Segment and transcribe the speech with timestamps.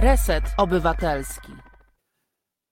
[0.00, 1.52] Reset Obywatelski.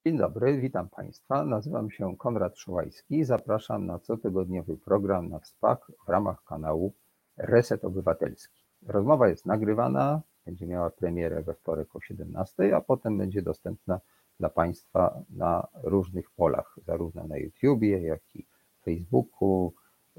[0.06, 1.44] Dzień dobry, witam Państwa.
[1.44, 3.24] Nazywam się Konrad Szołajski.
[3.24, 6.92] Zapraszam na cotygodniowy program na WSPAK w ramach kanału
[7.36, 8.64] Reset Obywatelski.
[8.86, 14.00] Rozmowa jest nagrywana, będzie miała premierę we wtorek o 17, a potem będzie dostępna
[14.40, 18.46] dla Państwa na różnych polach, zarówno na YouTubie, jak i
[18.84, 19.72] Facebooku.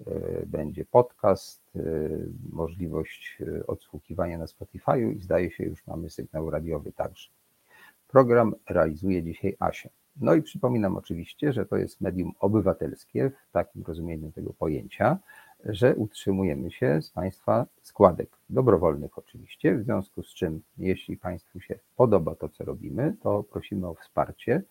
[0.05, 1.79] E, będzie podcast, e,
[2.49, 7.29] możliwość e, odsłuchiwania na Spotify'u i zdaje się już mamy sygnał radiowy także.
[8.07, 9.89] Program realizuje dzisiaj Asia.
[10.21, 15.17] No i przypominam oczywiście, że to jest medium obywatelskie w takim rozumieniu tego pojęcia,
[15.65, 21.79] że utrzymujemy się z Państwa składek dobrowolnych oczywiście, w związku z czym jeśli Państwu się
[21.95, 24.63] podoba to, co robimy, to prosimy o wsparcie.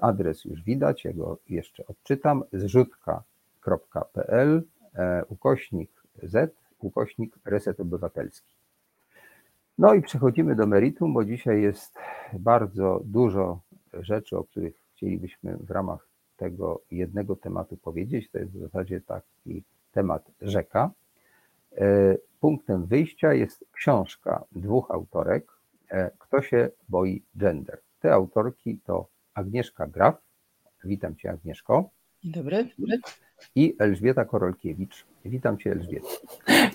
[0.00, 3.37] Adres już widać, ja go jeszcze odczytam, zrzutka.pl
[4.94, 5.90] e, ukośnik
[6.22, 8.54] z ukośnik reset obywatelski.
[9.78, 11.94] No i przechodzimy do meritum, bo dzisiaj jest
[12.38, 13.60] bardzo dużo
[13.92, 18.30] rzeczy, o których chcielibyśmy w ramach tego jednego tematu powiedzieć.
[18.30, 19.62] To jest w zasadzie taki
[19.92, 20.90] temat rzeka.
[21.76, 25.52] E, punktem wyjścia jest książka dwóch autorek,
[25.90, 27.78] e, Kto się boi gender.
[28.00, 30.16] Te autorki to Agnieszka Graf,
[30.84, 31.90] witam Cię Agnieszko.
[32.22, 32.68] Dzień dobry.
[33.54, 35.06] I Elżbieta Korolkiewicz.
[35.24, 36.08] Witam Cię Elżbieta.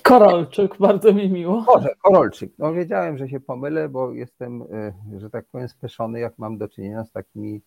[0.03, 1.61] Korolczyk, bardzo mi miło.
[1.61, 2.51] Boże, Korolczyk.
[2.59, 6.67] No wiedziałem, że się pomylę, bo jestem, e, że tak powiem, speszony, jak mam do
[6.67, 7.61] czynienia z takimi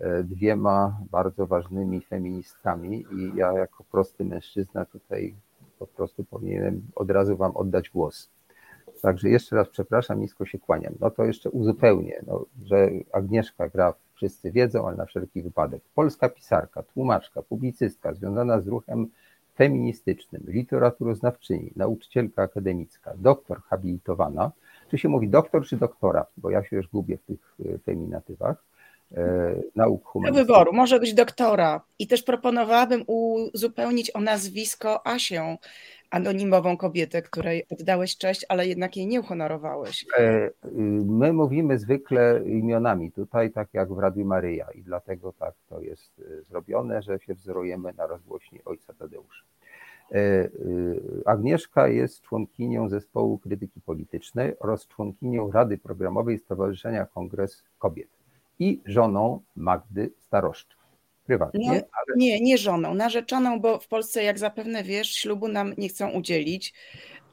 [0.00, 5.34] E, dwiema bardzo ważnymi feministkami i ja jako prosty mężczyzna tutaj
[5.78, 8.30] po prostu powinienem od razu Wam oddać głos.
[9.02, 10.94] Także jeszcze raz przepraszam, nisko się kłaniam.
[11.00, 15.82] No to jeszcze uzupełnię, no, że Agnieszka gra, wszyscy wiedzą, ale na wszelki wypadek.
[15.94, 19.08] Polska pisarka, tłumaczka, publicystka związana z ruchem
[19.54, 24.52] feministycznym, literaturoznawczyni, nauczycielka akademicka, doktor habilitowana.
[24.90, 26.26] Czy się mówi doktor czy doktora?
[26.36, 28.64] Bo ja się już gubię w tych e, feminatywach
[29.16, 30.46] E, nauk humanistycznych.
[30.46, 31.80] Do wyboru, może być doktora.
[31.98, 35.56] I też proponowałabym uzupełnić o nazwisko Asię,
[36.12, 40.06] anonimową kobietę, której oddałeś cześć, ale jednak jej nie uhonorowałeś.
[40.18, 40.50] E,
[41.04, 46.20] my mówimy zwykle imionami tutaj, tak jak w Radiu Maryja i dlatego tak to jest
[46.20, 49.42] e, zrobione, że się wzorujemy na rozgłośni ojca Tadeusza.
[51.26, 58.08] Agnieszka jest członkinią zespołu krytyki politycznej oraz członkinią Rady Programowej Stowarzyszenia Kongres Kobiet
[58.58, 60.81] i żoną Magdy Staroszczuk.
[61.26, 61.68] Prywatnie.
[61.68, 62.16] No, ale...
[62.16, 66.74] Nie, nie żoną, narzeczoną, bo w Polsce, jak zapewne wiesz, ślubu nam nie chcą udzielić,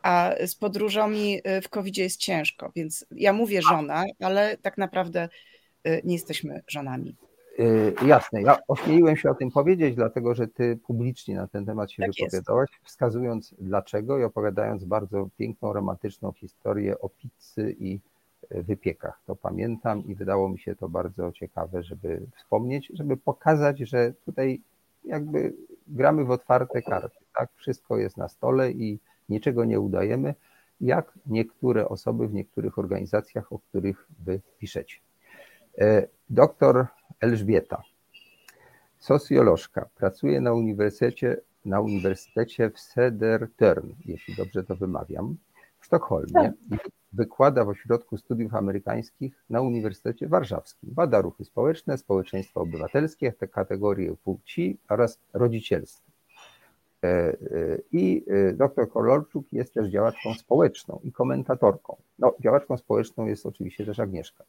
[0.03, 5.29] a z podróżami y, w covid jest ciężko, więc ja mówię żona, ale tak naprawdę
[5.87, 7.15] y, nie jesteśmy żonami.
[7.59, 11.91] Yy, jasne, ja ośmieliłem się o tym powiedzieć, dlatego że ty publicznie na ten temat
[11.91, 12.85] się tak wypowiadałaś, jest.
[12.85, 17.99] wskazując dlaczego i opowiadając bardzo piękną, romantyczną historię o pizzy i
[18.51, 19.21] wypiekach.
[19.25, 24.61] To pamiętam i wydało mi się to bardzo ciekawe, żeby wspomnieć, żeby pokazać, że tutaj
[25.03, 25.53] jakby
[25.87, 27.17] gramy w otwarte karty.
[27.37, 27.49] Tak?
[27.55, 30.35] Wszystko jest na stole i niczego nie udajemy,
[30.81, 34.97] jak niektóre osoby w niektórych organizacjach, o których wy piszecie.
[35.77, 36.87] E, doktor
[37.21, 37.81] Elżbieta,
[38.99, 45.37] socjolożka, pracuje na uniwersytecie, na uniwersytecie w Södertörn, jeśli dobrze to wymawiam,
[45.79, 46.53] w Sztokholmie.
[47.13, 50.89] Wykłada w Ośrodku Studiów Amerykańskich na Uniwersytecie Warszawskim.
[50.93, 56.09] Bada ruchy społeczne, społeczeństwo obywatelskie, te kategorie płci oraz rodzicielstwo.
[57.03, 57.35] E, e,
[57.91, 61.95] I e, dr Kolorczuk jest też działaczką społeczną i komentatorką.
[62.19, 64.43] No, działaczką społeczną jest oczywiście też Agnieszka.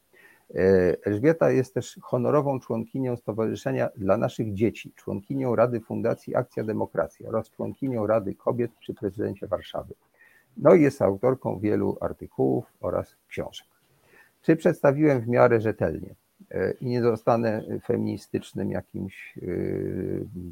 [1.05, 7.49] Elżbieta jest też honorową członkinią Stowarzyszenia dla Naszych Dzieci, członkinią Rady Fundacji Akcja Demokracja oraz
[7.49, 9.93] członkinią Rady Kobiet przy prezydencie Warszawy.
[10.57, 13.67] No i jest autorką wielu artykułów oraz książek.
[14.41, 16.15] Czy przedstawiłem w miarę rzetelnie
[16.51, 19.41] e, i nie zostanę feministycznym jakimś e,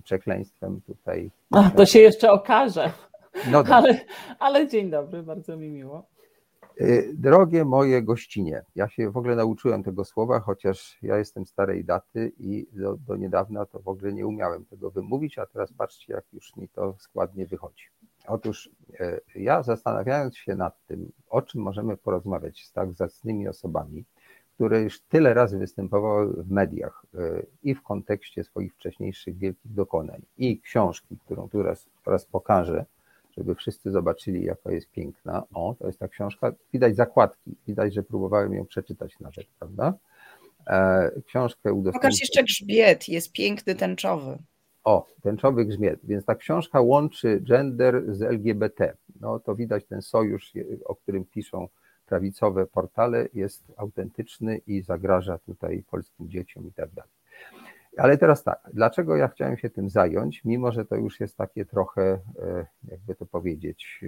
[0.04, 1.32] przekleństwem tutaj?
[1.52, 2.92] Ach, to się jeszcze okaże.
[3.52, 4.00] No ale,
[4.40, 6.06] ale dzień dobry, bardzo mi miło.
[6.80, 11.86] E, drogie moje gościnie, ja się w ogóle nauczyłem tego słowa, chociaż ja jestem starej
[11.86, 16.14] daty i do, do niedawna to w ogóle nie umiałem tego wymówić, a teraz patrzcie,
[16.14, 17.84] jak już mi to składnie wychodzi.
[18.30, 24.06] Otóż e, ja zastanawiając się nad tym, o czym możemy porozmawiać z tak zacnymi osobami,
[24.56, 27.20] które już tyle razy występowały w mediach e,
[27.64, 32.86] i w kontekście swoich wcześniejszych wielkich dokonań, i książki, którą tu raz, raz pokażę,
[33.38, 35.44] żeby wszyscy zobaczyli, jaka jest piękna.
[35.54, 36.54] O, to jest ta książka.
[36.74, 39.94] Widać zakładki, widać, że próbowałem ją przeczytać nawet, prawda?
[40.68, 42.10] E, książkę udostępnię.
[42.10, 44.38] Pokaż jeszcze grzbiet, jest piękny, tęczowy.
[44.84, 46.00] O, tęczowy grzmiet.
[46.04, 48.94] Więc ta książka łączy gender z LGBT.
[49.22, 50.54] No to widać ten sojusz,
[50.86, 51.68] o którym piszą
[52.06, 57.12] prawicowe portale jest autentyczny i zagraża tutaj polskim dzieciom i tak dalej.
[57.98, 61.66] Ale teraz tak, dlaczego ja chciałem się tym zająć, mimo że to już jest takie
[61.66, 62.02] trochę,
[62.40, 64.08] e, jakby to powiedzieć, e,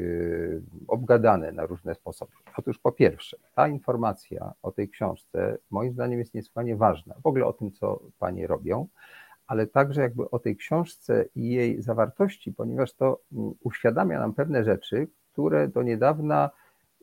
[0.88, 2.32] obgadane na różne sposoby.
[2.58, 7.46] Otóż po pierwsze, ta informacja o tej książce moim zdaniem jest niesłychanie ważna, w ogóle
[7.46, 8.88] o tym, co panie robią,
[9.51, 14.63] ale także jakby o tej książce i jej zawartości, ponieważ to mm, uświadamia nam pewne
[14.63, 16.50] rzeczy, które do niedawna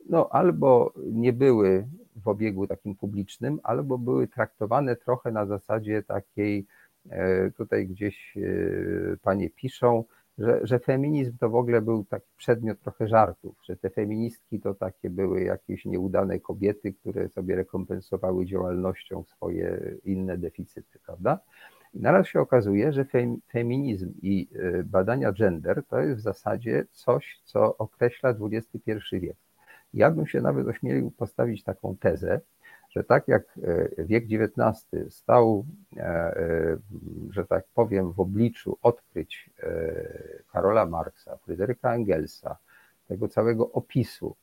[0.09, 6.65] no, albo nie były w obiegu takim publicznym, albo były traktowane trochę na zasadzie takiej,
[7.09, 8.41] e, tutaj gdzieś e,
[9.21, 10.03] panie piszą,
[10.37, 14.73] że, że feminizm to w ogóle był taki przedmiot trochę żartów, że te feministki to
[14.73, 21.39] takie były jakieś nieudane kobiety, które sobie rekompensowały działalnością swoje inne deficyty, prawda?
[21.93, 23.05] I naraz się okazuje, że
[23.51, 29.37] feminizm i e, badania gender to jest w zasadzie coś, co określa XXI wiek.
[29.93, 32.41] Ja bym się nawet ośmielił postawić taką tezę,
[32.89, 33.43] że tak jak
[33.97, 35.65] e, wiek XIX stał,
[35.97, 36.77] e,
[37.29, 39.49] że tak powiem, w obliczu odkryć
[40.51, 42.57] Karola Marksa, Fryderyka Engelsa,
[43.07, 44.35] tego całego opisu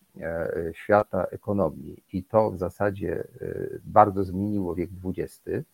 [0.72, 3.25] świata ekonomii i to w zasadzie
[3.84, 5.66] bardzo zmieniło wiek XX,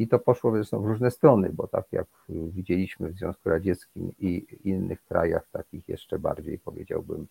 [0.00, 4.46] i to poszło zresztą w różne strony, bo tak jak widzieliśmy w Związku Radzieckim i
[4.64, 7.26] innych krajach, takich jeszcze bardziej powiedziałbym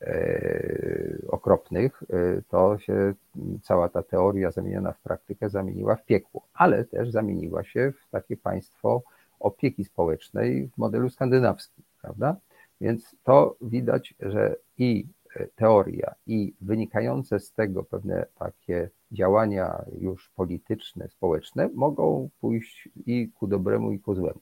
[0.00, 3.14] e, okropnych, e, to się
[3.62, 8.36] cała ta teoria zamieniona w praktykę zamieniła w piekło, ale też zamieniła się w takie
[8.36, 9.02] państwo
[9.40, 12.36] opieki społecznej w modelu skandynawskim, prawda?
[12.80, 15.06] Więc to widać, że i
[15.54, 23.46] teoria i wynikające z tego pewne takie działania już polityczne, społeczne mogą pójść i ku
[23.46, 24.40] dobremu, i ku złemu.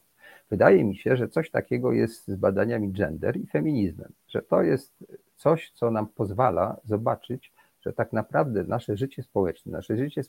[0.51, 4.93] Wydaje mi się, że coś takiego jest z badaniami gender i feminizmem, że to jest
[5.37, 10.23] coś, co nam pozwala zobaczyć, że tak naprawdę nasze życie społeczne, nasze życie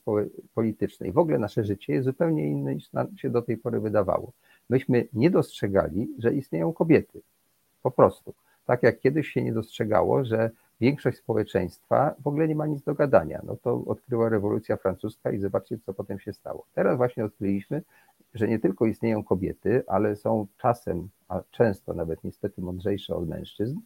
[0.54, 3.80] polityczne i w ogóle nasze życie jest zupełnie inne niż nam się do tej pory
[3.80, 4.32] wydawało.
[4.70, 7.22] Myśmy nie dostrzegali, że istnieją kobiety.
[7.84, 8.34] Po prostu.
[8.66, 10.50] Tak jak kiedyś się nie dostrzegało, że
[10.82, 13.42] większość społeczeństwa w ogóle nie ma nic do gadania.
[13.44, 16.66] No to odkryła rewolucja francuska i zobaczcie, co potem się stało.
[16.74, 17.82] Teraz właśnie odkryliśmy,
[18.34, 23.80] że nie tylko istnieją kobiety, ale są czasem, a często nawet niestety mądrzejsze od mężczyzn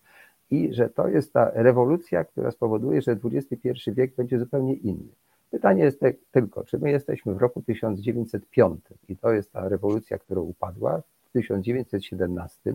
[0.51, 5.13] i że to jest ta rewolucja, która spowoduje, że XXI wiek będzie zupełnie inny.
[5.51, 5.99] Pytanie jest
[6.31, 11.31] tylko, czy my jesteśmy w roku 1905 i to jest ta rewolucja, która upadła, w
[11.31, 12.73] 1917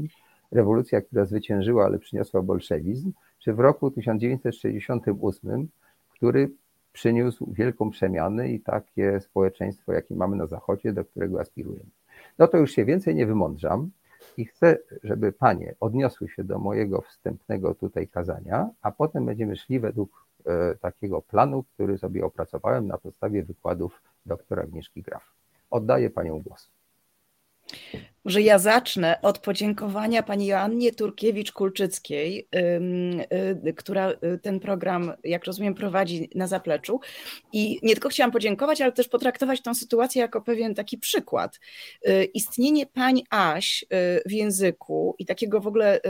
[0.54, 5.68] rewolucja, która zwyciężyła, ale przyniosła bolszewizm, czy w roku 1968,
[6.10, 6.50] który
[6.92, 11.90] przyniósł wielką przemianę i takie społeczeństwo, jakie mamy na Zachodzie, do którego aspirujemy.
[12.38, 13.90] No to już się więcej nie wymądrzam
[14.36, 19.80] i chcę, żeby panie odniosły się do mojego wstępnego tutaj kazania, a potem będziemy szli
[19.80, 25.22] według e, takiego planu, który sobie opracowałem na podstawie wykładów doktora Agnieszki Graf.
[25.70, 26.73] Oddaję panią głos.
[28.24, 32.46] Może ja zacznę od podziękowania pani Joannie Turkiewicz-Kulczyckiej,
[33.66, 37.00] y, która y, ten program, jak rozumiem, prowadzi na zapleczu.
[37.52, 41.60] I nie tylko chciałam podziękować, ale też potraktować tę sytuację jako pewien taki przykład.
[42.08, 43.84] Y, istnienie pań Aś
[44.26, 46.00] w języku i takiego w ogóle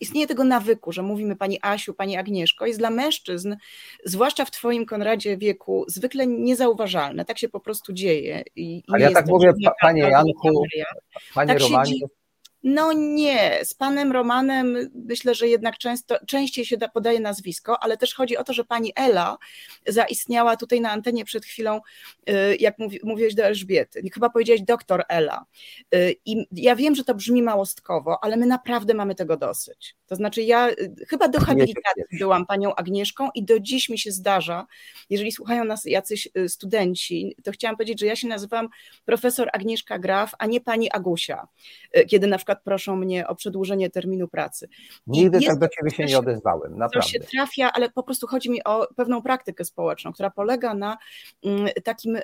[0.00, 3.56] istnieje tego nawyku, że mówimy pani Asiu, pani Agnieszko, jest dla mężczyzn,
[4.04, 7.24] zwłaszcza w twoim Konradzie wieku, zwykle niezauważalne.
[7.24, 8.42] Tak się po prostu dzieje.
[8.56, 10.62] I, i Ale ja tak mówię, panie Janku,
[11.34, 11.94] panie tak Romanie,
[12.62, 17.96] no nie, z panem Romanem myślę, że jednak często, częściej się da, podaje nazwisko, ale
[17.96, 19.38] też chodzi o to, że pani Ela
[19.86, 21.80] zaistniała tutaj na antenie przed chwilą,
[22.30, 25.44] y, jak mówi, mówiłeś do Elżbiety, chyba powiedziałeś doktor Ela.
[25.94, 29.96] Y, I ja wiem, że to brzmi małostkowo, ale my naprawdę mamy tego dosyć.
[30.06, 34.12] To znaczy ja y, chyba do habilitacji byłam panią Agnieszką i do dziś mi się
[34.12, 34.66] zdarza,
[35.10, 38.68] jeżeli słuchają nas jacyś studenci, to chciałam powiedzieć, że ja się nazywam
[39.04, 41.48] profesor Agnieszka Graf, a nie pani Agusia,
[42.08, 44.68] kiedy na przykład przykład proszą mnie o przedłużenie terminu pracy.
[45.06, 47.00] Nigdy tak do ciebie się nie odezwałem, naprawdę.
[47.00, 50.98] To się trafia, ale po prostu chodzi mi o pewną praktykę społeczną, która polega na
[51.44, 52.22] mm, takim y,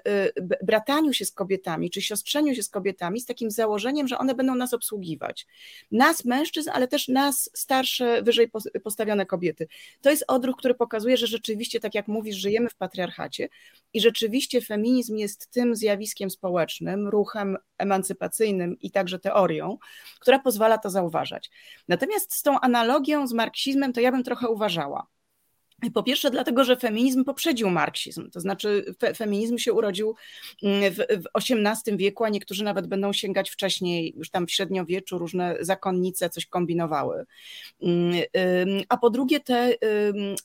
[0.62, 4.54] brataniu się z kobietami, czy siostrzeniu się z kobietami, z takim założeniem, że one będą
[4.54, 5.46] nas obsługiwać.
[5.90, 8.50] Nas, mężczyzn, ale też nas, starsze, wyżej
[8.84, 9.68] postawione kobiety.
[10.00, 13.48] To jest odruch, który pokazuje, że rzeczywiście, tak jak mówisz, żyjemy w patriarchacie
[13.94, 19.78] i rzeczywiście feminizm jest tym zjawiskiem społecznym, ruchem emancypacyjnym i także teorią,
[20.24, 21.50] która pozwala to zauważać.
[21.88, 25.06] Natomiast z tą analogią z marksizmem to ja bym trochę uważała.
[25.90, 30.14] Po pierwsze, dlatego, że feminizm poprzedził marksizm, to znaczy fe, feminizm się urodził
[30.62, 35.18] mm, w, w XVIII wieku, a niektórzy nawet będą sięgać wcześniej, już tam w średniowieczu
[35.18, 37.24] różne zakonnice coś kombinowały.
[37.82, 38.14] Mm,
[38.88, 39.74] a po drugie, te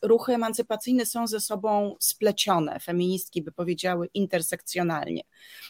[0.02, 5.22] ruchy emancypacyjne są ze sobą splecione, feministki by powiedziały intersekcjonalnie.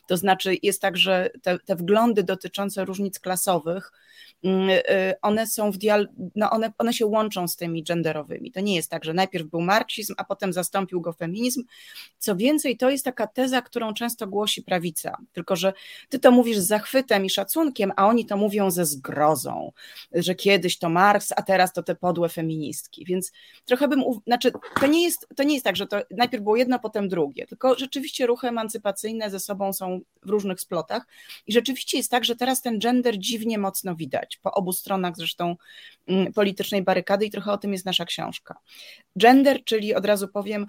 [0.08, 3.92] To znaczy jest tak, że te, te wglądy dotyczące różnic klasowych,
[4.44, 4.82] mm, y,
[5.22, 8.52] one są w dial- no one, one się łączą z tymi genderowymi.
[8.52, 11.64] To nie jest tak, że najpierw był marksizm, a potem zastąpił go feminizm.
[12.18, 15.74] Co więcej, to jest taka teza, którą często głosi prawica, tylko że
[16.10, 19.72] ty to mówisz z zachwytem i szacunkiem, a oni to mówią ze zgrozą,
[20.12, 23.06] że kiedyś to Marks, a teraz to te podłe feministki.
[23.06, 23.32] Więc
[23.66, 26.80] trochę bym, znaczy to nie jest, to nie jest tak, że to najpierw było jedno,
[26.80, 31.08] potem drugie, tylko rzeczywiście ruchy emancypacyjne ze sobą są w różnych splotach
[31.48, 35.56] i rzeczywiście jest tak, że teraz ten gender dziwnie mocno widać, po obu stronach zresztą
[36.08, 38.56] mm, politycznej barykady i trochę o tym jest nasza książka.
[39.16, 40.66] Gender, czyli od razu powiem,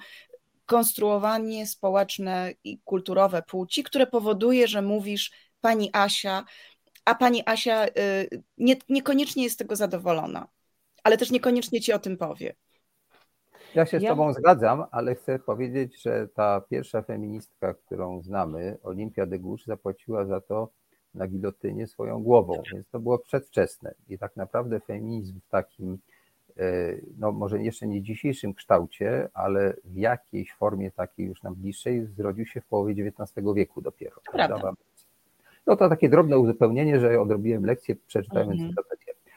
[0.66, 6.44] konstruowanie społeczne i kulturowe płci, które powoduje, że mówisz pani Asia,
[7.04, 7.90] a pani Asia y,
[8.58, 10.48] nie, niekoniecznie jest z tego zadowolona,
[11.04, 12.54] ale też niekoniecznie ci o tym powie.
[13.74, 14.10] Ja się z ja...
[14.10, 20.24] Tobą zgadzam, ale chcę powiedzieć, że ta pierwsza feministka, którą znamy, Olimpia de Gouges, zapłaciła
[20.24, 20.68] za to
[21.14, 23.94] na gilotynie swoją głową, więc to było przedwczesne.
[24.08, 25.98] I tak naprawdę feminizm w takim,
[27.18, 32.46] no może jeszcze nie dzisiejszym kształcie, ale w jakiejś formie takiej już nam bliższej zrodził
[32.46, 34.16] się w połowie XIX wieku dopiero.
[34.32, 34.72] Prawda.
[35.66, 38.72] No to takie drobne uzupełnienie, że odrobiłem lekcję przeczytając -hmm.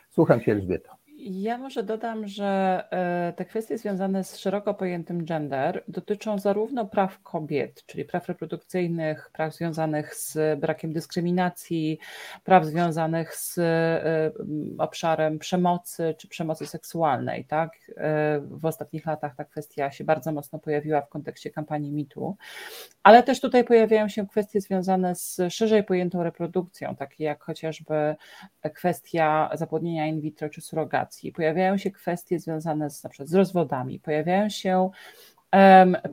[0.10, 0.96] Słucham Cię Elżbieta.
[1.26, 7.22] Ja może dodam, że e, te kwestie związane z szeroko pojętym gender dotyczą zarówno praw
[7.22, 12.00] kobiet, czyli praw reprodukcyjnych, praw związanych z brakiem dyskryminacji,
[12.44, 14.32] praw związanych z e,
[14.78, 17.46] obszarem przemocy czy przemocy seksualnej.
[17.46, 17.72] Tak?
[17.98, 22.36] E, w ostatnich latach ta kwestia się bardzo mocno pojawiła w kontekście kampanii MeToo,
[23.04, 28.16] ale też tutaj pojawiają się kwestie związane z szerzej pojętą reprodukcją, takie jak chociażby
[28.74, 30.62] kwestia zapłodnienia in vitro czy
[31.36, 34.90] pojawiają się kwestie związane z, na przykład z rozwodami, pojawiają się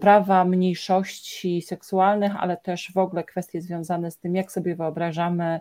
[0.00, 5.60] prawa mniejszości seksualnych, ale też w ogóle kwestie związane z tym, jak sobie wyobrażamy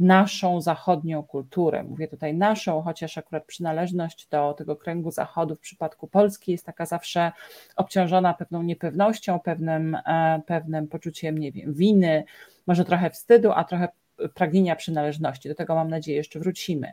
[0.00, 1.82] naszą zachodnią kulturę.
[1.82, 6.86] Mówię tutaj naszą, chociaż akurat przynależność do tego kręgu zachodu w przypadku Polski jest taka
[6.86, 7.32] zawsze
[7.76, 12.24] obciążona pewną niepewnością, pewnym, e, pewnym poczuciem, nie wiem, winy,
[12.66, 13.88] może trochę wstydu, a trochę
[14.34, 15.48] pragnienia przynależności.
[15.48, 16.92] Do tego mam nadzieję jeszcze wrócimy.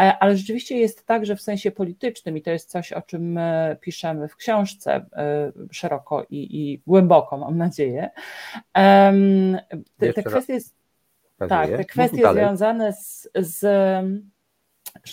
[0.00, 3.38] E, ale rzeczywiście jest tak, że w sensie politycznym, i to jest coś, o czym
[3.80, 8.10] piszemy w książce e, szeroko i, i głęboko, mam nadzieję.
[9.98, 10.58] Te, te kwestie,
[11.48, 13.64] tak, te kwestie związane z, z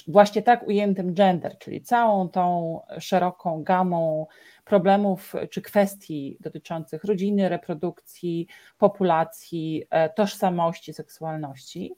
[0.08, 4.28] właśnie tak ujętym gender, czyli całą tą szeroką gamą
[4.68, 11.96] problemów czy kwestii dotyczących rodziny, reprodukcji, populacji, e, tożsamości, seksualności.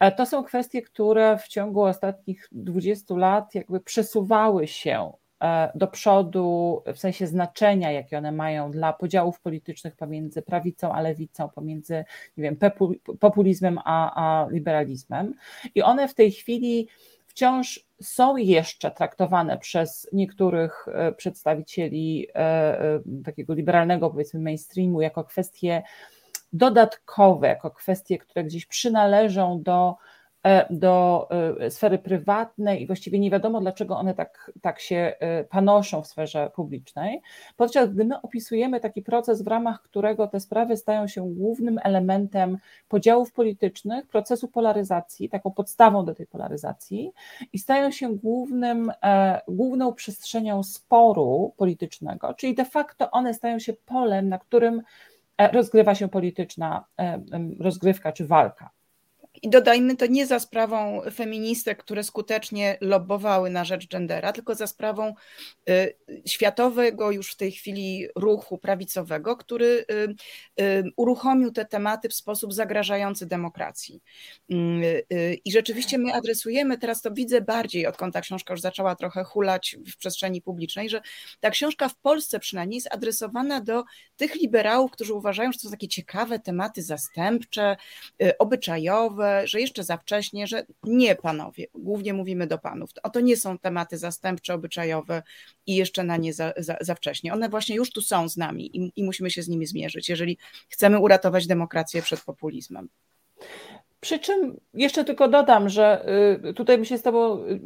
[0.00, 5.86] E, to są kwestie, które w ciągu ostatnich 20 lat jakby przesuwały się e, do
[5.86, 12.04] przodu w sensie znaczenia, jakie one mają dla podziałów politycznych pomiędzy prawicą a lewicą, pomiędzy
[12.36, 12.56] nie wiem,
[13.20, 15.34] populizmem a, a liberalizmem.
[15.74, 16.88] I one w tej chwili
[17.38, 25.24] wciąż są jeszcze traktowane przez niektórych e, przedstawicieli e, e, takiego liberalnego, powiedzmy, mainstreamu jako
[25.24, 25.82] kwestie
[26.52, 29.96] dodatkowe, jako kwestie, które gdzieś przynależą do
[30.70, 31.28] do
[31.60, 36.06] e, sfery prywatnej i właściwie nie wiadomo, dlaczego one tak, tak się e, panoszą w
[36.06, 37.22] sferze publicznej,
[37.56, 42.58] podczas gdy my opisujemy taki proces, w ramach którego te sprawy stają się głównym elementem
[42.88, 47.12] podziałów politycznych, procesu polaryzacji, taką podstawą do tej polaryzacji
[47.52, 48.92] i stają się głównym,
[49.48, 54.82] główną przestrzenią sporu politycznego, czyli de facto one stają się polem, na którym
[55.52, 56.84] rozgrywa się polityczna
[57.60, 58.77] rozgrywka czy walka.
[59.42, 64.66] I dodajmy to nie za sprawą feministek, które skutecznie lobbowały na rzecz gendera, tylko za
[64.66, 65.14] sprawą
[65.70, 65.94] y,
[66.26, 72.54] światowego już w tej chwili ruchu prawicowego, który y, y, uruchomił te tematy w sposób
[72.54, 74.02] zagrażający demokracji.
[75.44, 79.76] I rzeczywiście my adresujemy, teraz to widzę bardziej, odkąd ta książka już zaczęła trochę hulać
[79.92, 81.00] w przestrzeni publicznej, że
[81.40, 83.84] ta książka w Polsce przynajmniej jest adresowana do
[84.16, 87.76] tych liberałów, którzy uważają, że to są takie ciekawe tematy zastępcze,
[88.38, 92.90] obyczajowe, że jeszcze za wcześnie, że nie panowie, głównie mówimy do panów.
[93.02, 95.22] Oto nie są tematy zastępcze, obyczajowe
[95.66, 97.32] i jeszcze na nie za, za, za wcześnie.
[97.32, 100.38] One właśnie już tu są z nami i, i musimy się z nimi zmierzyć, jeżeli
[100.68, 102.88] chcemy uratować demokrację przed populizmem.
[104.00, 106.06] Przy czym jeszcze tylko dodam, że
[106.48, 107.60] y, tutaj my się z Tobą, y,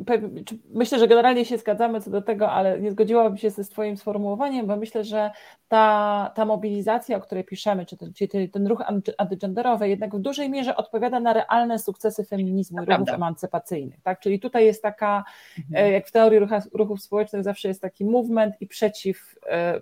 [0.71, 4.67] myślę, że generalnie się zgadzamy co do tego, ale nie zgodziłabym się ze Twoim sformułowaniem,
[4.67, 5.31] bo myślę, że
[5.69, 8.83] ta, ta mobilizacja, o której piszemy, czy ten, czyli ten ruch
[9.19, 14.01] antygenderowy, jednak w dużej mierze odpowiada na realne sukcesy feminizmu i ruchów emancypacyjnych.
[14.03, 14.21] Tak?
[14.21, 15.25] Czyli tutaj jest taka,
[15.59, 15.87] mhm.
[15.87, 19.81] E, jak w teorii rucha, ruchów społecznych zawsze jest taki movement i przeciw, e,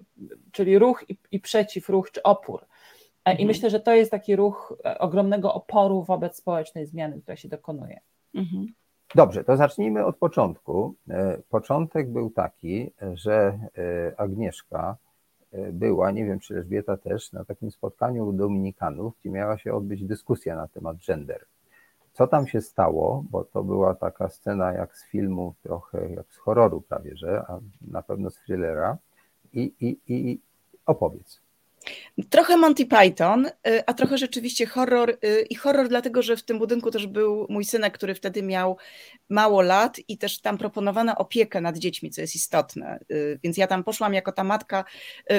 [0.52, 2.69] czyli ruch i, i przeciw ruch, czy opór.
[3.24, 3.48] E, I mhm.
[3.48, 8.00] myślę, że to jest taki ruch e, ogromnego oporu wobec społecznej zmiany, która się dokonuje.
[8.34, 8.66] Mhm.
[9.14, 10.94] Dobrze, to zacznijmy od początku.
[11.10, 13.58] E, początek był taki, że
[14.16, 14.96] Agnieszka
[15.72, 20.04] była, nie wiem czy Elżbieta też, na takim spotkaniu u Dominikanów, gdzie miała się odbyć
[20.04, 21.44] dyskusja na temat gender.
[22.12, 26.36] Co tam się stało, bo to była taka scena jak z filmu, trochę jak z
[26.36, 28.98] horroru prawie, że, a na pewno z thrillera.
[29.52, 30.40] I, i, i
[30.86, 31.40] opowiedz.
[32.30, 35.10] Trochę Monty Python, y, a trochę rzeczywiście horror.
[35.24, 38.76] Y, I horror dlatego, że w tym budynku też był mój synek, który wtedy miał
[39.28, 42.98] mało lat i też tam proponowano opiekę nad dziećmi, co jest istotne.
[43.10, 44.84] Y, więc ja tam poszłam jako ta matka,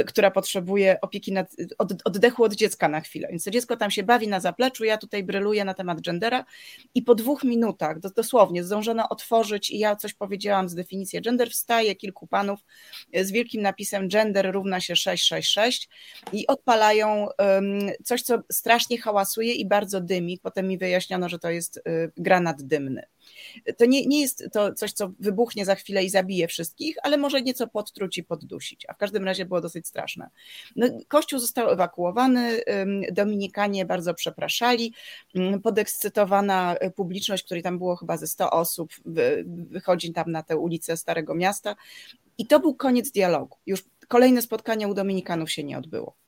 [0.07, 3.27] która potrzebuje opieki nad, od, oddechu od dziecka na chwilę.
[3.31, 6.45] Więc to dziecko tam się bawi na zapleczu, ja tutaj bryluję na temat gendera
[6.95, 11.95] i po dwóch minutach, dosłownie, zdążono otworzyć i ja coś powiedziałam z definicji gender, wstaje
[11.95, 12.59] kilku panów
[13.13, 15.89] z wielkim napisem gender równa się 666
[16.33, 17.27] i odpalają
[18.03, 20.39] coś, co strasznie hałasuje i bardzo dymi.
[20.43, 21.81] Potem mi wyjaśniono, że to jest y,
[22.17, 23.03] granat dymny.
[23.77, 27.41] To nie, nie jest to coś, co wybuchnie za chwilę i zabije wszystkich, ale może
[27.41, 30.29] nieco podtruć i poddusić, a w każdym razie było dosyć straszne.
[30.75, 32.61] No, kościół został ewakuowany,
[33.11, 34.93] Dominikanie bardzo przepraszali,
[35.63, 38.91] podekscytowana publiczność, której tam było chyba ze 100 osób,
[39.69, 41.75] wychodzi tam na tę ulicę Starego Miasta
[42.37, 43.57] i to był koniec dialogu.
[43.65, 46.20] Już kolejne spotkanie u Dominikanów się nie odbyło.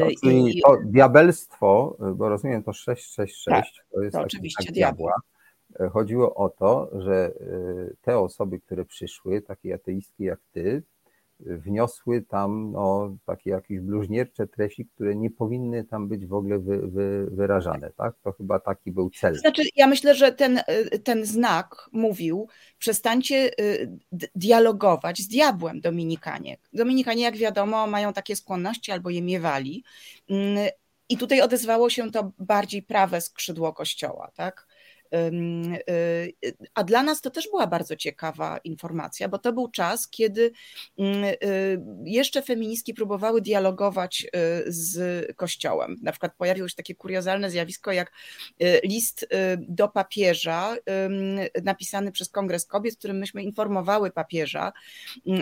[0.00, 5.14] No, I, to diabelstwo, bo rozumiem to 666, tak, to jest to oczywiście diabła.
[5.92, 10.82] Chodziło o to, że y, te osoby, które przyszły, takie ateistki jak ty,
[11.40, 16.78] wniosły tam no, takie jakieś bluźniercze treści, które nie powinny tam być w ogóle wy,
[16.78, 17.90] wy, wyrażane.
[17.90, 18.14] Tak?
[18.22, 19.34] To chyba taki był cel.
[19.34, 20.60] Znaczy, ja myślę, że ten,
[21.04, 23.98] ten znak mówił, przestańcie y,
[24.34, 26.56] dialogować z diabłem Dominikanie.
[26.72, 29.84] Dominikanie, jak wiadomo, mają takie skłonności albo je miewali.
[30.30, 30.68] Mm,
[31.08, 34.67] I tutaj odezwało się to bardziej prawe skrzydło kościoła, tak?
[35.14, 36.34] Y,
[36.74, 40.52] a dla nas to też była bardzo ciekawa informacja, bo to był czas, kiedy
[40.98, 41.36] mm, y,
[42.04, 44.28] jeszcze feministki próbowały dialogować y,
[44.66, 45.96] z Kościołem.
[46.02, 48.12] Na przykład pojawiło się takie kuriozalne zjawisko jak
[48.84, 50.76] list do papieża
[51.62, 54.72] napisany przez Kongres Kobiet, w którym myśmy informowały papieża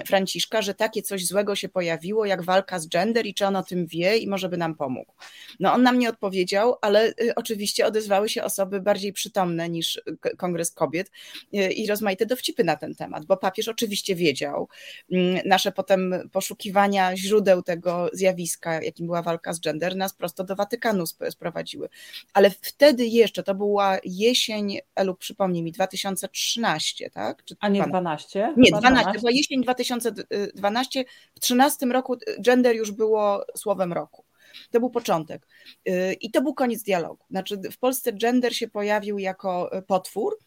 [0.06, 3.62] Franciszka, że takie coś złego się pojawiło, jak walka z gender i czy on o
[3.62, 5.12] tym wie i może by nam pomógł.
[5.60, 10.00] No on nam nie odpowiedział, ale oczywiście odezwały się osoby bardziej przytomne niż
[10.36, 11.10] Kongres Kobiet
[11.54, 14.68] y, i rozmaite dowcipy na ten temat, bo papież oczywiście wiedział.
[15.12, 20.56] Mm, nasze potem poszukiwania źródeł tego zjawiska, jakim była walka z gender, nas prosto do
[20.56, 21.88] Watykanu sprowadziły.
[22.32, 27.44] Ale wtedy jeszcze, to była jesień, Elu, przypomnij mi, 2013, tak?
[27.44, 28.54] Czy A nie 12?
[28.56, 34.25] Nie, 12, to była jesień 2012, w 13 roku gender już było słowem roku.
[34.70, 35.46] To był początek.
[35.88, 37.24] Y, I to był koniec dialogu.
[37.30, 40.38] Znaczy, w Polsce gender się pojawił jako y, potwór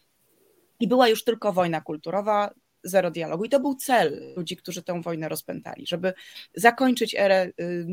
[0.80, 2.50] i była już tylko wojna kulturowa,
[2.84, 3.44] zero dialogu.
[3.44, 6.12] I to był cel ludzi, którzy tę wojnę rozpętali, żeby
[6.54, 7.86] zakończyć erę y,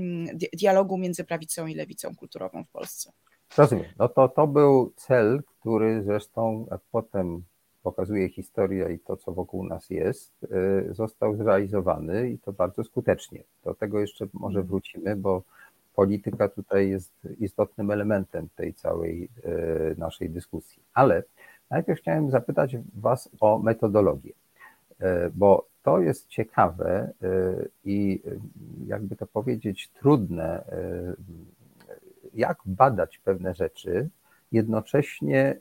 [0.53, 3.12] dialogu między prawicą i lewicą kulturową w Polsce.
[3.58, 3.86] Rozumiem.
[3.99, 7.43] No to, to był cel, który zresztą, jak potem
[7.84, 10.34] pokazuje historia i to, co wokół nas jest,
[10.91, 13.43] został zrealizowany i to bardzo skutecznie.
[13.63, 15.43] Do tego jeszcze może wrócimy, bo
[15.98, 19.50] polityka tutaj jest istotnym elementem tej całej e,
[19.98, 20.84] naszej dyskusji.
[20.94, 21.24] Ale
[21.70, 24.34] najpierw chciałem zapytać Was o metodologię,
[25.00, 27.34] e, bo to jest ciekawe e,
[27.86, 28.22] i
[28.88, 30.64] jakby to powiedzieć trudne,
[32.34, 34.10] jak badać pewne rzeczy,
[34.52, 35.60] jednocześnie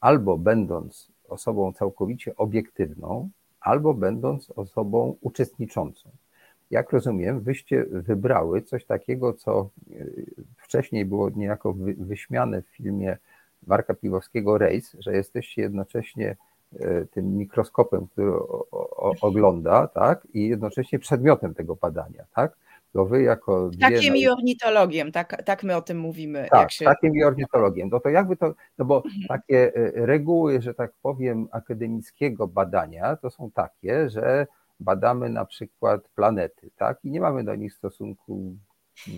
[0.00, 6.10] albo będąc osobą całkowicie obiektywną, albo będąc osobą uczestniczącą
[6.70, 10.04] jak rozumiem, wyście wybrały coś takiego, co e,
[10.56, 13.16] wcześniej było niejako wyśmiane w filmie
[13.66, 16.36] Marka Piwowskiego Rejs, że jesteście jednocześnie
[16.80, 18.32] e, tym mikroskopem, który
[19.20, 22.56] ogląda, tak, i jednocześnie przedmiotem tego badania, tak?
[22.92, 26.48] To wy jako Takiem i ornitologiem, tak, tak my o tym mówimy.
[26.50, 26.84] Tak, się...
[26.84, 27.88] takim i ornitologiem.
[27.88, 29.22] No to jakby to, no bo mhm.
[29.28, 34.46] takie e, reguły, że tak powiem, akademickiego badania to są takie, że
[34.80, 37.04] badamy na przykład planety, tak?
[37.04, 38.56] I nie mamy do nich stosunku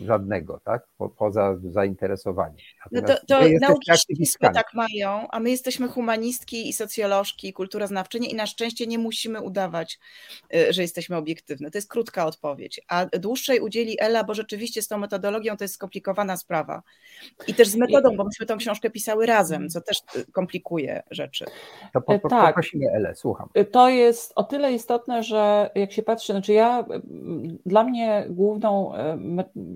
[0.07, 0.87] żadnego, tak?
[0.99, 2.57] Po, poza zainteresowaniem.
[2.93, 7.87] No to, to nauki ścisłe tak mają, a my jesteśmy humanistki i socjolożki, i kultura
[7.87, 9.99] znawczynie i na szczęście nie musimy udawać,
[10.55, 11.71] y, że jesteśmy obiektywne.
[11.71, 12.81] To jest krótka odpowiedź.
[12.89, 16.83] A dłuższej udzieli Ela, bo rzeczywiście z tą metodologią to jest skomplikowana sprawa.
[17.47, 21.45] I też z metodą, bo myśmy tą książkę pisały razem, co też y, komplikuje rzeczy.
[21.93, 22.47] To po, po, tak.
[22.47, 23.49] poprosimy Elę, słucham.
[23.71, 26.85] To jest o tyle istotne, że jak się patrzy, znaczy ja,
[27.67, 28.93] dla mnie główną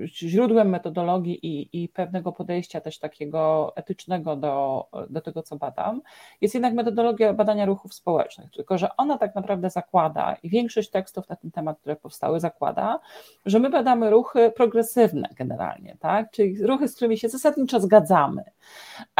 [0.04, 6.02] źródłem metodologii i, i pewnego podejścia też takiego etycznego do, do tego, co badam,
[6.40, 11.28] jest jednak metodologia badania ruchów społecznych, tylko że ona tak naprawdę zakłada i większość tekstów
[11.28, 13.00] na ten temat, które powstały, zakłada,
[13.46, 16.30] że my badamy ruchy progresywne generalnie, tak?
[16.30, 18.44] czyli ruchy, z którymi się zasadniczo zgadzamy.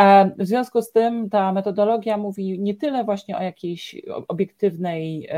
[0.00, 3.96] E, w związku z tym ta metodologia mówi nie tyle właśnie o jakiejś
[4.28, 5.28] obiektywnej,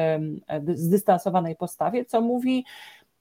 [0.74, 2.64] zdystansowanej postawie, co mówi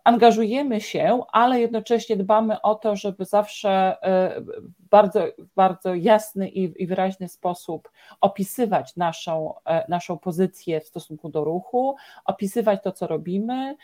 [0.08, 5.24] angażujemy się, ale jednocześnie dbamy o to, żeby zawsze e, w bardzo,
[5.56, 7.92] bardzo jasny i, i wyraźny sposób
[8.22, 13.76] opisywać naszą, e, naszą pozycję w stosunku do ruchu, opisywać to, co robimy,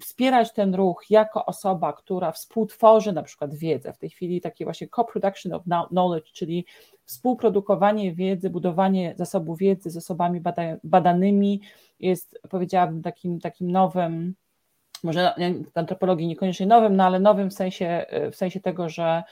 [0.00, 3.92] wspierać ten ruch jako osoba, która współtworzy na przykład wiedzę.
[3.92, 6.66] W tej chwili takie właśnie co-production of knowledge, czyli
[7.04, 10.40] współprodukowanie wiedzy, budowanie zasobu wiedzy z osobami
[10.84, 11.60] badanymi
[12.00, 14.34] jest, powiedziałabym, takim, takim nowym
[15.06, 15.34] może
[15.74, 19.22] w antropologii niekoniecznie nowym, no ale nowym w sensie, w sensie tego, że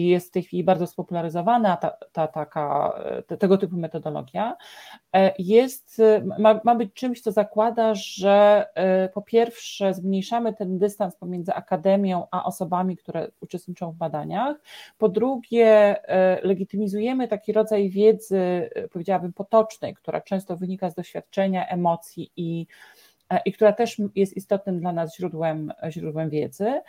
[0.00, 2.94] jest w tej chwili bardzo spopularyzowana ta, ta, taka,
[3.26, 4.56] te, tego typu metodologia,
[5.12, 6.02] e, jest,
[6.38, 12.26] ma, ma, być czymś, co zakłada, że e, po pierwsze zmniejszamy ten dystans pomiędzy akademią
[12.30, 14.56] a osobami, które uczestniczą w badaniach,
[14.98, 15.68] po drugie
[16.08, 23.03] e, legitymizujemy taki rodzaj wiedzy, powiedziałabym potocznej, która często wynika z doświadczenia, emocji i E,
[23.38, 26.80] i która też jest istotnym dla nas źródłem, źródłem wiedzy.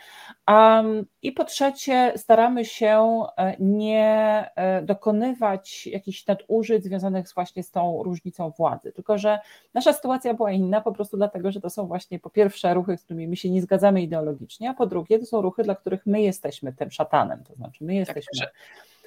[1.22, 8.02] I po trzecie, staramy się e, nie e, dokonywać jakichś nadużyć związanych właśnie z tą
[8.02, 9.38] różnicą władzy, tylko że
[9.74, 13.04] nasza sytuacja była inna po prostu dlatego, że to są właśnie po pierwsze ruchy, z
[13.04, 16.22] którymi my się nie zgadzamy ideologicznie, a po drugie to są ruchy, dla których my
[16.22, 18.46] jesteśmy tym szatanem, to znaczy my tak, jesteśmy.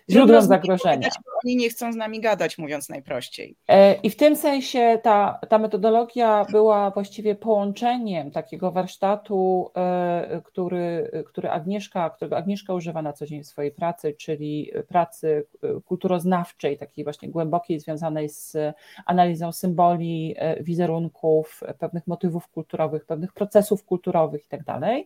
[0.10, 1.10] Źródłem zagrożenia.
[1.46, 3.56] Oni nie chcą z nami gadać, mówiąc najprościej.
[3.68, 11.12] E, I w tym sensie ta, ta metodologia była właściwie połączeniem takiego warsztatu, e, który,
[11.26, 16.78] który Agnieszka, którego Agnieszka używa na co dzień w swojej pracy, czyli pracy e, kulturoznawczej,
[16.78, 18.58] takiej właśnie głębokiej, związanej z
[19.06, 25.06] analizą symboli, wizerunków, pewnych motywów kulturowych, pewnych procesów kulturowych i tak dalej.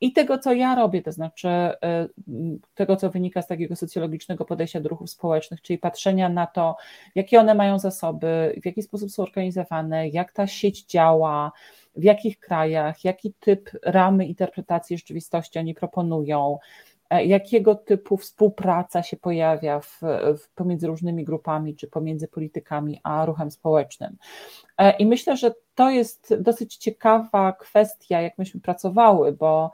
[0.00, 1.48] I tego, co ja robię, to znaczy
[2.74, 6.76] tego, co wynika z takiego socjologicznego podejścia do ruchów społecznych, czyli patrzenia na to,
[7.14, 11.52] jakie one mają zasoby, w jaki sposób są organizowane, jak ta sieć działa,
[11.96, 16.58] w jakich krajach, jaki typ ramy interpretacji rzeczywistości oni proponują,
[17.10, 20.00] e, jakiego typu współpraca się pojawia w,
[20.38, 24.16] w, pomiędzy różnymi grupami, czy pomiędzy politykami a ruchem społecznym.
[24.78, 29.72] E, I myślę, że to jest dosyć ciekawa kwestia, jak myśmy pracowały, bo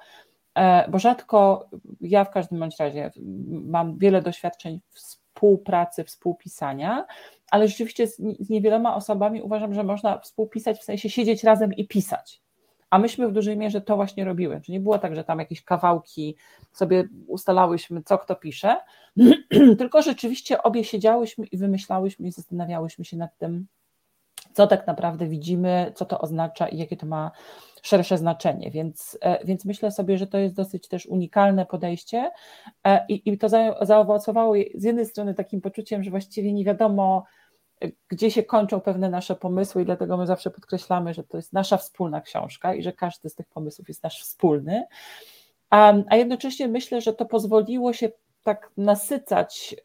[0.89, 1.69] bo rzadko
[2.01, 3.11] ja w każdym bądź razie
[3.51, 7.07] mam wiele doświadczeń współpracy, współpisania,
[7.51, 8.19] ale rzeczywiście z,
[8.51, 12.43] niewieloma osobami uważam, że można współpisać w sensie siedzieć razem i pisać.
[12.91, 14.61] A myśmy w dużej mierze to właśnie robiły.
[14.61, 16.37] Czyli nie było tak, że tam jakieś kawałki
[16.73, 18.77] sobie ustalałyśmy, co kto pisze,
[19.79, 23.67] tylko rzeczywiście obie siedziałyśmy i wymyślałyśmy i zastanawiałyśmy się nad tym,
[24.53, 27.31] co tak naprawdę widzimy, co to oznacza i jakie to ma
[27.83, 28.71] szersze znaczenie.
[28.71, 32.31] Więc, e, więc myślę sobie, że to jest dosyć też unikalne podejście
[32.85, 33.49] e, i, i to
[33.83, 37.25] zaowocowało z jednej strony takim poczuciem, że właściwie nie wiadomo,
[37.83, 41.53] e, gdzie się kończą pewne nasze pomysły, i dlatego my zawsze podkreślamy, że to jest
[41.53, 44.85] nasza wspólna książka i że każdy z tych pomysłów jest nasz wspólny.
[45.71, 48.09] A, a jednocześnie myślę, że to pozwoliło się
[48.43, 49.77] tak nasycać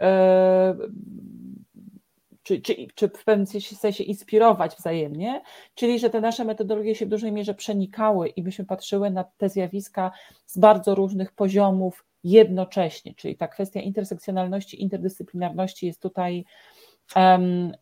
[2.46, 5.42] czy, czy, czy w pewnym sensie inspirować wzajemnie,
[5.76, 9.50] czyli że te nasze metodologie się w dużej mierze przenikały i byśmy patrzyły na te
[9.50, 10.12] zjawiska
[10.46, 16.46] z bardzo różnych poziomów jednocześnie, czyli ta kwestia intersekcjonalności, interdyscyplinarności jest tutaj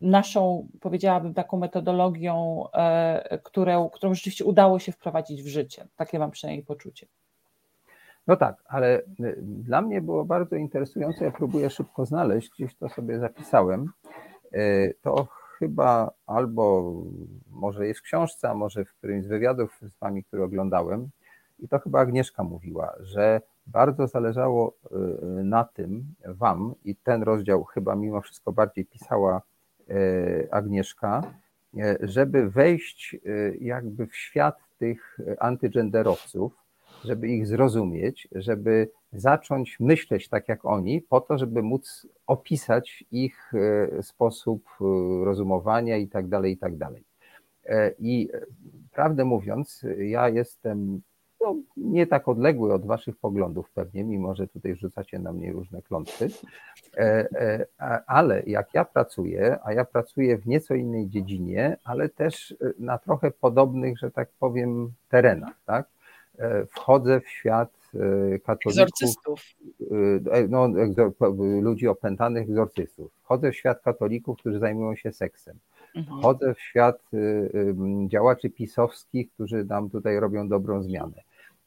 [0.02, 5.88] naszą, powiedziałabym, taką metodologią, e, którą, którą rzeczywiście udało się wprowadzić w życie.
[5.96, 7.08] Takie mam przynajmniej poczucie.
[8.28, 11.26] No tak, ale y, dla mnie było bardzo interesujące.
[11.26, 13.92] Ja próbuję szybko znaleźć, gdzieś to sobie zapisałem.
[14.54, 15.28] E, to
[15.60, 16.94] chyba albo
[17.52, 21.10] może jest w książce, może w którymś z wywiadów z Wami, który oglądałem,
[21.60, 24.98] i to chyba Agnieszka mówiła, że bardzo zależało e,
[25.44, 29.42] na tym Wam, i ten rozdział chyba mimo wszystko bardziej pisała
[29.90, 31.24] e, Agnieszka,
[32.00, 33.16] żeby wejść
[33.60, 36.54] jakby w świat tych antygenderowców,
[37.04, 43.54] żeby ich zrozumieć, żeby zacząć myśleć tak jak oni, po to, żeby móc opisać ich
[43.54, 44.84] e, sposób e,
[45.26, 47.04] rozumowania i tak dalej, i tak dalej.
[47.66, 48.30] E, I
[48.92, 51.02] prawdę mówiąc, ja jestem
[51.42, 55.82] no, nie tak odległy od waszych poglądów pewnie, mimo że tutaj rzucacie na mnie różne
[55.82, 56.28] klątwy,
[58.08, 63.32] ale jak ja pracuję, a ja pracuję w nieco innej dziedzinie, ale też na trochę
[63.32, 65.86] podobnych, że tak powiem, terenach, tak?
[66.70, 67.83] Wchodzę w świat
[68.44, 69.42] katolików, egzorcystów.
[70.28, 70.70] E, e, no,
[71.62, 73.12] ludzi opętanych, egzorcystów.
[73.24, 75.58] Wchodzę w świat katolików, którzy zajmują się seksem.
[75.96, 76.20] Mhm.
[76.20, 77.12] Wchodzę w świat
[78.08, 81.22] działaczy pisowskich, którzy nam tutaj robią dobrą zmianę.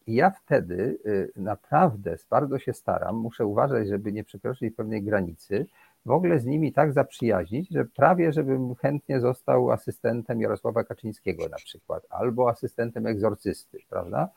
[0.07, 0.99] I ja wtedy
[1.37, 5.67] naprawdę bardzo się staram, muszę uważać, żeby nie przekroczyć pewnej granicy,
[6.07, 11.57] w ogóle z nimi tak zaprzyjaźnić, że prawie żebym chętnie został asystentem Jarosława Kaczyńskiego na
[11.57, 14.29] przykład, albo asystentem egzorcysty, prawda?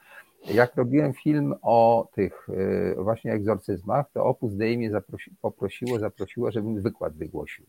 [0.45, 6.51] Jak robiłem film o tych y, właśnie egzorcyzmach, to Opus Dei mnie zaprosi, poprosiło, zaprosiło,
[6.51, 7.65] żebym wykład wygłosił.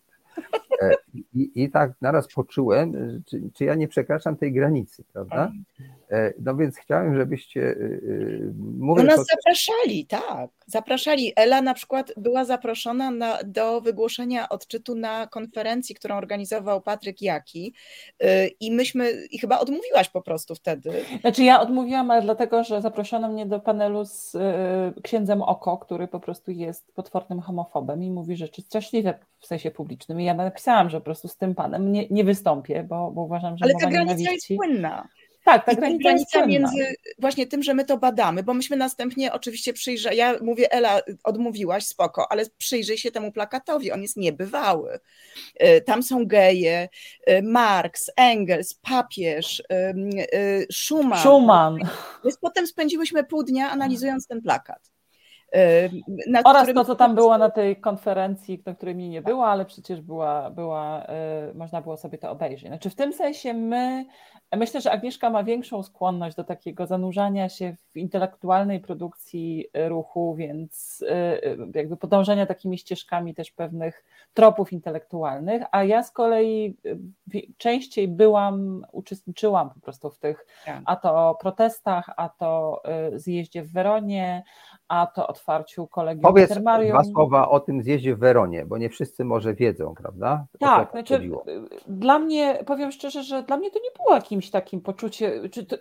[1.14, 5.52] I, I, tak naraz poczułem, czy, czy, ja nie przekraczam tej granicy, prawda?
[6.10, 7.60] E, no więc chciałem, żebyście.
[7.60, 9.24] Y, y, mówię, no nas to...
[9.24, 10.50] zapraszali, tak.
[10.66, 11.32] Zapraszali.
[11.36, 17.74] Ela na przykład była zaproszona na, do wygłoszenia odczytu na konferencji, którą organizował Patryk Jaki.
[18.22, 18.26] Y,
[18.60, 20.90] I myśmy, i chyba odmówiłaś po prostu wtedy.
[21.20, 24.36] Znaczy ja odmówiłam, ale dlatego, że zaproszono mnie do panelu z
[25.02, 30.20] księdzem Oko, który po prostu jest potwornym homofobem i mówi rzeczy straszliwe w sensie publicznym.
[30.20, 33.58] I ja napisałam, że po prostu z tym panem nie, nie wystąpię, bo, bo uważam,
[33.58, 33.64] że.
[33.64, 34.54] Ale ta granica nienawiści...
[34.54, 35.08] jest płynna.
[35.44, 39.72] Tak, ta granica, granica między właśnie tym, że my to badamy, bo myśmy następnie oczywiście
[39.72, 44.98] przyjrzeli, ja mówię, Ela, odmówiłaś, spoko, ale przyjrzyj się temu plakatowi, on jest niebywały.
[45.62, 46.88] Y, tam są geje,
[47.30, 49.62] y, Marx, Engels, papież,
[50.34, 51.20] y, Schumann.
[51.20, 51.78] Schumann.
[52.24, 54.90] Więc potem spędziłyśmy pół dnia analizując ten plakat.
[56.44, 56.74] Oraz którym...
[56.74, 60.50] to, co tam było na tej konferencji, na której mi nie było, ale przecież była,
[60.50, 61.06] była,
[61.54, 62.68] można było sobie to obejrzeć.
[62.68, 64.04] Znaczy w tym sensie my
[64.56, 71.02] Myślę, że Agnieszka ma większą skłonność do takiego zanurzania się w intelektualnej produkcji ruchu, więc
[71.02, 76.76] y, y, jakby podążania takimi ścieżkami też pewnych tropów intelektualnych, a ja z kolei
[77.34, 80.82] y, częściej byłam, uczestniczyłam po prostu w tych tak.
[80.84, 82.82] a to protestach, a to
[83.14, 84.42] zjeździe w Weronie,
[84.90, 86.90] a to otwarciu kolegium Powiedz Termarium.
[86.90, 90.46] dwa słowa o tym zjeździe w Weronie, bo nie wszyscy może wiedzą, prawda?
[90.58, 91.30] tak, znaczy
[91.86, 95.76] dla mnie, powiem szczerze, że dla mnie to nie było jakimś takim poczucie, to,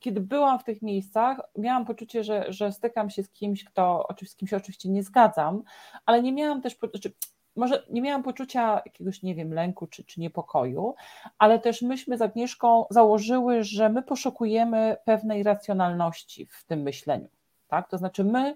[0.00, 4.36] kiedy byłam w tych miejscach, miałam poczucie, że, że stykam się z kimś, kto, z
[4.36, 5.62] kim się oczywiście nie zgadzam,
[6.06, 7.12] ale nie miałam też, znaczy,
[7.56, 10.94] może nie miałam poczucia jakiegoś, nie wiem, lęku czy, czy niepokoju,
[11.38, 17.28] ale też myśmy z Agnieszką założyły, że my poszukujemy pewnej racjonalności w tym myśleniu.
[17.74, 17.88] Tak?
[17.88, 18.54] To znaczy my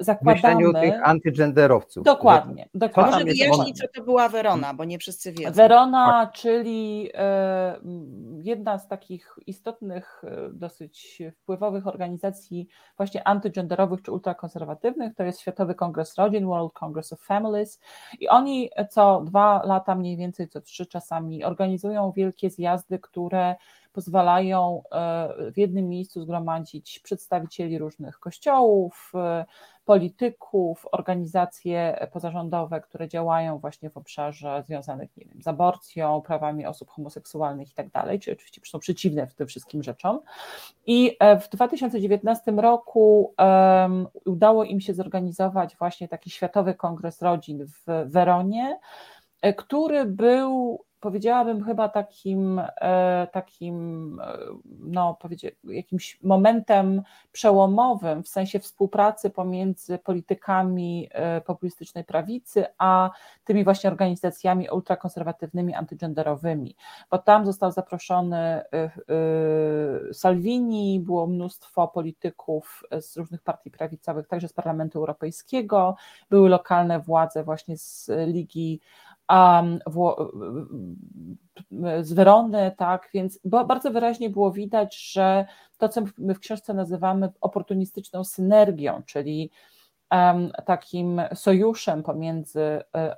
[0.00, 0.40] zakładamy...
[0.40, 2.04] W myśleniu tych antygenderowców.
[2.04, 2.68] Dokładnie.
[2.74, 3.12] dokładnie.
[3.12, 5.52] Może wyjaśnić, co to była Werona, bo nie wszyscy wiedzą.
[5.52, 6.32] Werona, tak.
[6.32, 7.10] czyli
[8.36, 16.14] jedna z takich istotnych, dosyć wpływowych organizacji właśnie antygenderowych czy ultrakonserwatywnych, to jest Światowy Kongres
[16.14, 17.80] Rodzin, World Congress of Families
[18.20, 23.54] i oni co dwa lata, mniej więcej co trzy czasami organizują wielkie zjazdy, które
[23.94, 29.44] pozwalają e, w jednym miejscu zgromadzić przedstawicieli różnych kościołów, e,
[29.84, 36.90] polityków, organizacje pozarządowe, które działają właśnie w obszarze związanych nie wiem, z aborcją, prawami osób
[36.90, 40.20] homoseksualnych i tak dalej, czyli oczywiście są przeciwne tym wszystkim rzeczom.
[40.86, 47.66] I e, w 2019 roku um, udało im się zorganizować właśnie taki Światowy Kongres Rodzin
[47.66, 48.78] w Weronie,
[49.56, 54.38] który był powiedziałabym chyba takim, e, takim e,
[54.80, 55.18] no,
[55.64, 63.10] jakimś momentem przełomowym w sensie współpracy pomiędzy politykami e, populistycznej prawicy, a
[63.44, 66.76] tymi właśnie organizacjami ultrakonserwatywnymi, antygenderowymi,
[67.10, 68.62] bo tam został zaproszony
[70.12, 75.96] Salvini, było mnóstwo polityków z różnych partii prawicowych, także z Parlamentu Europejskiego,
[76.30, 78.80] były lokalne władze właśnie z Ligi
[82.00, 85.46] z Werony, tak, więc bardzo wyraźnie było widać, że
[85.78, 89.50] to, co my w książce nazywamy oportunistyczną synergią, czyli
[90.66, 93.16] takim sojuszem pomiędzy e,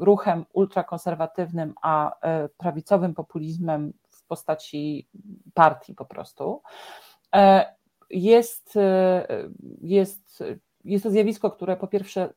[0.00, 5.08] ruchem ultrakonserwatywnym a e, prawicowym populizmem w postaci
[5.54, 6.62] partii po prostu,
[7.34, 7.76] e,
[8.10, 8.74] jest,
[9.80, 10.44] jest,
[10.84, 12.32] jest to zjawisko, które po pierwsze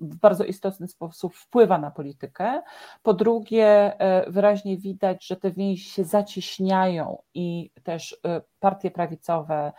[0.00, 2.62] w bardzo istotny sposób wpływa na politykę.
[3.02, 9.72] Po drugie, e, wyraźnie widać, że te więzi się zacieśniają i też e, partie prawicowe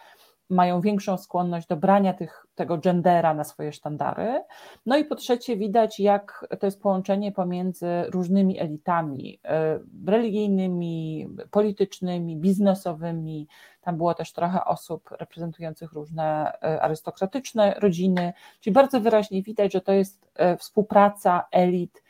[0.50, 4.44] mają większą skłonność do brania tych, tego gendera na swoje sztandary.
[4.86, 12.38] No i po trzecie, widać, jak to jest połączenie pomiędzy różnymi elitami e, religijnymi, politycznymi,
[12.38, 13.48] biznesowymi.
[13.82, 19.82] Tam było też trochę osób reprezentujących różne e, arystokratyczne rodziny, czyli bardzo wyraźnie widać, że
[19.82, 22.05] to jest e, współpraca elit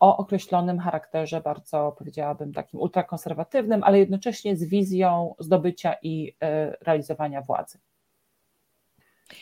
[0.00, 6.36] o określonym charakterze, bardzo powiedziałabym takim ultrakonserwatywnym, ale jednocześnie z wizją zdobycia i
[6.80, 7.78] realizowania władzy.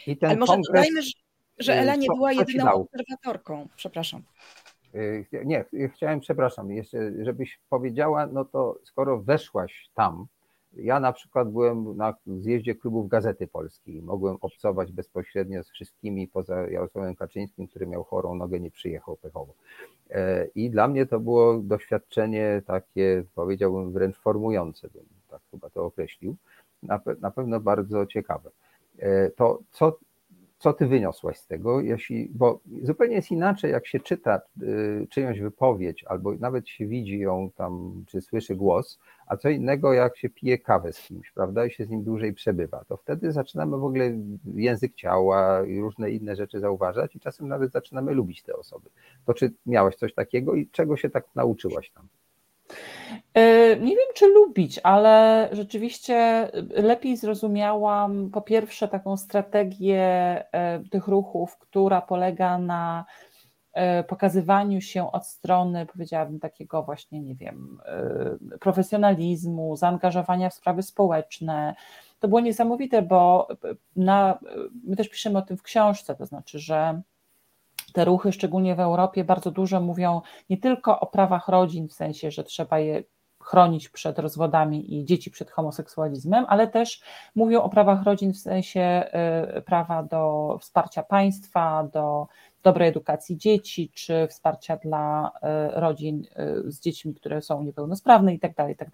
[0.07, 0.67] I ten ale może kongres...
[0.67, 1.01] dodajmy,
[1.59, 3.69] że Ela nie była jedyną obserwatorką.
[3.77, 4.23] Przepraszam.
[4.95, 10.27] Y, nie, chciałem, przepraszam, jeszcze, żebyś powiedziała, no to skoro weszłaś tam,
[10.77, 16.71] ja na przykład byłem na zjeździe klubów Gazety Polskiej, mogłem obcować bezpośrednio z wszystkimi poza
[16.71, 19.55] Jarosławem Kaczyńskim, który miał chorą nogę, nie przyjechał pechowo.
[20.11, 25.85] E, I dla mnie to było doświadczenie takie, powiedziałbym, wręcz formujące, bym tak chyba to
[25.85, 26.37] określił,
[26.83, 28.51] na, na pewno bardzo ciekawe.
[28.99, 29.99] E, to co
[30.63, 35.41] co ty wyniosłaś z tego, jeśli, bo zupełnie jest inaczej, jak się czyta y, czyjąś
[35.41, 40.31] wypowiedź, albo nawet się widzi ją tam, czy słyszy głos, a co innego, jak się
[40.31, 43.85] pije kawę z kimś, prawda, i się z nim dłużej przebywa, to wtedy zaczynamy w
[43.85, 44.19] ogóle
[44.55, 48.91] język ciała i różne inne rzeczy zauważać i czasem nawet zaczynamy lubić te osoby.
[49.27, 52.09] To czy miałaś coś takiego i czego się tak nauczyłaś tam?
[53.35, 60.05] E, nie wiem, czy lubić, ale rzeczywiście lepiej zrozumiałam po pierwsze taką strategię
[60.53, 63.05] e, tych ruchów, która polega na
[63.73, 67.81] e, pokazywaniu się od strony, powiedziałabym, takiego właśnie, nie wiem,
[68.61, 71.75] profesjonalizmu, zaangażowania w sprawy społeczne.
[72.21, 73.49] To było niesamowite, bo
[73.97, 74.39] na,
[74.85, 77.03] my też piszemy o tym w książce, to znaczy, że
[77.93, 82.31] te ruchy, szczególnie w Europie, bardzo dużo mówią nie tylko o prawach rodzin, w sensie,
[82.31, 83.03] że trzeba je
[83.43, 87.03] chronić przed rozwodami i dzieci przed homoseksualizmem, ale też
[87.35, 89.05] mówią o prawach rodzin w sensie
[89.59, 92.27] y, prawa do wsparcia państwa, do
[92.63, 95.33] dobrej edukacji dzieci, czy wsparcia dla
[95.77, 96.25] y, rodzin
[96.67, 98.55] y, z dziećmi, które są niepełnosprawne itd.
[98.55, 98.91] Tak itd.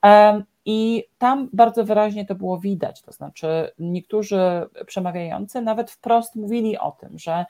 [0.00, 4.40] Tak I tam bardzo wyraźnie to było widać, to znaczy niektórzy
[4.86, 7.44] przemawiający nawet wprost mówili o tym, że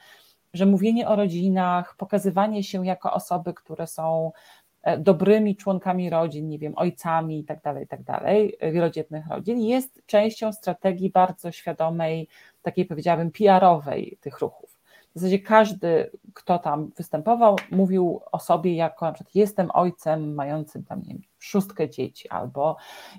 [0.55, 4.33] że mówienie o rodzinach, pokazywanie się jako osoby, które są
[4.83, 9.61] e, dobrymi członkami rodzin, nie wiem, ojcami i tak dalej, i tak dalej, wielodzietnych rodzin,
[9.61, 12.29] jest częścią strategii bardzo świadomej,
[12.63, 14.82] takiej powiedziałabym PR-owej tych ruchów.
[15.15, 20.85] W zasadzie każdy, kto tam występował, mówił o sobie jako na przykład jestem ojcem mającym
[20.85, 22.77] tam, nie wiem, szóstkę dzieci, albo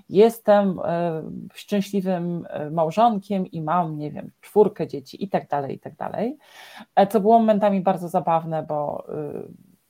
[0.08, 1.22] jestem e,
[1.54, 6.38] szczęśliwym e, małżonkiem i mam, nie wiem, czwórkę dzieci i tak dalej, i tak dalej.
[6.96, 9.06] E, co było momentami bardzo zabawne, bo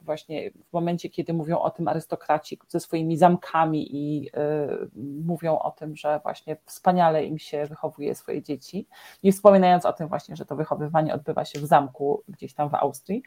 [0.04, 4.30] właśnie w momencie, kiedy mówią o tym arystokraci ze swoimi zamkami i y,
[5.24, 8.86] mówią o tym, że właśnie wspaniale im się wychowuje swoje dzieci,
[9.22, 12.74] nie wspominając o tym właśnie, że to wychowywanie odbywa się w zamku gdzieś tam w
[12.74, 13.22] Austrii,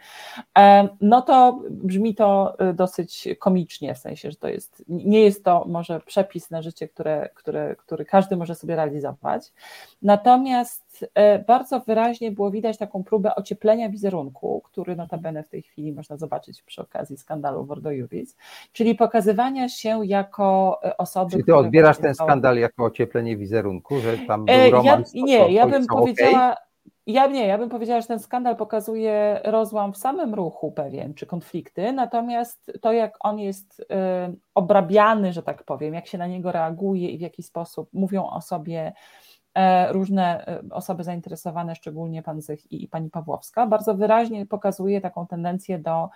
[0.57, 5.43] e, no to brzmi to y, dosyć komicznie, w sensie, że to jest, nie jest
[5.43, 9.53] to może przepis na życie, które, które, który każdy może sobie realizować,
[10.01, 15.93] natomiast e, bardzo wyraźnie było widać taką próbę ocieplenia wizerunku, który notabene w tej chwili
[15.93, 18.36] można zobaczyć przy okazji skandalu Bordo Juris,
[18.71, 21.38] czyli pokazywania się jako e, osoby.
[21.38, 25.12] Czy ty odbierasz ten skandal jako ocieplenie wizerunku, że tam był e, romans?
[25.13, 26.51] Ja, nie, ja bym powiedziała.
[26.51, 26.67] Okay?
[27.07, 31.25] Ja nie, ja bym powiedziała, że ten skandal pokazuje rozłam w samym ruchu pewien, czy
[31.25, 33.86] konflikty, natomiast to, jak on jest y,
[34.55, 38.41] obrabiany, że tak powiem, jak się na niego reaguje i w jaki sposób mówią o
[38.41, 38.93] sobie
[39.91, 45.80] różne e, osoby zainteresowane, szczególnie pan Zych i pani Pawłowska, bardzo wyraźnie pokazuje taką tendencję
[45.80, 46.10] do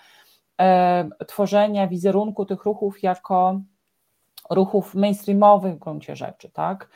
[0.61, 3.61] e, tworzenia wizerunku tych ruchów jako
[4.49, 6.89] ruchów mainstreamowych w gruncie rzeczy, tak?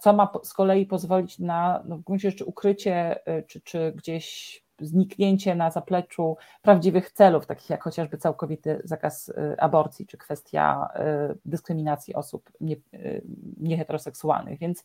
[0.00, 5.54] Co ma z kolei pozwolić na no w gruncie rzeczy ukrycie, czy, czy gdzieś zniknięcie
[5.54, 10.88] na zapleczu prawdziwych celów, takich jak chociażby całkowity zakaz y, aborcji, czy kwestia
[11.32, 13.22] y, dyskryminacji osób nie, y,
[13.56, 14.58] nieheteroseksualnych.
[14.58, 14.84] Więc,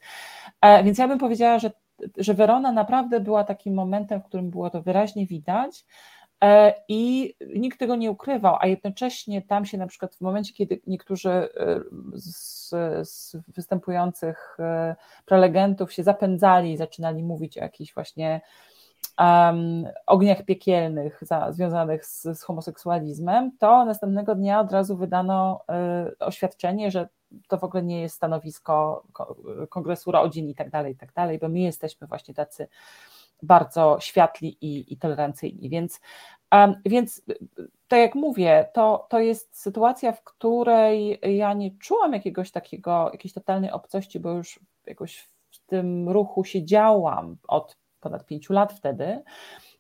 [0.62, 1.72] e, więc ja bym powiedziała, że,
[2.18, 5.86] że Werona naprawdę była takim momentem, w którym było to wyraźnie widać.
[6.44, 10.82] E, I nikt tego nie ukrywał, a jednocześnie tam się na przykład w momencie, kiedy
[10.88, 11.50] niektórzy
[12.14, 12.70] z,
[13.10, 14.58] z występujących
[15.26, 18.42] prelegentów się zapędzali zaczynali mówić o jakichś właśnie
[19.20, 25.62] um, ogniach piekielnych za, związanych z, z, homoseksualizmem, to następnego dnia od razu wydano
[26.10, 27.08] y, oświadczenie, że
[27.48, 29.04] to w ogóle nie jest stanowisko
[29.70, 32.68] Kongresu Rodzin i tak dalej, i tak dalej, bo my jesteśmy właśnie tacy
[33.44, 35.70] bardzo światli i, i tolerancyjni.
[35.70, 36.02] Więc,
[36.52, 37.22] um, więc
[37.88, 43.34] tak jak mówię, to, to jest sytuacja, w której ja nie czułam jakiegoś takiego, jakiejś
[43.34, 49.24] totalnej obcości, bo już jakoś w tym ruchu siedziałam od ponad pięciu lat wtedy,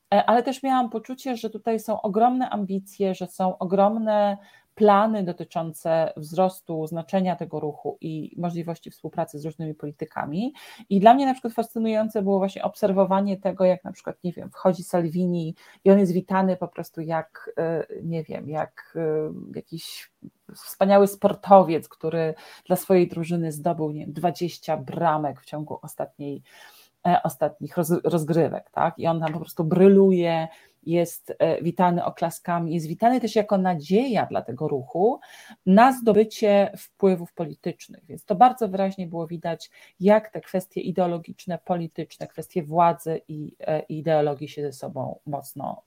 [0.10, 4.38] ale też miałam poczucie, że tutaj są ogromne ambicje, że są ogromne
[4.76, 10.54] plany dotyczące wzrostu znaczenia tego ruchu i możliwości współpracy z różnymi politykami.
[10.90, 14.50] I dla mnie na przykład fascynujące było właśnie obserwowanie tego, jak na przykład, nie wiem,
[14.50, 15.56] wchodzi Salvini
[15.86, 20.12] i on jest witany po prostu jak, e, nie wiem, jak e, jakiś
[20.56, 22.34] wspaniały sportowiec, który
[22.66, 26.75] dla swojej drużyny zdobył, nie wiem, 20 bramek w ciągu ostatniej e,
[27.24, 29.00] ostatnich rozgrywek, tak?
[29.00, 30.48] I on tam po prostu bryluje,
[30.86, 35.20] jest e, witany oklaskami, jest witany też jako nadzieja dla tego ruchu
[35.66, 38.06] na zdobycie wpływów politycznych.
[38.06, 43.80] Więc to bardzo wyraźnie było widać, jak te kwestie ideologiczne, polityczne, kwestie władzy i e,
[43.80, 45.82] ideologii się ze sobą mocno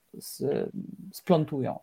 [1.13, 1.79] splątują.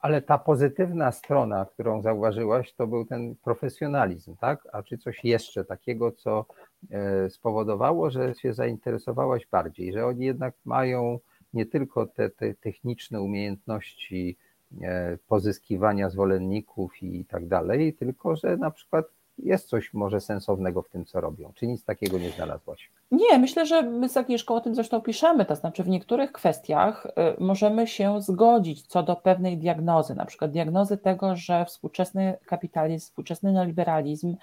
[0.00, 4.68] Ale ta pozytywna strona, którą zauważyłaś, to był ten profesjonalizm, tak?
[4.72, 6.46] A czy coś jeszcze takiego, co
[6.90, 11.18] e, spowodowało, że się zainteresowałaś bardziej, że oni jednak mają
[11.54, 14.36] nie tylko te, te techniczne umiejętności
[14.82, 19.06] e, pozyskiwania zwolenników i tak dalej, tylko że na przykład
[19.42, 21.52] jest coś może sensownego w tym, co robią.
[21.54, 22.90] Czy nic takiego nie znalazłaś?
[23.10, 27.06] Nie, myślę, że my z Agnieszką o tym zresztą piszemy, to znaczy w niektórych kwestiach
[27.06, 33.06] e, możemy się zgodzić co do pewnej diagnozy, na przykład diagnozy tego, że współczesny kapitalizm,
[33.06, 34.36] współczesny neoliberalizm,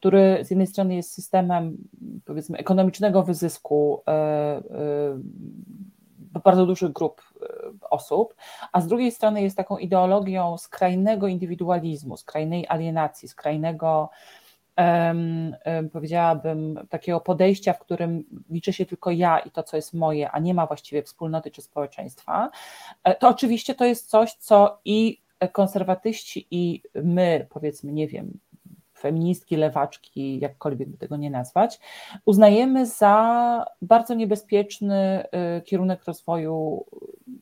[0.00, 1.76] który z jednej strony jest systemem
[2.24, 4.62] powiedzmy ekonomicznego wyzysku, e,
[6.44, 7.22] bardzo dużych grup
[7.90, 8.34] osób,
[8.72, 14.10] a z drugiej strony jest taką ideologią skrajnego indywidualizmu, skrajnej alienacji, skrajnego
[15.92, 20.38] powiedziałabym takiego podejścia, w którym liczy się tylko ja i to, co jest moje, a
[20.38, 22.50] nie ma właściwie wspólnoty czy społeczeństwa,
[23.04, 25.20] e, to oczywiście to jest coś, co i
[25.52, 28.38] konserwatyści i my, powiedzmy, nie wiem,
[28.98, 31.80] feministki, lewaczki, jakkolwiek by tego nie nazwać,
[32.24, 35.24] uznajemy za bardzo niebezpieczny
[35.58, 36.84] y, kierunek rozwoju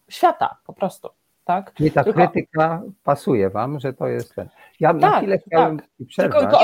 [0.08, 1.08] świata po prostu.
[1.44, 1.74] Tak?
[1.74, 2.28] Czyli ta Tylko...
[2.28, 4.48] krytyka pasuje Wam, że to jest ten.
[4.80, 5.88] Ja tak, na chwilę chciałem tak.
[6.08, 6.60] przerwać, to,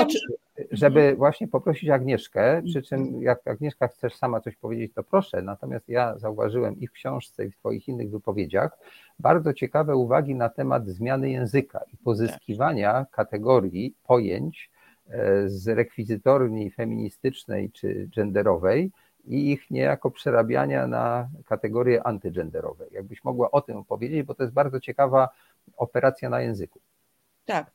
[0.71, 5.89] żeby właśnie poprosić Agnieszkę, przy czym jak Agnieszka chcesz sama coś powiedzieć, to proszę, natomiast
[5.89, 8.77] ja zauważyłem i w książce, i w Twoich innych wypowiedziach
[9.19, 14.69] bardzo ciekawe uwagi na temat zmiany języka i pozyskiwania kategorii, pojęć,
[15.09, 18.91] E, z rekwizytorni feministycznej czy genderowej
[19.25, 22.85] i ich niejako przerabiania na kategorie antygenderowe.
[22.91, 25.29] Jakbyś mogła o tym powiedzieć, bo to jest bardzo ciekawa
[25.77, 26.79] operacja na języku.
[27.45, 27.71] Tak.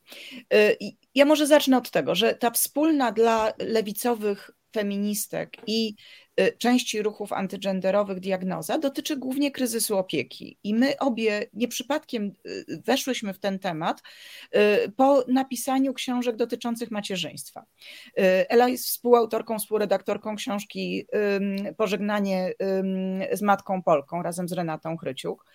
[1.15, 5.95] Ja może zacznę od tego, że ta wspólna dla lewicowych feministek i
[6.57, 10.57] części ruchów antygenderowych diagnoza dotyczy głównie kryzysu opieki.
[10.63, 14.01] I my obie nie przypadkiem y, weszłyśmy w ten temat
[14.55, 17.65] y, po napisaniu książek dotyczących macierzyństwa.
[18.49, 21.05] Ela jest współautorką, współredaktorką książki
[21.77, 22.53] Pożegnanie
[23.31, 25.45] z Matką Polką razem z Renatą Chryciuk.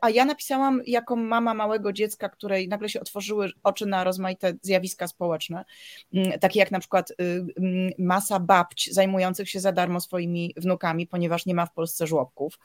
[0.00, 5.08] A ja napisałam jako mama małego dziecka, której nagle się otworzyły oczy na rozmaite zjawiska
[5.08, 5.64] społeczne,
[6.40, 7.12] takie jak na przykład
[7.98, 12.58] masa babć zajmujących zajmujących się za darmo swoimi wnukami, ponieważ nie ma w Polsce żłobków,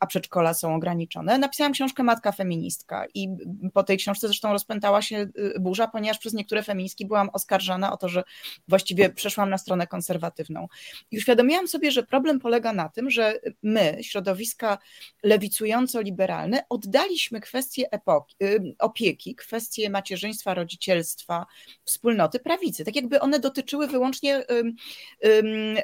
[0.00, 1.38] a przedszkola są ograniczone.
[1.38, 3.28] Napisałam książkę Matka Feministka i
[3.74, 7.96] po tej książce zresztą rozpętała się y, burza, ponieważ przez niektóre feministki byłam oskarżana o
[7.96, 8.22] to, że
[8.68, 10.68] właściwie przeszłam na stronę konserwatywną.
[11.10, 14.78] I uświadomiłam sobie, że problem polega na tym, że my, środowiska
[15.22, 21.46] lewicująco-liberalne, oddaliśmy kwestie epoki, y, opieki, kwestie macierzyństwa, rodzicielstwa,
[21.84, 24.44] wspólnoty prawicy, tak jakby one dotyczyły wyłącznie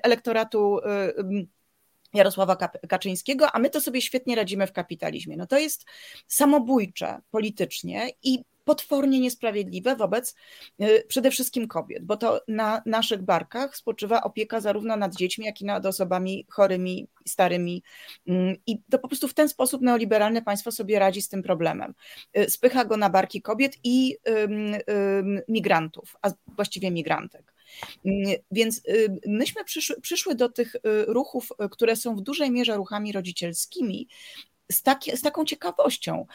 [0.02, 0.80] elektoratu
[2.14, 2.56] Jarosława
[2.88, 5.36] Kaczyńskiego, a my to sobie świetnie radzimy w kapitalizmie.
[5.36, 5.84] No to jest
[6.26, 10.34] samobójcze politycznie i potwornie niesprawiedliwe wobec
[10.82, 15.60] y, przede wszystkim kobiet, bo to na naszych barkach spoczywa opieka zarówno nad dziećmi, jak
[15.60, 17.82] i nad osobami chorymi, starymi.
[18.66, 21.94] I to po prostu w ten sposób neoliberalne państwo sobie radzi z tym problemem.
[22.38, 24.16] Y, spycha go na barki kobiet i
[25.48, 27.57] migrantów, a właściwie migrantek.
[28.50, 32.76] Więc y, myśmy przyszły, przyszły do tych y, ruchów, y, które są w dużej mierze
[32.76, 34.08] ruchami rodzicielskimi,
[34.72, 34.82] z,
[35.14, 36.26] z, taką ciekawością.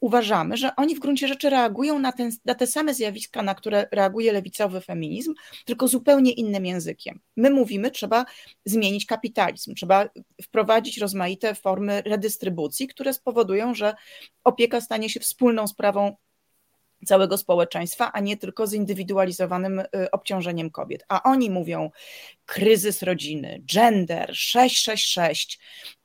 [0.00, 3.88] Uważamy, że oni w gruncie rzeczy reagują na, ten, na, te same zjawiska, na które
[3.92, 5.34] reaguje lewicowy feminizm,
[5.64, 7.20] tylko zupełnie innym językiem.
[7.36, 8.24] My mówimy, trzeba
[8.64, 10.08] zmienić kapitalizm, trzeba
[10.42, 13.94] wprowadzić rozmaite formy redystrybucji, które spowodują, że
[14.44, 16.16] opieka stanie się wspólną sprawą
[17.06, 21.04] całego społeczeństwa, a nie tylko zindywidualizowanym y, obciążeniem kobiet.
[21.08, 21.90] A oni mówią
[22.46, 25.58] kryzys rodziny, gender, 666,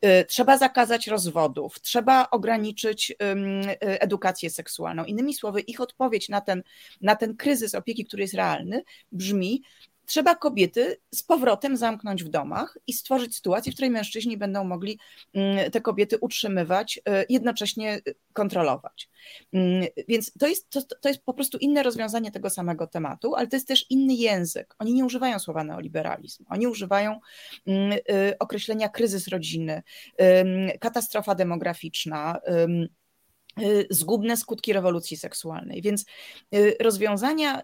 [0.06, 3.16] y, trzeba zakazać rozwodów, trzeba ograniczyć y,
[3.80, 5.06] edukację seksualną.
[5.06, 6.64] Innymi słowy, ich odpowiedź na ten,
[7.02, 9.64] na ten kryzys opieki, który jest realny, brzmi:
[10.08, 15.00] trzeba kobiety z powrotem zamknąć w domach i stworzyć sytuację, w której mężczyźni będą mogli
[15.34, 18.02] mm, te kobiety utrzymywać, y, jednocześnie
[18.34, 19.10] kontrolować.
[19.54, 23.48] Mm, więc to jest, to, to jest po prostu inne rozwiązanie tego samego tematu, ale
[23.48, 24.76] to jest też inny język.
[24.80, 27.20] Oni nie używają słowa neoliberalizm, oni używają
[27.66, 29.84] mm, y, określenia kryzys rodziny,
[30.80, 32.40] katastrofa demograficzna
[33.90, 35.82] zgubne skutki rewolucji seksualnej.
[35.82, 36.06] Więc
[36.80, 37.64] rozwiązania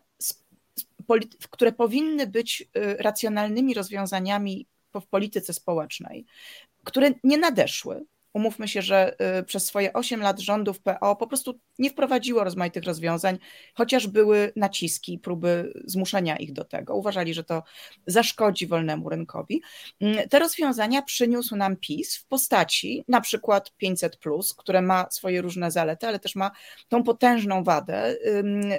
[1.49, 4.67] które powinny być y, racjonalnymi rozwiązaniami
[5.01, 6.25] w polityce społecznej,
[6.83, 11.59] które nie nadeszły, umówmy się, że y, przez swoje 8 lat rządów PO po prostu
[11.79, 13.37] nie wprowadziło rozmaitych rozwiązań,
[13.73, 16.95] chociaż były naciski, próby zmuszenia ich do tego.
[16.95, 17.63] Uważali, że to
[18.07, 19.61] zaszkodzi wolnemu rynkowi.
[20.01, 24.17] Mm, te rozwiązania przyniósł nam PiS w postaci na przykład 500,
[24.57, 26.51] które ma swoje różne zalety, ale też ma
[26.87, 28.15] tą potężną wadę,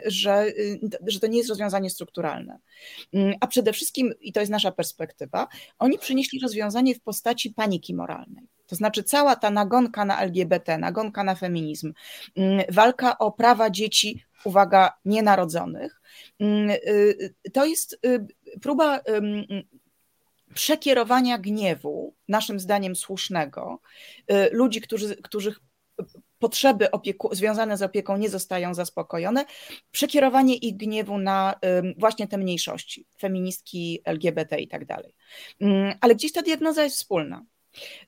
[0.07, 2.59] że, y, że to nie jest rozwiązanie strukturalne.
[3.12, 5.48] Mm, a przede wszystkim, i to jest nasza perspektywa,
[5.78, 8.53] oni przynieśli rozwiązanie w postaci paniki moralnej.
[8.66, 11.92] To znaczy cała ta nagonka na LGBT, nagonka na feminizm,
[12.36, 16.00] mm, walka o prawa dzieci, uwaga, nienarodzonych,
[16.40, 18.26] mm, y, to jest y,
[18.62, 19.00] próba
[20.54, 23.80] przekierowania gniewu, naszym zdaniem słusznego,
[24.32, 25.60] y, ludzi, którzy, których
[26.38, 29.44] potrzeby opieku, związane z opieką nie zostają zaspokojone,
[29.90, 31.54] przekierowanie ich gniewu na
[31.98, 35.14] właśnie te mniejszości, feministki, LGBT i tak dalej.
[35.60, 37.44] Mm, ale gdzieś ta diagnoza jest wspólna.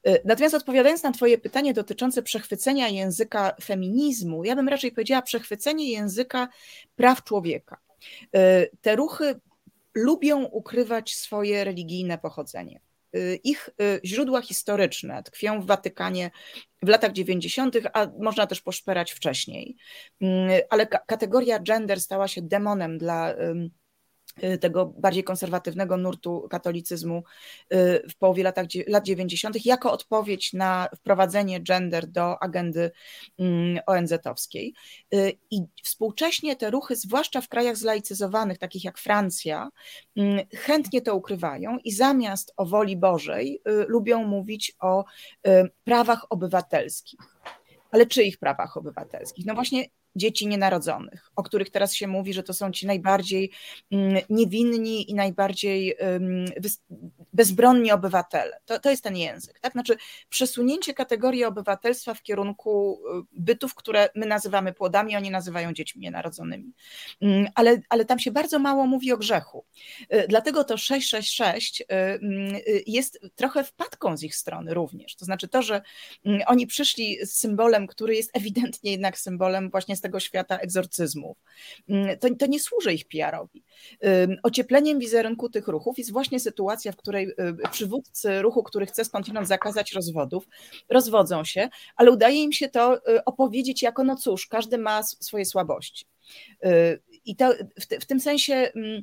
[0.08, 5.90] Y, natomiast odpowiadając na Twoje pytanie dotyczące przechwycenia języka feminizmu, ja bym raczej powiedziała przechwycenie
[5.92, 6.48] języka
[6.96, 7.76] praw człowieka.
[8.36, 9.40] Y, te ruchy
[9.94, 12.80] lubią ukrywać swoje religijne pochodzenie.
[13.16, 13.70] Y, ich
[14.04, 16.30] źródła historyczne tkwią w Watykanie
[16.82, 19.76] w latach 90., a można też poszperać wcześniej.
[20.70, 23.34] Ale kategoria gender stała się demonem dla
[24.60, 27.24] tego bardziej konserwatywnego nurtu katolicyzmu
[27.72, 32.90] y, w połowie latach, lat 90., jako odpowiedź na wprowadzenie gender do agendy
[33.38, 34.74] mm, ONZ-owskiej.
[35.14, 39.68] Y, I współcześnie te ruchy, zwłaszcza w krajach zlaicyzowanych, takich jak Francja,
[40.16, 45.04] mm, chętnie to ukrywają i zamiast o woli Bożej lubią mówić o
[45.84, 47.20] prawach obywatelskich.
[47.90, 49.46] Ale czyich prawach obywatelskich?
[49.46, 49.84] No właśnie
[50.16, 53.50] dzieci nienarodzonych, o których teraz się mówi, że to są ci najbardziej
[53.92, 55.96] mm, niewinni i najbardziej
[57.32, 58.60] bezbronni obywatele.
[58.64, 59.60] To, to jest ten język.
[59.60, 59.72] Tak?
[59.72, 59.96] Znaczy
[60.28, 63.00] przesunięcie kategorii obywatelstwa w kierunku
[63.34, 66.72] y, bytów, które my nazywamy płodami, oni nazywają dziećmi nienarodzonymi.
[67.20, 69.64] Mm, ale, ale tam się bardzo mało mówi o grzechu.
[70.14, 72.56] Y, dlatego to 666 y, mm,
[72.86, 75.16] jest trochę wpadką z ich strony również.
[75.16, 75.82] To znaczy to, że
[76.46, 81.36] oni przyszli z symbolem, który jest ewidentnie jednak symbolem właśnie z tego świata egzorcyzmów.
[81.88, 83.62] Mm, to, to nie służy ich PR-owi.
[84.42, 87.34] Ociepleniem wizerunku tych ruchów jest właśnie sytuacja, w której y,
[87.70, 90.48] przywódcy ruchu, który chce skądinąd zakazać rozwodów,
[90.88, 95.44] rozwodzą się, ale udaje im się to y, opowiedzieć jako, no cóż, każdy ma swoje
[95.44, 96.06] słabości.
[96.64, 99.02] Y, I to w, w tym sensie mm,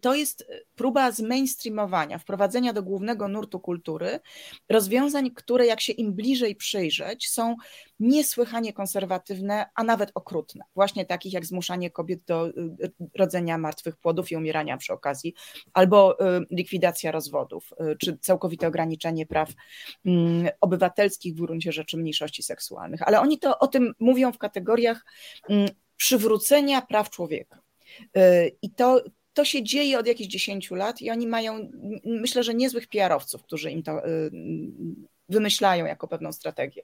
[0.00, 4.20] to jest próba zmainstreamowania, wprowadzenia do głównego nurtu kultury
[4.68, 7.56] rozwiązań, które jak się im bliżej przyjrzeć, są
[8.00, 10.64] niesłychanie konserwatywne, a nawet okrutne.
[10.74, 12.52] Właśnie takich jak zmuszanie kobiet do y,
[13.14, 15.34] rodzenia martwych płodów i umierania przy okazji,
[15.72, 19.52] albo y, likwidacja rozwodów, czy całkowite ograniczenie praw
[20.06, 23.02] mm, obywatelskich w gruncie rzeczy mniejszości seksualnych.
[23.02, 25.04] Ale oni to o tym mówią w kategoriach
[25.48, 27.60] mm, przywrócenia praw człowieka.
[28.62, 29.02] I to,
[29.38, 31.70] to się dzieje od jakichś 10 lat i oni mają,
[32.04, 34.30] myślę, że niezłych PR-owców, którzy im to y,
[35.28, 36.82] wymyślają jako pewną strategię.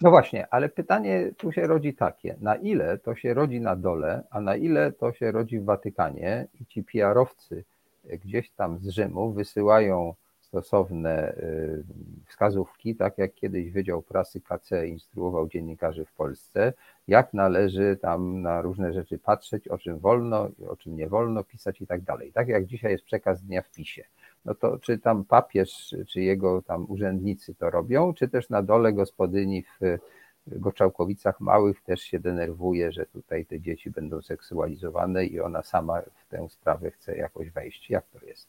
[0.00, 4.22] No właśnie, ale pytanie tu się rodzi takie, na ile to się rodzi na dole,
[4.30, 7.64] a na ile to się rodzi w Watykanie i ci PR-owcy
[8.04, 11.84] gdzieś tam z Rzymu wysyłają stosowne y,
[12.28, 16.72] wskazówki, tak jak kiedyś Wydział Prasy KC instruował dziennikarzy w Polsce,
[17.10, 21.80] jak należy tam na różne rzeczy patrzeć, o czym wolno, o czym nie wolno pisać
[21.80, 22.32] i tak dalej.
[22.32, 24.04] Tak jak dzisiaj jest przekaz dnia w PiSie.
[24.44, 28.92] No to czy tam papież, czy jego tam urzędnicy to robią, czy też na dole
[28.92, 29.98] gospodyni w
[30.46, 36.28] Goczałkowicach Małych też się denerwuje, że tutaj te dzieci będą seksualizowane i ona sama w
[36.28, 37.90] tę sprawę chce jakoś wejść.
[37.90, 38.48] Jak to jest?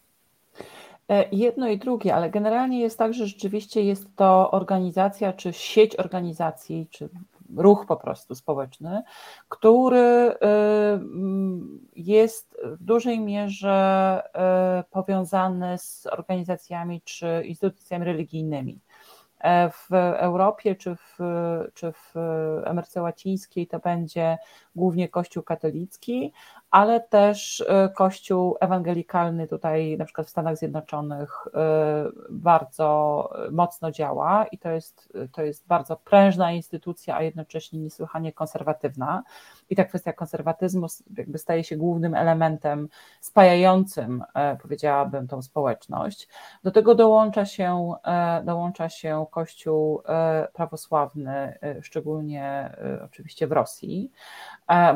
[1.09, 5.95] E, jedno i drugie, ale generalnie jest tak, że rzeczywiście jest to organizacja, czy sieć
[5.95, 7.09] organizacji, czy
[7.57, 9.03] ruch po prostu społeczny,
[9.49, 10.35] który
[11.95, 14.21] jest w dużej mierze
[14.91, 18.81] powiązany z organizacjami czy instytucjami religijnymi.
[19.43, 21.17] E, w Europie czy w,
[21.73, 22.13] czy w
[22.65, 24.37] Ameryce Łacińskiej to będzie
[24.75, 26.33] głównie Kościół katolicki,
[26.71, 34.45] ale też e, Kościół ewangelikalny tutaj na przykład w Stanach Zjednoczonych e, bardzo mocno działa
[34.45, 39.23] i to jest, to jest bardzo prężna instytucja, a jednocześnie niesłychanie konserwatywna.
[39.69, 42.89] I ta kwestia konserwatyzmu jakby staje się głównym elementem
[43.21, 46.27] spajającym, e, powiedziałabym, tą społeczność.
[46.63, 47.93] Do tego dołącza się,
[48.43, 50.01] dołącza się Kościół
[50.53, 54.11] prawosławny, szczególnie oczywiście w Rosji,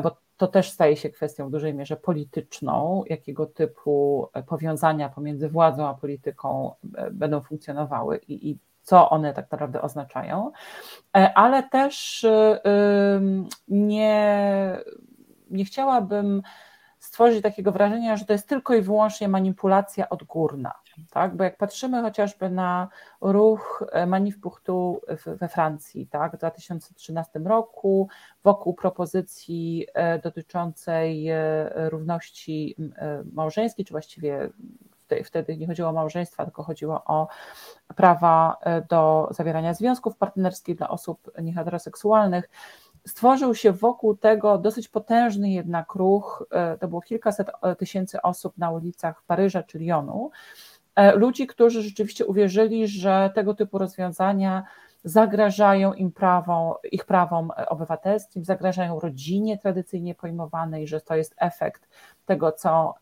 [0.02, 5.88] bo to też staje się kwestią w dużej mierze polityczną, jakiego typu powiązania pomiędzy władzą
[5.88, 10.52] a polityką e, będą funkcjonowały i, i co one tak naprawdę oznaczają,
[11.16, 12.60] e, ale też e,
[13.68, 14.78] nie,
[15.50, 16.42] nie chciałabym
[16.98, 20.74] stworzyć takiego wrażenia, że to jest tylko i wyłącznie manipulacja odgórna.
[21.10, 21.36] Tak?
[21.36, 22.88] Bo jak patrzymy chociażby na
[23.20, 26.32] ruch e, Manif Puchtu we Francji tak?
[26.32, 28.08] w 2013 roku,
[28.44, 31.38] wokół propozycji e, dotyczącej e,
[31.90, 32.76] równości
[33.32, 34.50] małżeńskiej, czy właściwie
[35.24, 37.28] wtedy nie chodziło o małżeństwa, tylko chodziło o
[37.96, 42.48] prawa do zawierania związków partnerskich dla osób nieheteroseksualnych
[43.06, 46.46] stworzył się wokół tego dosyć potężny jednak ruch,
[46.80, 50.30] to było kilkaset tysięcy osób na ulicach Paryża czy Lyonu,
[51.14, 54.64] ludzi, którzy rzeczywiście uwierzyli, że tego typu rozwiązania
[55.04, 61.88] zagrażają im prawom, ich prawom obywatelskim, zagrażają rodzinie tradycyjnie pojmowanej, że to jest efekt
[62.26, 62.94] tego, co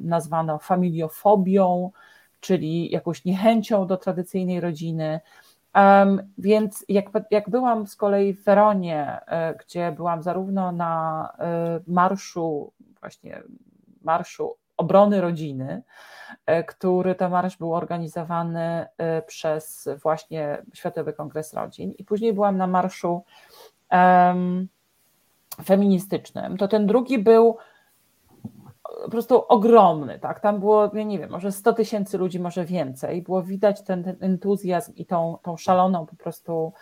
[0.00, 1.90] nazwano familiofobią,
[2.40, 5.20] czyli jakąś niechęcią do tradycyjnej rodziny,
[6.38, 12.72] więc jak, jak byłam z kolei w Weronie, e, gdzie byłam zarówno na e, marszu,
[13.00, 13.42] właśnie
[14.02, 15.82] marszu obrony rodziny,
[16.46, 18.86] e, który to marsz był organizowany
[19.26, 23.24] przez właśnie Światowy Kongres Rodzin, i później byłam na marszu
[23.92, 24.68] um,
[25.64, 27.56] feministycznym, to ten drugi był
[29.04, 33.22] po prostu ogromny, tak, tam było, ja nie wiem, może 100 tysięcy ludzi, może więcej,
[33.22, 36.72] było widać ten, ten entuzjazm i tą, tą szaloną po prostu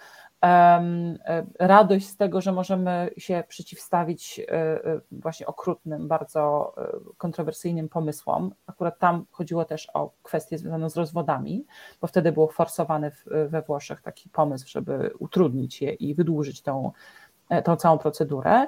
[1.58, 4.40] radość z tego, że możemy się przeciwstawić
[4.84, 6.74] um, właśnie okrutnym, bardzo
[7.16, 8.54] kontrowersyjnym pomysłom.
[8.66, 11.66] Akurat tam chodziło też o kwestię związaną z rozwodami,
[12.00, 13.12] bo wtedy był forsowany
[13.48, 16.92] we Włoszech taki pomysł, żeby utrudnić je i wydłużyć tą,
[17.64, 18.66] tą całą procedurę.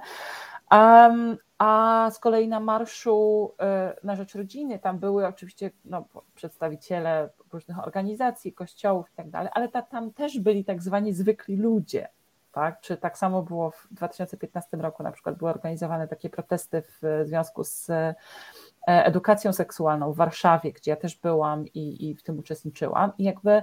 [0.73, 6.05] Um, a z kolei na marszu e, na rzecz rodziny tam były oczywiście no,
[6.35, 11.57] przedstawiciele różnych organizacji, kościołów i tak dalej, ale ta, tam też byli tak zwani zwykli
[11.57, 12.09] ludzie.
[12.53, 12.81] Tak?
[12.81, 17.64] Czy tak samo było w 2015 roku, na przykład były organizowane takie protesty w związku
[17.64, 18.14] z e,
[18.87, 23.12] edukacją seksualną w Warszawie, gdzie ja też byłam i, i w tym uczestniczyłam.
[23.18, 23.62] I jakby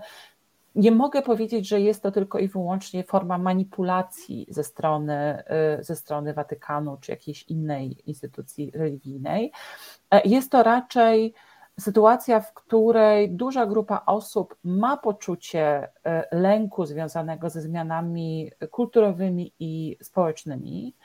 [0.78, 5.44] nie mogę powiedzieć, że jest to tylko i wyłącznie forma manipulacji ze strony,
[5.80, 9.52] y, ze strony Watykanu czy jakiejś innej instytucji religijnej.
[10.12, 11.34] E, jest to raczej
[11.80, 15.90] sytuacja, w której duża grupa osób ma poczucie y,
[16.32, 20.96] lęku związanego ze zmianami kulturowymi i społecznymi,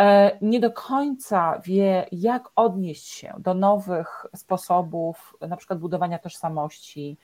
[0.00, 7.18] e, nie do końca wie, jak odnieść się do nowych sposobów, na przykład budowania tożsamości,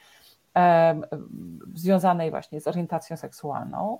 [1.74, 3.98] związanej właśnie z orientacją seksualną,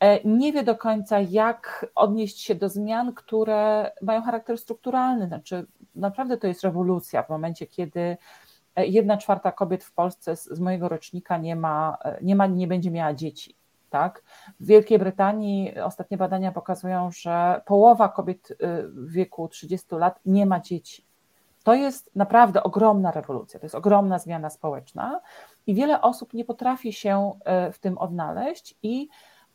[0.00, 5.26] e, nie wie do końca, jak odnieść się do zmian, które mają charakter strukturalny.
[5.26, 8.16] Znaczy, naprawdę to jest rewolucja w momencie, kiedy
[8.76, 12.66] e, jedna czwarta kobiet w Polsce z, mojego rocznika nie ma, e, nie ma, nie
[12.66, 13.56] będzie miała dzieci.
[13.90, 14.22] Tak?
[14.60, 20.60] W Wielkiej Brytanii ostatnie badania pokazują, że połowa kobiet w wieku 30 lat nie ma
[20.60, 21.06] dzieci.
[21.64, 25.20] To jest naprawdę ogromna rewolucja, to jest ogromna zmiana społeczna
[25.66, 29.08] i wiele osób nie potrafi się e, w tym odnaleźć i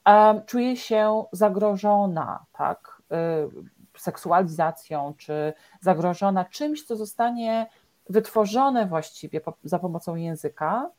[0.05, 3.15] e, czuje się zagrożona, tak, e,
[3.97, 7.67] seksualizacją, czy zagrożona czymś, co zostanie
[8.09, 10.89] wytworzone właściwie za pomocą języka,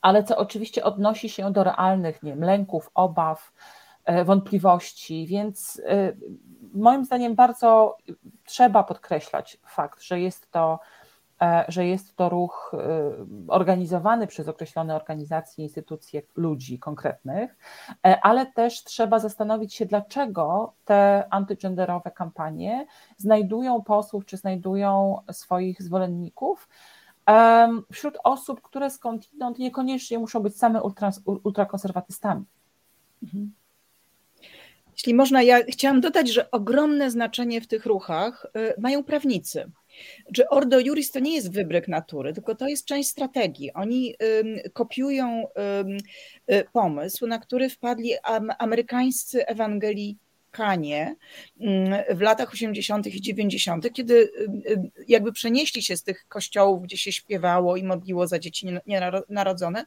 [0.00, 3.52] ale co oczywiście odnosi się do realnych nie wiem, lęków, obaw,
[4.24, 5.82] wątpliwości, więc
[6.74, 7.96] moim zdaniem bardzo
[8.44, 10.78] trzeba podkreślać fakt, że jest to,
[11.68, 12.78] że jest to ruch e,
[13.48, 17.56] organizowany przez określone organizacje, instytucje, ludzi konkretnych,
[18.06, 22.86] e, ale też trzeba zastanowić się, dlaczego te antygenderowe kampanie
[23.16, 26.68] znajdują posłów czy znajdują swoich zwolenników
[27.92, 31.10] wśród osób, które skądinąd niekoniecznie muszą być same ultra,
[31.44, 32.44] ultrakonserwatystami.
[33.22, 33.52] Mhm.
[34.92, 38.46] Jeśli można, ja chciałam dodać, że ogromne znaczenie w tych ruchach
[38.78, 39.70] mają prawnicy.
[40.36, 43.72] Że Ordo Juris to nie jest wybryk natury, tylko to jest część strategii.
[43.72, 44.14] Oni
[44.72, 45.46] kopiują
[46.52, 48.12] y, pomysł, na który wpadli
[48.58, 50.18] amerykańscy ewangelii
[50.52, 51.16] Kanie
[51.60, 53.06] mm, w latach 80.
[53.06, 54.30] i 90., kiedy
[55.08, 58.66] jakby przenieśli się z tych kościołów, gdzie się śpiewało i modliło za dzieci
[59.28, 59.86] nienarodzone,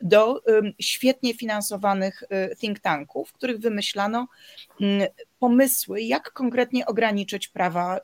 [0.00, 0.42] do
[0.80, 4.28] świetnie finansowanych y, think tanków, w których wymyślano
[5.44, 8.00] pomysły, jak konkretnie ograniczyć prawa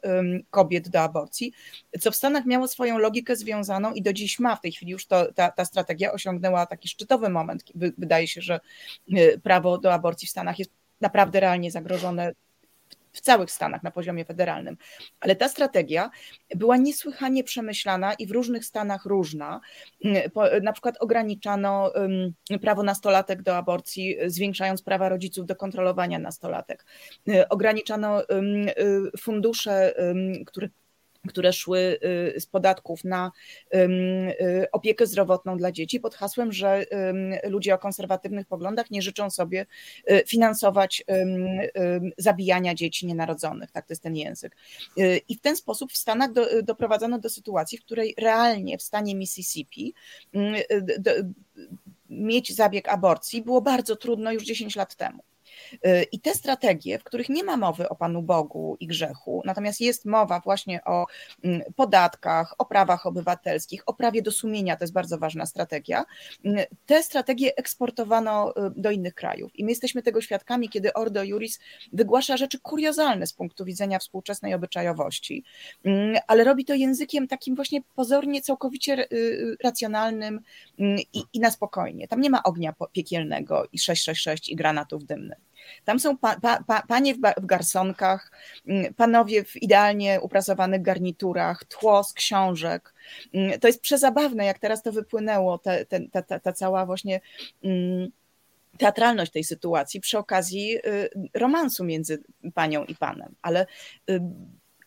[0.51, 1.53] kobiet do aborcji,
[2.01, 4.57] co w Stanach miało swoją logikę związaną i do dziś ma.
[4.57, 7.65] W tej chwili już to, ta, ta strategia osiągnęła taki szczytowy moment.
[7.75, 8.61] Wydaje się, że
[9.43, 10.71] prawo do aborcji w Stanach jest
[11.01, 12.33] naprawdę realnie zagrożone
[13.13, 14.77] w całych Stanach na poziomie federalnym.
[15.21, 16.11] Ale ta strategia
[16.57, 19.61] była niesłychanie przemyślana i w różnych stanach różna.
[20.63, 21.93] Na przykład ograniczano
[22.61, 26.87] prawo nastolatek do aborcji, zwiększając prawa rodziców do kontrolowania nastolatek.
[27.49, 28.23] Ograniczano
[29.21, 29.95] fundusze,
[30.47, 30.69] które
[31.29, 31.99] które szły
[32.37, 33.33] y, z podatków na
[33.75, 36.85] y, opiekę zdrowotną dla dzieci pod hasłem, że
[37.45, 39.67] ludzie o konserwatywnych poglądach nie życzą sobie
[40.11, 41.05] y, finansować
[42.19, 43.71] zabijania dzieci nienarodzonych.
[43.71, 44.57] Tak to jest ten język.
[45.29, 49.15] I w ten sposób w Stanach do, doprowadzono do sytuacji, w której realnie w stanie
[49.15, 49.95] Mississippi
[52.11, 55.23] mieć zabieg aborcji było bardzo trudno już 10 lat temu.
[56.13, 60.05] I te strategie, w których nie ma mowy o Panu Bogu i grzechu, natomiast jest
[60.05, 61.07] mowa właśnie o
[61.45, 66.05] mm, podatkach, o prawach obywatelskich, o prawie do sumienia, to jest bardzo ważna strategia,
[66.45, 69.51] mm, te strategie eksportowano y, do innych krajów.
[69.55, 71.61] I my jesteśmy tego świadkami, kiedy Ordo Juris
[71.93, 75.45] wygłasza rzeczy kuriozalne z punktu widzenia współczesnej obyczajowości,
[75.85, 80.41] mm, ale robi to językiem takim właśnie pozornie całkowicie y, y, racjonalnym
[81.13, 82.09] i, i na spokojnie.
[82.09, 85.39] Tam nie ma ognia piekielnego i 666 i granatów dymnych.
[85.85, 88.33] Tam są pa, pa, pa, panie w, w garsonkach,
[88.67, 92.95] mm, panowie w idealnie uprasowanych garniturach, tło z książek.
[93.35, 97.21] Mm, to jest przezabawne, jak teraz to wypłynęło, te, ta, ta, ta cała właśnie
[97.65, 98.11] mm,
[98.79, 102.23] teatralność tej sytuacji przy okazji y, romansu między
[102.55, 103.35] panią i panem.
[103.43, 103.67] Ale
[104.11, 104.21] y,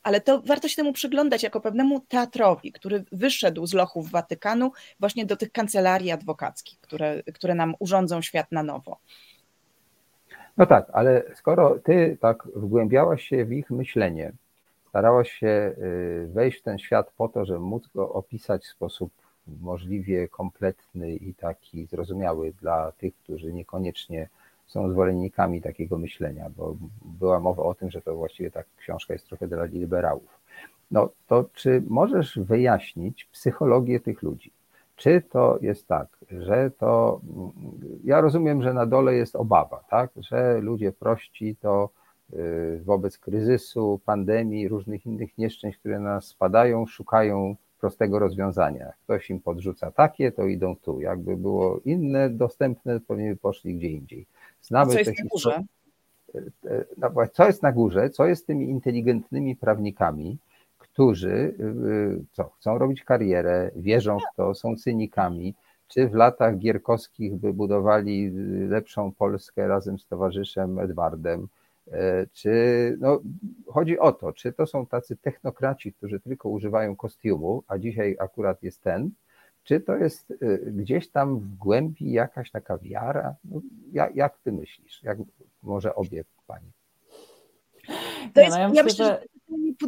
[0.04, 5.26] ale to warto się temu przyglądać jako pewnemu teatrowi, który wyszedł z lochów Watykanu właśnie
[5.26, 9.00] do tych kancelarii adwokackich, które, które nam urządzą świat na nowo.
[10.58, 14.32] No tak, ale skoro ty tak wgłębiałaś się w ich myślenie,
[14.90, 19.12] starałaś się y, wejść w ten świat po to, żeby móc go opisać w sposób
[19.62, 24.30] możliwie kompletny i taki zrozumiały dla tych, którzy niekoniecznie
[24.68, 26.76] są zwolennikami takiego myślenia, bo
[27.20, 30.40] była mowa o tym, że to właściwie ta książka jest trochę dla liberałów.
[30.92, 34.52] No to czy możesz wyjaśnić psychologię tych ludzi?
[34.96, 37.22] Czy to jest tak, że to,
[38.04, 41.90] ja rozumiem, że na dole jest obawa, tak, że ludzie prości to
[42.34, 48.94] y, wobec kryzysu, pandemii, różnych innych nieszczęść, które na nas spadają, szukają prostego rozwiązania.
[49.04, 51.02] Ktoś im podrzuca takie, to idą tu.
[51.02, 54.26] Jakby było inne, dostępne, to pewnie by poszli gdzie indziej.
[54.62, 55.64] Znamy co jest na górze?
[56.36, 58.10] Y, y, no, co jest na górze?
[58.10, 60.38] Co jest z tymi inteligentnymi prawnikami,
[60.94, 65.54] którzy y, y, co, chcą robić karierę, wierzą w to, są cynikami,
[65.88, 71.48] czy w latach gierkowskich by budowali y, lepszą Polskę razem z towarzyszem Edwardem,
[72.34, 72.54] czy
[73.00, 73.20] no,
[73.68, 78.64] chodzi o to, czy to są tacy technokraci, którzy tylko używają kostiumu, a dzisiaj akurat
[78.64, 79.12] jest ten,
[79.64, 80.34] czy to jest
[80.66, 83.36] gdzieś tam w głębi jakaś taka wiara?
[83.46, 85.04] No, jak, jak ty myślisz?
[85.04, 85.18] Jak
[85.64, 86.72] może obie pani?
[88.34, 89.24] To jest, ja, myślę, że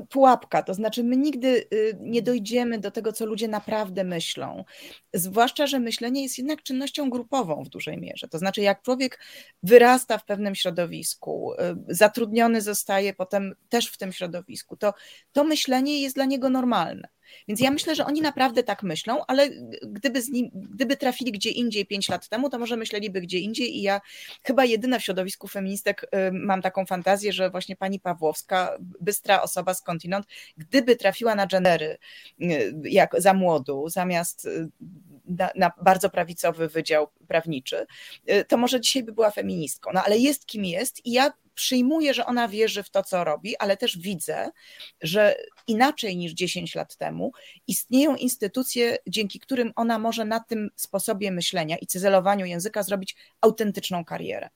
[0.10, 4.66] pułapka, to znaczy my nigdy y, nie dojdziemy do tego, co ludzie naprawdę myślą.
[5.14, 8.28] Zwłaszcza, że myślenie jest jednak czynnością grupową w dużej mierze.
[8.28, 9.20] To znaczy, jak człowiek
[9.64, 11.58] wyrasta w pewnym środowisku, y,
[11.88, 14.94] zatrudniony zostaje potem też w tym środowisku, to
[15.32, 17.08] to myślenie jest dla niego normalne.
[17.48, 19.50] Więc ja myślę, że oni naprawdę tak myślą, ale
[19.84, 23.82] gdyby, nim, gdyby trafili gdzie indziej pięć lat temu, to może myśleliby gdzie indziej i
[23.82, 24.02] ja
[24.44, 29.74] chyba jedyna w środowisku feministek y, mam taką fantazję, że właśnie pani Pawłowska, bystra osoba
[29.74, 30.26] skądinąd,
[30.58, 31.98] gdyby trafiła na gendery
[32.42, 34.70] y, jak za młodu, zamiast y,
[35.28, 37.86] na, na, bardzo prawicowy wydział prawniczy,
[38.48, 39.92] to może dzisiaj by była feministką.
[39.94, 43.58] No ale jest kim jest i ja przyjmuję, że ona wierzy w to, co robi,
[43.58, 44.52] ale też widzę,
[45.02, 45.36] że
[45.68, 47.32] inaczej niż 10 lat temu
[47.68, 54.06] istnieją instytucje, dzięki którym ona może na tym sposobie myślenia i cyzelowaniu języka zrobić autentyczną
[54.06, 54.50] karierę.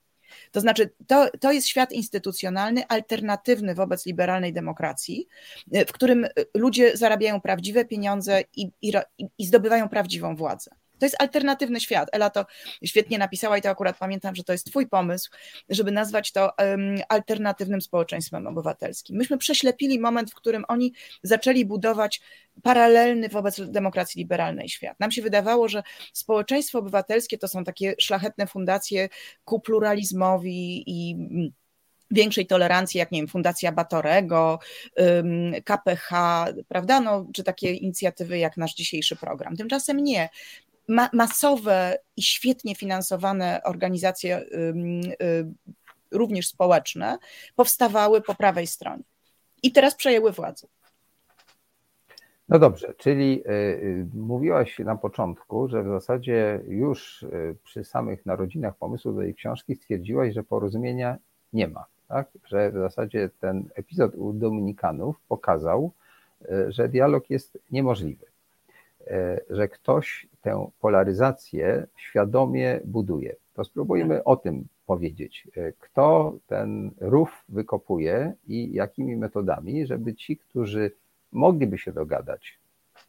[0.52, 5.28] To znaczy, to, to jest świat instytucjonalny, alternatywny wobec liberalnej demokracji,
[5.66, 8.92] w którym ludzie zarabiają prawdziwe pieniądze i, i,
[9.38, 10.70] i zdobywają prawdziwą władzę.
[11.00, 12.08] To jest alternatywny świat.
[12.12, 12.46] Ela to
[12.84, 15.30] świetnie napisała i to akurat pamiętam, że to jest twój pomysł,
[15.68, 19.16] żeby nazwać to um, alternatywnym społeczeństwem obywatelskim.
[19.16, 20.92] Myśmy prześlepili moment, w którym oni
[21.22, 22.20] zaczęli budować
[22.62, 25.00] paralelny wobec demokracji liberalnej świat.
[25.00, 25.82] Nam się wydawało, że
[26.12, 29.08] społeczeństwo obywatelskie to są takie szlachetne fundacje
[29.44, 31.16] ku pluralizmowi i
[32.10, 34.58] większej tolerancji, jak nie wiem, Fundacja Batorego,
[35.64, 36.10] KPH,
[36.68, 39.56] prawda, no, czy takie inicjatywy jak nasz dzisiejszy program.
[39.56, 40.28] Tymczasem nie.
[40.90, 44.44] Ma masowe i świetnie finansowane organizacje,
[46.10, 47.18] również społeczne,
[47.56, 49.02] powstawały po prawej stronie
[49.62, 50.66] i teraz przejęły władzę.
[52.48, 58.26] No dobrze, czyli y, y, mówiłaś na początku, że w zasadzie już y, przy samych
[58.26, 61.16] narodzinach pomysłu do jej książki stwierdziłaś, że porozumienia
[61.52, 62.28] nie ma tak?
[62.44, 65.92] że w zasadzie ten epizod u Dominikanów pokazał,
[66.68, 68.26] że dialog jest niemożliwy,
[69.50, 73.36] że ktoś tę polaryzację świadomie buduje.
[73.54, 75.48] To spróbujmy o tym powiedzieć.
[75.56, 80.92] E, kto ten rów wykopuje i jakimi metodami, żeby ci, którzy
[81.32, 82.58] mogliby się dogadać,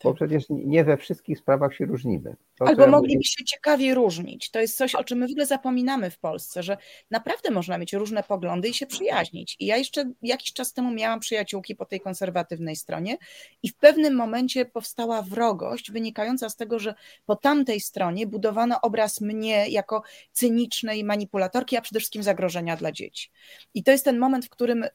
[0.03, 2.35] bo przecież nie we wszystkich sprawach się różnimy.
[2.55, 4.51] To, Albo mogliby się ciekawie różnić.
[4.51, 6.77] To jest coś, o czym my w ogóle zapominamy w Polsce, że
[7.11, 9.55] naprawdę można mieć różne poglądy i się przyjaźnić.
[9.59, 13.17] I ja jeszcze jakiś czas temu miałam przyjaciółki po tej konserwatywnej stronie
[13.63, 16.93] i w pewnym momencie powstała wrogość wynikająca z tego, że
[17.25, 23.31] po tamtej stronie budowano obraz mnie jako cynicznej manipulatorki, a przede wszystkim zagrożenia dla dzieci.
[23.73, 24.85] I to jest ten moment, w którym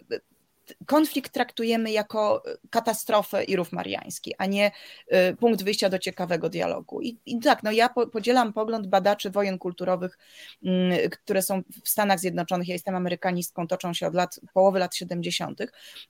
[0.87, 4.71] konflikt traktujemy jako y, katastrofę i rów mariański, a nie
[5.13, 7.01] y, punkt wyjścia do ciekawego dialogu.
[7.01, 10.19] I, i tak, no ja podzielam pogląd badaczy wojen kulturowych,
[10.65, 14.95] mm, które są w Stanach Zjednoczonych, ja jestem amerykanistką, toczą się od lat, połowy lat
[14.95, 15.61] 70.,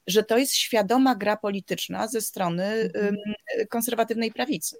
[0.07, 3.15] że to jest świadoma gra polityczna ze strony mhm.
[3.69, 4.77] konserwatywnej prawicy.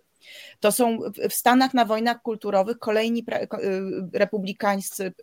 [0.60, 1.00] To są
[1.30, 3.48] w Stanach na wojnach kulturowych kolejni y,
[4.14, 5.14] republikańscy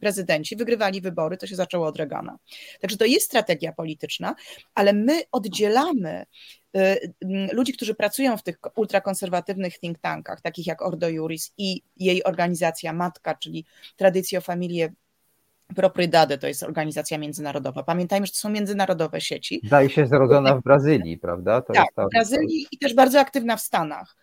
[0.00, 2.38] prezydenci wygrywali wybory, to się zaczęło od Reagana.
[2.80, 4.34] Także to jest strategia polityczna,
[4.74, 6.26] ale my oddzielamy
[6.76, 7.14] y,
[7.52, 12.92] ludzi, którzy pracują w tych ultrakonserwatywnych think tankach, takich jak Ordo Juris i jej organizacja
[12.92, 13.64] matka, czyli
[13.96, 14.92] Traditio Familie
[15.76, 17.82] Proprydade to jest organizacja międzynarodowa.
[17.82, 19.60] Pamiętajmy, że to są międzynarodowe sieci.
[19.64, 21.62] Zdaje się zrodzona w Brazylii, prawda?
[21.62, 24.16] To tak, w Brazylii i też bardzo aktywna w Stanach.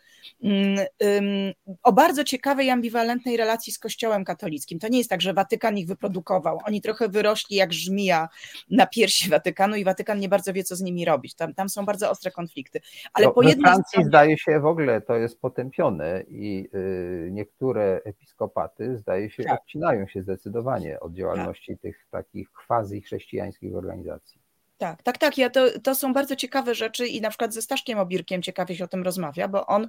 [0.43, 1.53] Mm,
[1.83, 4.79] o bardzo ciekawej, ambiwalentnej relacji z Kościołem katolickim.
[4.79, 6.59] To nie jest tak, że Watykan ich wyprodukował.
[6.65, 8.29] Oni trochę wyrośli jak żmija
[8.69, 11.35] na piersi Watykanu i Watykan nie bardzo wie, co z nimi robić.
[11.35, 12.81] Tam, tam są bardzo ostre konflikty.
[13.13, 14.07] Ale no, po jednej Francji stronie...
[14.07, 19.61] zdaje się w ogóle to jest potępione i y, niektóre episkopaty zdaje się tak.
[19.61, 21.81] odcinają się zdecydowanie od działalności tak.
[21.81, 24.44] tych takich quasi chrześcijańskich organizacji.
[24.77, 25.37] Tak, tak, tak.
[25.37, 28.83] Ja to, to są bardzo ciekawe rzeczy i na przykład ze Staszkiem Obirkiem ciekawie się
[28.83, 29.87] o tym rozmawia, bo on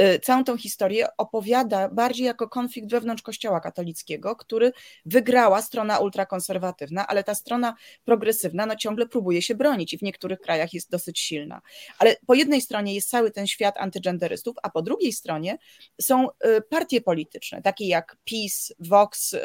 [0.00, 4.72] y, całą tą historię opowiada bardziej jako konflikt wewnątrz Kościoła katolickiego, który
[5.04, 7.74] wygrała strona ultrakonserwatywna, ale ta strona
[8.04, 11.60] progresywna no, ciągle próbuje się bronić i w niektórych krajach jest dosyć silna.
[11.98, 15.58] Ale po jednej stronie jest cały ten świat antygenderystów, a po drugiej stronie
[16.00, 19.38] są y, partie polityczne, takie jak PiS, Vox y,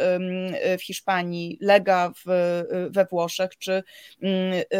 [0.78, 3.84] w Hiszpanii, Lega w, y, we Włoszech, czy
[4.24, 4.79] y,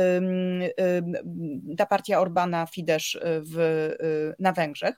[1.78, 4.96] ta partia Orbana Fidesz y, w, y, na Węgrzech.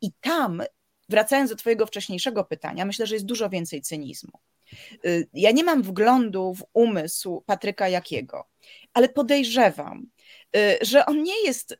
[0.00, 0.62] I tam,
[1.08, 4.38] wracając do Twojego wcześniejszego pytania, myślę, że jest dużo więcej cynizmu.
[5.04, 8.48] Y, ja nie mam wglądu w umysł Patryka Jakiego,
[8.94, 10.06] ale podejrzewam,
[10.82, 11.76] że on nie jest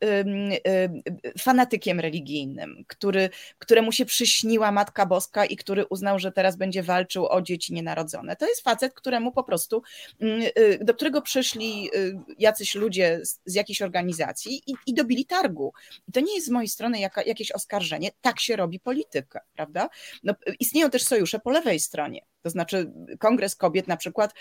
[1.39, 7.27] fanatykiem religijnym, który, któremu się przyśniła Matka Boska i który uznał, że teraz będzie walczył
[7.27, 8.35] o dzieci nienarodzone.
[8.35, 9.81] To jest facet, któremu po prostu,
[10.21, 15.73] y, do którego przyszli y, jacyś ludzie z, z jakiejś organizacji i, i dobili targu.
[16.07, 19.89] I to nie jest z mojej strony jaka, jakieś oskarżenie, tak się robi polityka, prawda?
[20.23, 22.25] No, istnieją też sojusze po lewej stronie.
[22.41, 24.33] To znaczy, Kongres Kobiet na przykład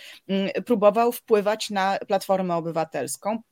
[0.67, 3.43] próbował wpływać na Platformę Obywatelską,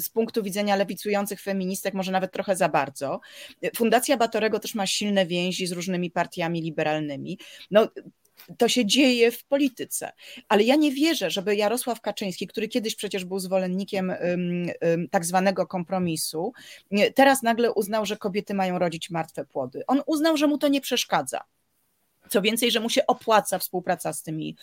[0.00, 3.20] z punktu widzenia lewicujących feministek może nawet trochę za bardzo.
[3.76, 7.38] Fundacja Batorego też ma silne więzi z różnymi partiami liberalnymi.
[7.70, 7.88] No,
[8.58, 10.12] to się dzieje w polityce.
[10.48, 14.12] Ale ja nie wierzę, żeby Jarosław Kaczyński, który kiedyś przecież był zwolennikiem
[15.10, 16.52] tak zwanego kompromisu,
[17.14, 19.82] teraz nagle uznał, że kobiety mają rodzić martwe płody.
[19.86, 21.40] On uznał, że mu to nie przeszkadza.
[22.30, 24.56] Co więcej, że mu się opłaca współpraca z tymi,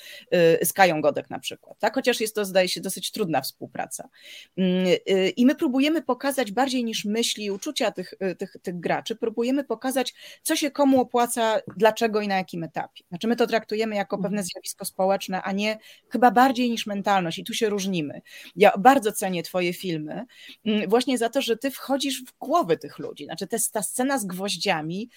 [0.61, 1.95] y, z Kają Godek na przykład, tak?
[1.95, 4.09] chociaż jest to, zdaje się, dosyć trudna współpraca.
[4.57, 8.79] Mm, y, I my próbujemy pokazać bardziej niż myśli i uczucia tych, y, tych, tych
[8.79, 10.13] graczy, próbujemy pokazać,
[10.43, 13.03] co się komu opłaca, dlaczego i na jakim etapie.
[13.09, 14.45] Znaczy my to traktujemy jako pewne mhm.
[14.45, 15.77] zjawisko społeczne, a nie
[16.09, 18.21] chyba bardziej niż mentalność i tu się różnimy.
[18.55, 20.25] Ja bardzo cenię twoje filmy
[20.65, 23.25] mm, właśnie za to, że ty wchodzisz w głowy tych ludzi.
[23.25, 25.09] Znaczy ta scena z gwoździami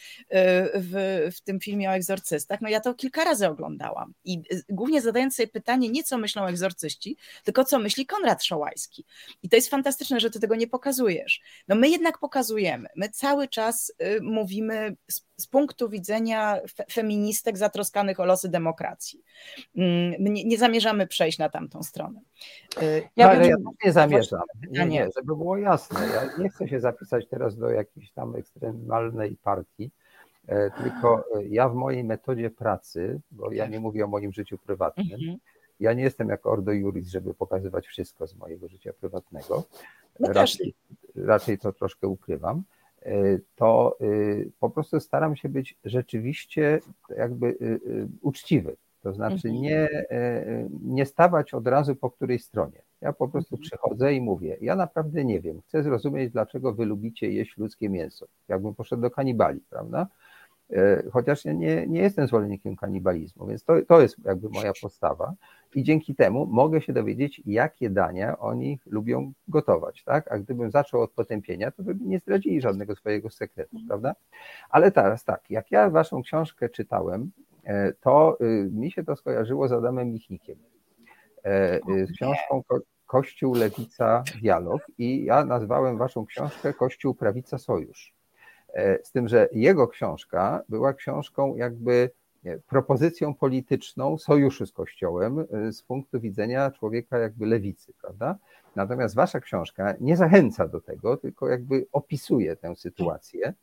[0.75, 4.63] w, w tym filmie o egzorcyzmie, egzorcystach, no ja to kilka razy oglądałam i y,
[4.69, 9.05] głównie zadając sobie pytanie nie co myślą egzorcyści, tylko co myśli Konrad Szołajski.
[9.43, 11.41] I to jest fantastyczne, że ty tego nie pokazujesz.
[11.69, 17.59] No my jednak pokazujemy, my cały czas y, mówimy z, z punktu widzenia fe, feministek
[17.59, 19.23] zatroskanych o losy demokracji.
[19.77, 22.21] Mm, my nie, nie, zamierzamy przejść na tamtą stronę.
[22.83, 26.69] Y, ja, no, ale ja nie zamierzam, nie, nie, żeby było jasne, ja nie chcę
[26.69, 29.91] się zapisać teraz do jakiejś tam ekstremalnej partii,
[30.83, 35.07] tylko e, ja w mojej metodzie pracy, bo ja nie mówię o moim życiu prywatnym,
[35.13, 35.39] mhm.
[35.81, 39.65] ja nie jestem jako Ordo Juris, żeby pokazywać wszystko z mojego życia prywatnego.
[40.21, 40.75] No raczej,
[41.17, 42.63] raczej to troszkę ukrywam.
[43.03, 43.13] E,
[43.57, 43.99] to
[44.61, 46.81] po prostu staram się być rzeczywiście
[47.17, 47.57] jakby
[48.23, 48.77] uczciwy.
[49.03, 49.55] To znaczy mhm.
[49.55, 49.89] nie,
[50.83, 52.83] nie stawać od razu po której stronie.
[53.01, 53.63] Ja po prostu mhm.
[53.63, 58.27] przychodzę i mówię, ja naprawdę nie wiem, chcę zrozumieć, dlaczego wy lubicie jeść ludzkie mięso.
[58.49, 60.07] Jakbym poszedł do kanibali, prawda?
[60.73, 65.35] E, chociaż ja nie, nie jestem zwolennikiem kanibalizmu, więc to, to jest jakby moja postawa
[65.75, 70.33] i dzięki temu mogę się dowiedzieć, jakie dania oni lubią gotować, tak?
[70.33, 73.89] A gdybym zaczął od potępienia, to by nie zdradzili żadnego swojego sekretu, mhm.
[73.89, 74.15] prawda?
[74.71, 77.31] Ale teraz tak, jak ja waszą książkę czytałem,
[77.65, 80.59] e, to y, mi się to skojarzyło z Adamem Michnikiem,
[81.45, 82.63] e, y, z książką
[83.07, 88.18] Kościół, Lewica, Dialog i ja nazwałem waszą książkę Kościół, Prawica, Sojusz.
[88.79, 92.11] E, z tym, że jego książka była książką jakby
[92.67, 98.39] propozycją polityczną sojuszu z Kościołem e, z punktu widzenia człowieka jakby lewicy, prawda?
[98.77, 103.55] Natomiast wasza książka nie zachęca do tego, tylko jakby opisuje tę sytuację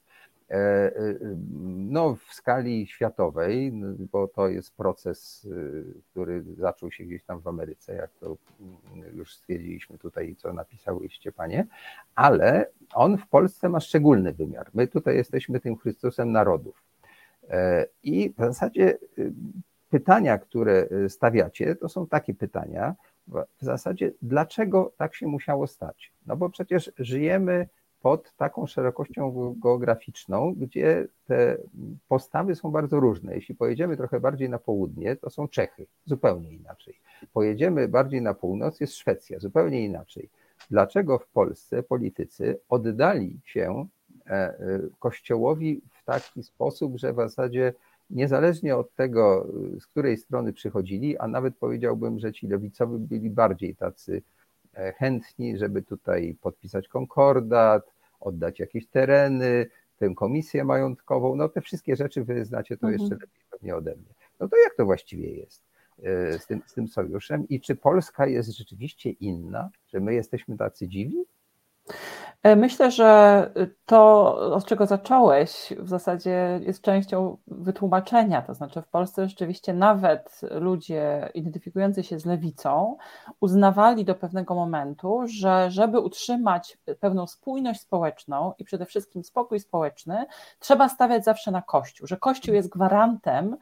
[1.76, 3.72] no, w skali światowej,
[4.12, 8.38] bo to jest proces, e, który zaczął się gdzieś tam w Ameryce, jak to
[9.14, 11.68] już stwierdziliśmy tutaj, co napisałyście panie,
[12.16, 14.70] ale on w Polsce ma szczególny wymiar.
[14.74, 16.84] My tutaj jesteśmy tym Chrystusem narodów.
[18.04, 18.98] I w zasadzie
[19.90, 22.96] pytania, które stawiacie, to są takie pytania,
[23.28, 26.14] w zasadzie dlaczego tak się musiało stać?
[26.26, 27.68] No bo przecież żyjemy
[28.06, 31.58] pod taką szerokością geograficzną, gdzie te
[32.08, 33.36] postawy są bardzo różne.
[33.36, 37.00] Jeśli pojedziemy trochę bardziej na południe, to są Czechy, zupełnie inaczej.
[37.34, 40.30] Pojedziemy bardziej na północ, jest Szwecja, zupełnie inaczej.
[40.70, 43.88] Dlaczego w Polsce politycy oddali się
[44.28, 44.58] e, e,
[45.00, 47.74] Kościołowi w taki sposób, że w zasadzie
[48.10, 49.48] niezależnie od tego,
[49.80, 54.22] z której strony przychodzili, a nawet powiedziałbym, że ci lewicowi byli bardziej tacy
[54.74, 59.66] e, chętni, żeby tutaj podpisać konkordat, oddać jakieś tereny,
[59.98, 63.02] tę komisję majątkową, no te wszystkie rzeczy wy znacie to mhm.
[63.02, 64.14] jeszcze lepiej pewnie ode mnie.
[64.40, 65.64] No to jak to właściwie jest
[66.04, 70.58] e, z tym, z tym sojuszem i czy Polska jest rzeczywiście inna, że my jesteśmy
[70.58, 71.26] tacy dziwi?
[72.46, 73.52] E, myślę, że
[73.86, 78.42] to, od czego zacząłeś, w zasadzie jest częścią wytłumaczenia.
[78.42, 82.98] To znaczy, w Polsce rzeczywiście nawet ludzie identyfikujący się z lewicą
[83.40, 90.26] uznawali do pewnego momentu, że żeby utrzymać pewną spójność społeczną i przede wszystkim spokój społeczny,
[90.60, 93.58] trzeba stawiać zawsze na Kościół, że Kościół jest gwarantem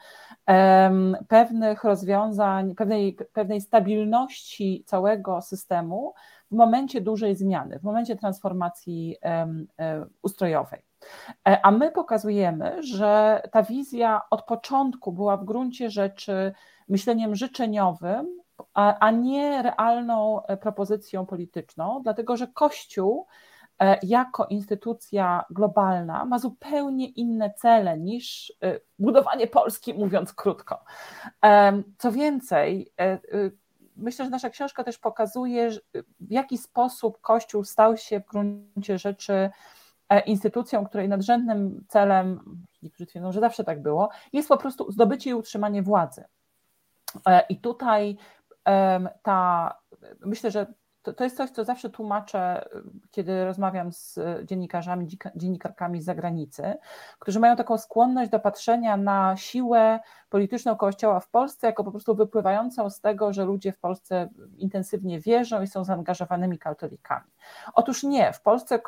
[0.48, 6.14] um, pewnych rozwiązań, pewnej, pewnej stabilności całego systemu
[6.54, 9.18] w momencie dużej zmiany, w momencie transformacji
[10.22, 10.84] ustrojowej.
[11.48, 16.54] E, a my pokazujemy, że ta wizja od początku była w gruncie rzeczy
[16.90, 18.28] myśleniem życzeniowym,
[18.74, 23.28] a, nie realną e, propozycją polityczną, dlatego że Kościół
[23.80, 28.54] e, jako instytucja globalna ma zupełnie inne cele niż
[29.00, 30.84] budowanie Polski, mówiąc krótko.
[31.98, 32.94] Co więcej,
[33.96, 35.70] myślę, że nasza książka też pokazuje,
[36.20, 39.50] w jaki sposób Kościół stał się w gruncie rzeczy
[40.10, 42.40] e, instytucją, której nadrzędnym celem,
[42.82, 46.24] niektórzy twierdzą, że zawsze tak było, jest po prostu zdobycie i utrzymanie władzy.
[47.28, 48.18] E, I tutaj
[49.24, 49.78] ta,
[50.26, 50.74] myślę, że
[51.04, 52.70] to, to jest coś, co zawsze tłumaczę,
[53.12, 56.74] kiedy rozmawiam z dziennikarzami, dziennikarkami z zagranicy,
[57.20, 60.00] którzy mają taką skłonność do patrzenia na siłę
[60.30, 65.20] polityczną Kościoła w Polsce jako po prostu wypływającą z tego, że ludzie w Polsce intensywnie
[65.20, 67.32] wierzą i są zaangażowanymi katolikami.
[67.74, 68.80] Otóż nie, w Polsce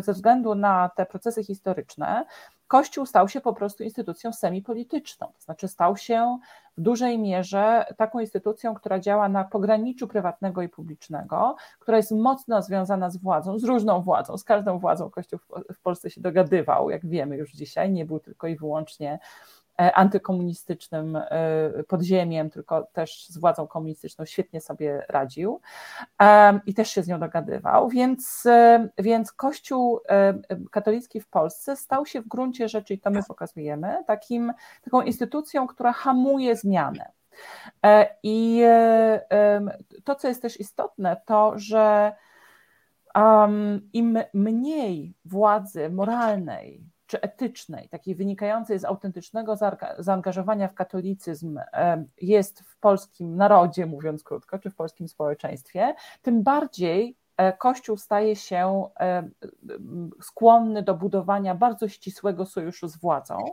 [0.00, 2.24] ze względu na te procesy historyczne
[2.70, 6.38] Kościół stał się po prostu instytucją semipolityczną, to znaczy stał się
[6.76, 12.62] w dużej mierze taką instytucją, która działa na pograniczu prywatnego i publicznego, która jest mocno
[12.62, 15.38] związana z władzą, z różną władzą, z każdą władzą Kościół
[15.74, 19.18] w Polsce się dogadywał, jak wiemy już dzisiaj, nie był tylko i wyłącznie
[19.80, 21.24] antykomunistycznym e,
[21.88, 25.60] podziemiem, tylko też z władzą komunistyczną świetnie sobie radził
[26.66, 30.00] i też się z nią dogadywał, więc, e, więc Kościół
[30.70, 34.52] katolicki w Polsce stał się w gruncie rzeczy, i to my pokazujemy, takim,
[34.82, 37.12] taką instytucją, która hamuje zmianę.
[38.22, 38.62] I
[40.04, 42.12] to, co jest też istotne, to, że
[43.92, 49.56] im mniej władzy moralnej, czy etycznej, takiej wynikającej z autentycznego
[49.98, 51.60] zaangażowania w katolicyzm
[52.20, 58.36] jest w polskim narodzie, mówiąc krótko, czy w polskim społeczeństwie, tym bardziej e, Kościół staje
[58.36, 58.84] się
[60.22, 63.44] skłonny do budowania bardzo ścisłego sojuszu z władzą.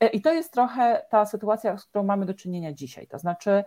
[0.00, 3.06] E, I to jest trochę ta sytuacja, z którą mamy do czynienia dzisiaj.
[3.06, 3.64] To znaczy, e,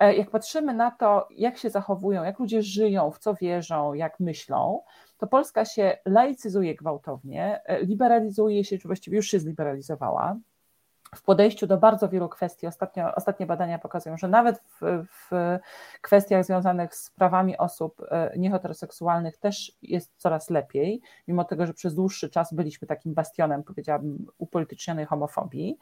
[0.00, 4.82] jak patrzymy na to, jak się zachowują, jak ludzie żyją, w co wierzą, jak myślą,
[5.18, 10.36] to Polska się laicyzuje gwałtownie, e, liberalizuje się, czy właściwie już się zliberalizowała
[11.16, 12.66] w podejściu do bardzo wielu kwestii.
[12.66, 15.58] Ostatnio, ostatnie badania pokazują, że nawet w, w,
[16.00, 21.94] kwestiach związanych z prawami osób e, nieheteroseksualnych też jest coraz lepiej, mimo tego, że przez
[21.94, 25.78] dłuższy czas byliśmy takim bastionem, powiedziałabym, upolitycznionej homofobii.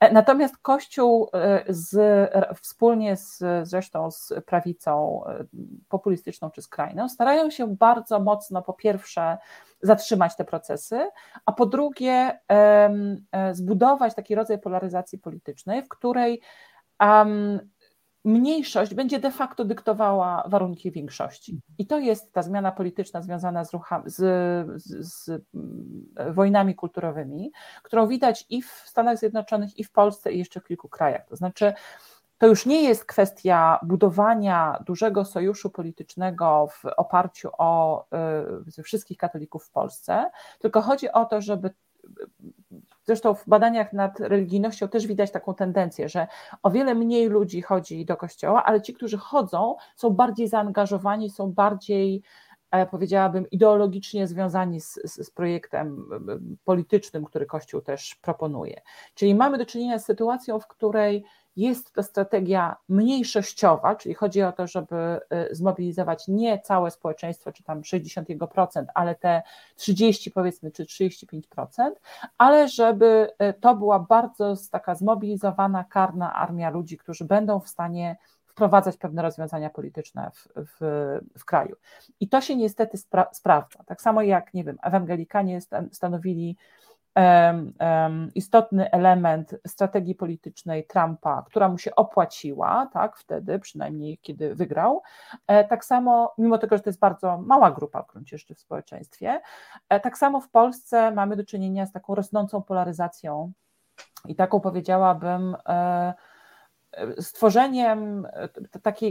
[0.00, 2.30] E, natomiast Kościół e, z,
[2.60, 5.24] wspólnie z, zresztą z prawicą
[5.88, 9.38] populistyczną czy skrajną starają się bardzo mocno po pierwsze
[9.84, 11.08] zatrzymać te procesy,
[11.46, 12.90] a po drugie e,
[13.52, 16.40] zbudować taki rodzaj polaryzacji politycznej, w której
[18.24, 21.60] mniejszość będzie de facto dyktowała warunki większości.
[21.78, 23.70] I to jest ta zmiana polityczna związana z,
[24.04, 24.16] z,
[24.82, 30.38] z, z, mm, wojnami kulturowymi, którą widać i w Stanach Zjednoczonych, i w Polsce, i
[30.38, 31.26] jeszcze w kilku krajach.
[31.26, 31.72] To znaczy,
[32.38, 38.04] to już nie jest kwestia budowania dużego sojuszu politycznego w oparciu o
[38.78, 41.70] y, wszystkich katolików w Polsce, tylko chodzi o to, żeby
[43.04, 46.26] Zresztą w badaniach nad religijnością też widać taką tendencję, że
[46.62, 51.52] o wiele mniej ludzi chodzi do kościoła, ale ci, którzy chodzą, są bardziej zaangażowani, są
[51.52, 52.22] bardziej,
[52.70, 56.06] e, powiedziałabym, ideologicznie związani z, z, z projektem
[56.64, 58.80] politycznym, który Kościół też proponuje.
[59.14, 61.24] Czyli mamy do czynienia z sytuacją, w której
[61.56, 67.62] jest to strategia mniejszościowa, czyli chodzi o to, żeby y, zmobilizować nie całe społeczeństwo, czy
[67.62, 69.42] tam 60%, ale te
[69.76, 71.90] 30 powiedzmy, czy 35%,
[72.38, 78.16] ale żeby y, to była bardzo taka zmobilizowana, karna armia ludzi, którzy będą w stanie
[78.54, 80.80] wprowadzać pewne rozwiązania polityczne w, w,
[81.38, 81.76] w kraju.
[82.20, 83.84] I to się niestety spra sprawdza.
[83.86, 85.60] Tak samo jak, nie wiem, ewangelikanie
[85.92, 86.56] stanowili
[88.34, 95.02] istotny element strategii politycznej Trumpa, która mu się opłaciła, tak, wtedy, przynajmniej kiedy wygrał.
[95.46, 99.40] E, tak samo, mimo tego, że to jest bardzo mała grupa w gruncie w społeczeństwie,
[99.88, 103.52] e, tak samo w Polsce mamy do czynienia z taką rosnącą polaryzacją
[104.28, 106.14] i taką powiedziałabym, e,
[107.20, 108.26] stworzeniem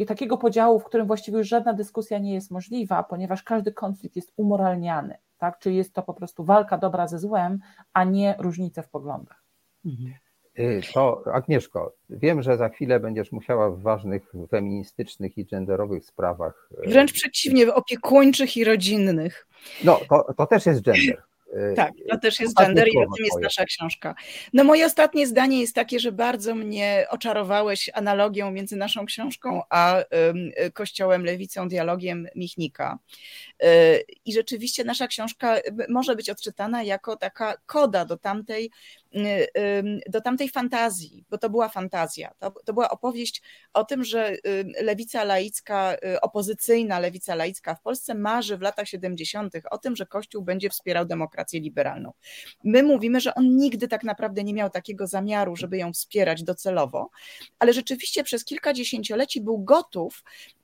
[0.08, 4.34] takiego podziału, w którym właściwie już żadna dyskusja nie jest możliwa, ponieważ każdy konflikt jest
[4.38, 5.60] umoralniany tak?
[5.60, 7.60] Czyli jest to po prostu walka dobra ze złem,
[7.94, 9.44] a nie różnice w poglądach.
[9.86, 10.14] Mhm.
[10.60, 16.70] Y, to Agnieszko, wiem, że za chwilę będziesz musiała w ważnych feministycznych i genderowych sprawach.
[16.88, 19.48] Y, Wręcz przeciwnie, opiekuńczych i rodzinnych.
[19.84, 21.24] No, to, to też jest gender.
[21.54, 24.16] Y, tak, to też jest gender i o tym jest nasza książka.
[24.54, 30.04] No moje ostatnie zdanie jest takie, że bardzo mnie oczarowałeś analogią między naszą książką a
[30.74, 32.99] Kościołem Lewicą, dialogiem Michnika.
[33.64, 33.68] Y,
[34.26, 35.58] I rzeczywiście nasza książka
[35.89, 38.72] może być odczytana jako taka koda do tamtej
[40.09, 42.34] do tamtej fantazji, bo to była fantazja.
[42.39, 43.41] To, to była opowieść
[43.74, 44.38] o tym, że
[44.82, 49.53] lewica laicka, y, opozycyjna lewica laicka w Polsce marzy w latach 70.
[49.72, 52.14] o tym, że Kościół będzie wspierał demokrację liberalną.
[52.64, 57.09] My mówimy, że on nigdy tak naprawdę nie miał takiego zamiaru, żeby ją wspierać docelowo,
[57.59, 60.24] ale rzeczywiście przez kilka dziesięcioleci był gotów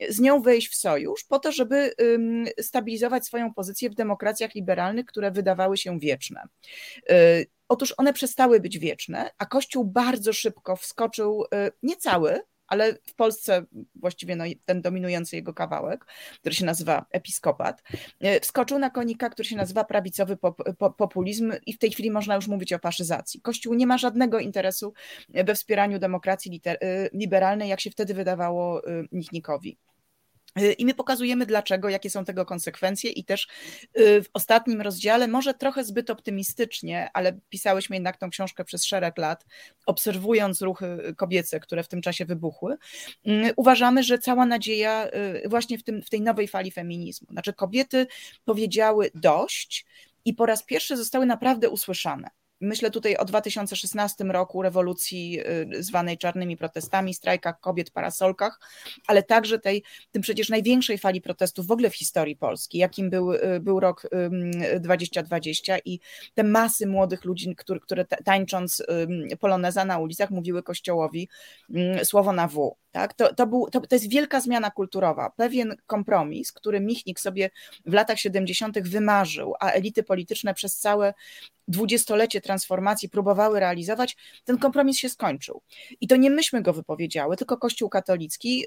[0.10, 1.94] z nią wejść w sojusz po to, żeby
[2.62, 6.44] stabilizować swoją pozycję w demokracjach liberalnych, które wydawały się wieczne.
[7.70, 13.16] Otóż one przestały być wieczne, a Kościół bardzo szybko wskoczył, y, nie cały, ale w
[13.16, 13.66] Polsce
[13.96, 16.06] właściwie no, ten dominujący jego kawałek,
[16.40, 17.84] który się nazywa episkopat,
[18.24, 22.12] y, wskoczył na konika, który się nazywa prawicowy pop, pop, populizm i w tej chwili
[22.12, 23.42] można już mówić o faszyzacji.
[23.42, 24.94] Kościół nie ma żadnego interesu
[25.30, 28.82] we wspieraniu demokracji liter, y, liberalnej, jak się wtedy wydawało
[29.12, 29.78] Michnikowi.
[30.58, 33.48] Y, I my pokazujemy dlaczego, jakie są tego konsekwencje, i też
[34.00, 39.18] y, w ostatnim rozdziale, może trochę zbyt optymistycznie, ale pisałyśmy jednak tą książkę przez szereg
[39.18, 39.46] lat,
[39.86, 42.76] obserwując ruchy kobiece, które w tym czasie wybuchły.
[43.26, 45.08] Mm, uważamy, że cała nadzieja
[45.46, 47.28] y, właśnie w, tym, w tej nowej fali feminizmu.
[47.32, 48.08] Znaczy, kobiety
[48.46, 49.86] powiedziały dość
[50.26, 52.30] i po raz pierwszy zostały naprawdę usłyszane.
[52.62, 58.60] Myślę tutaj o 2016 roku, rewolucji y, zwanej czarnymi protestami, strajkach kobiet, parasolkach,
[59.08, 63.34] ale także tej, tym przecież największej fali protestów w ogóle w historii Polski, jakim był,
[63.34, 64.10] y, był rok
[64.80, 66.00] 2020 i
[66.34, 68.84] te masy młodych ludzi, które, które tańcząc
[69.40, 71.30] poloneza na ulicach mówiły Kościołowi
[72.04, 72.78] słowo na W.
[72.92, 73.14] Tak?
[73.14, 77.50] To, to, był, to, to jest wielka zmiana kulturowa, pewien kompromis, który Michnik sobie
[77.86, 78.80] w latach 70.
[78.80, 81.14] wymarzył, a elity polityczne przez całe
[81.70, 85.62] dwudziestolecie transformacji próbowały realizować, ten kompromis się skończył.
[86.02, 88.66] I to nie myśmy go wypowiedziały, tylko Kościół katolicki,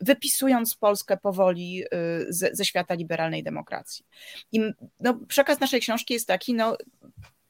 [0.00, 1.86] wypisując Polskę powoli y,
[2.28, 4.04] ze, ze świata liberalnej demokracji.
[4.52, 4.60] I
[5.00, 6.76] no, przekaz naszej książki jest taki, no,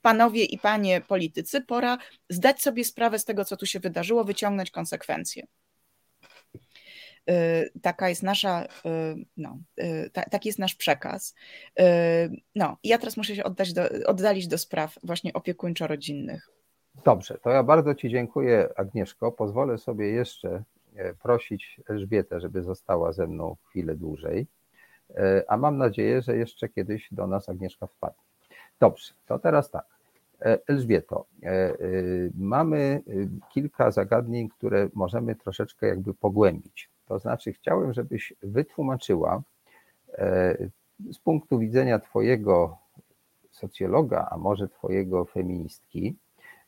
[0.02, 1.98] panowie i panie politycy, pora
[2.28, 5.46] zdać sobie sprawę z tego, co tu się wydarzyło, wyciągnąć konsekwencje.
[7.30, 8.68] Y, taka jest nasza, y,
[9.36, 11.34] no, y, taki jest nasz przekaz.
[12.54, 16.50] No, ja teraz muszę się oddać do, oddalić do spraw właśnie opiekuńczo-rodzinnych.
[17.04, 19.32] Dobrze, to ja bardzo Ci dziękuję, Agnieszko.
[19.32, 20.62] Pozwolę sobie jeszcze
[20.96, 24.46] e, prosić Elżbietę, żeby została ze mną chwilę dłużej,
[25.14, 28.22] e, a mam nadzieję, że jeszcze kiedyś do nas Agnieszka wpadnie.
[28.80, 29.86] Dobrze, to teraz tak.
[30.42, 31.26] E, Elżbieto,
[32.34, 33.02] mamy
[33.52, 36.90] kilka zagadnień, które możemy troszeczkę jakby pogłębić.
[37.10, 39.42] To znaczy, chciałem, żebyś wytłumaczyła
[40.12, 40.56] e,
[41.12, 42.78] z punktu widzenia Twojego
[43.50, 46.16] socjologa, a może Twojego feministki,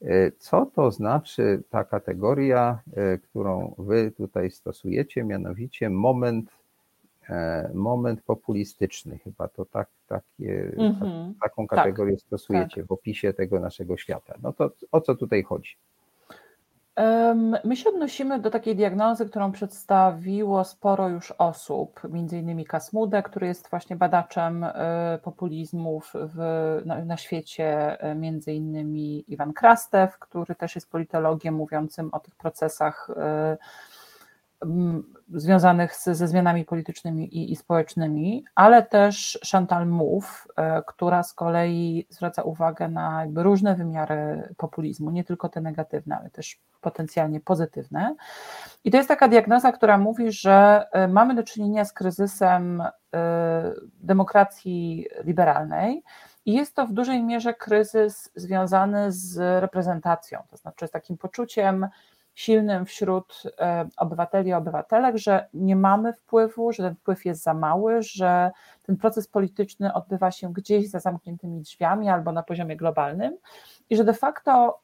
[0.00, 6.50] e, co to znaczy ta kategoria, e, którą Wy tutaj stosujecie, mianowicie moment,
[7.74, 9.18] moment populistyczny.
[9.18, 11.32] Chyba to tak, takie, mm -hmm.
[11.42, 11.78] taką tak.
[11.78, 12.86] kategorię tak, stosujecie tak.
[12.86, 14.34] w opisie tego naszego świata.
[14.42, 15.76] No to o co tutaj chodzi?
[17.64, 23.46] My się odnosimy do takiej diagnozy, którą przedstawiło sporo już osób, między innymi Kasmude, który
[23.46, 24.70] jest właśnie badaczem y,
[25.22, 26.38] populizmów w,
[26.86, 32.34] na, na, świecie, y, między innymi Iwan Krastew, który też jest politologiem mówiącym o tych
[32.34, 33.14] procesach y,
[35.34, 40.48] związanych z, ze zmianami politycznymi i, i, społecznymi, ale też Chantal Mouffe,
[40.86, 46.60] która z kolei zwraca uwagę na różne wymiary populizmu, nie tylko te negatywne, ale też
[46.80, 48.14] potencjalnie pozytywne.
[48.84, 53.72] I to jest taka diagnoza, która mówi, że e, mamy do czynienia z kryzysem e,
[54.00, 56.02] demokracji liberalnej.
[56.46, 61.86] I jest to w dużej mierze kryzys związany z reprezentacją, to znaczy z takim poczuciem
[62.34, 67.54] silnym wśród e, obywateli i obywatelek, że nie mamy wpływu, że ten wpływ jest za
[67.54, 68.50] mały, że
[68.82, 73.38] ten proces polityczny odbywa się gdzieś za zamkniętymi drzwiami albo na poziomie globalnym
[73.90, 74.80] i że de facto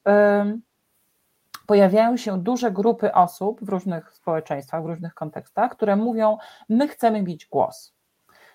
[1.66, 6.38] pojawiają się duże grupy osób w różnych społeczeństwach, w różnych kontekstach, które mówią:
[6.68, 7.97] My chcemy mieć głos.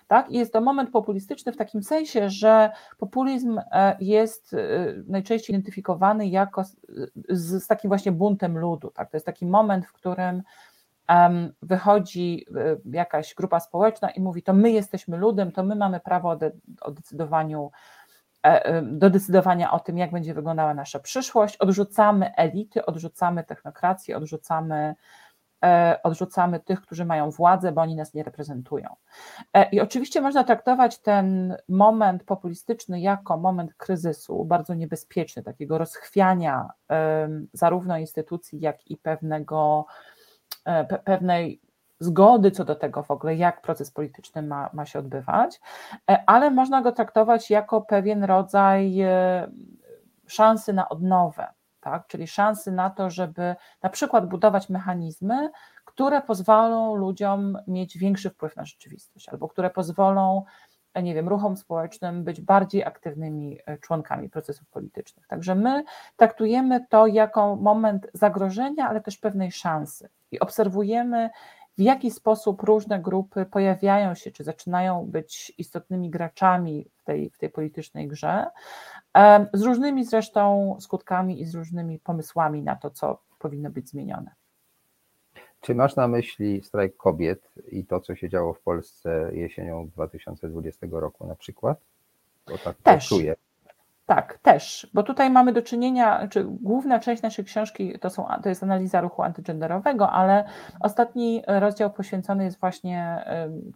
[0.06, 0.30] Tak?
[0.30, 4.58] I jest to moment populistyczny w takim sensie, że populizm e, jest e,
[5.06, 6.64] najczęściej identyfikowany jako
[7.28, 8.90] z, z takim właśnie buntem ludu.
[8.90, 9.10] Tak?
[9.10, 10.42] To jest taki moment, w którym
[11.62, 16.30] wychodzi e, jakaś grupa społeczna i mówi: To my jesteśmy ludem, to my mamy prawo
[16.30, 16.50] o, de,
[16.80, 17.70] o decydowaniu
[18.44, 21.56] E, do decydowania o tym, jak będzie wyglądała nasza przyszłość.
[21.56, 24.94] Odrzucamy elity, odrzucamy technokrację, odrzucamy, e,
[26.02, 28.88] odrzucamy tych, którzy mają władzę, bo oni nas nie reprezentują.
[29.54, 36.68] E, I oczywiście można traktować ten moment populistyczny jako moment kryzysu, bardzo niebezpieczny, takiego rozchwiania
[37.52, 39.86] zarówno instytucji, jak i pewnego,
[41.04, 41.60] pewnej
[42.00, 45.60] zgody co do tego w ogóle, jak proces polityczny ma, ma się odbywać,
[46.10, 49.50] e, ale można go traktować jako pewien rodzaj e,
[50.26, 51.46] szansy na odnowę,
[51.84, 52.06] tak?
[52.06, 55.50] czyli szansy na to, żeby na przykład budować mechanizmy,
[55.84, 60.44] które pozwolą ludziom mieć większy wpływ na rzeczywistość, albo które pozwolą,
[60.94, 65.26] e, nie wiem, ruchom społecznym być bardziej aktywnymi członkami procesów politycznych.
[65.26, 65.84] Także my
[66.16, 71.30] traktujemy to jako moment zagrożenia, ale też pewnej szansy i obserwujemy,
[71.78, 77.38] w jaki sposób różne grupy pojawiają się, czy zaczynają być istotnymi graczami w tej, w
[77.38, 78.46] tej politycznej grze,
[79.52, 84.30] z różnymi zresztą skutkami i z różnymi pomysłami na to, co powinno być zmienione.
[85.60, 90.86] Czy masz na myśli strajk kobiet i to, co się działo w Polsce jesienią 2020
[90.90, 91.78] roku na przykład?
[92.46, 93.08] Bo tak Też.
[93.08, 93.36] czuję.
[94.06, 98.48] Tak, też, bo tutaj mamy do czynienia, czy główna część naszej książki to, są, to
[98.48, 100.44] jest analiza ruchu antygenderowego, ale
[100.80, 103.24] ostatni rozdział poświęcony jest właśnie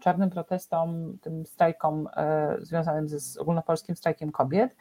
[0.00, 4.76] czarnym protestom, tym strajkom e, związanym ze ogólnopolskim strajkiem kobiet.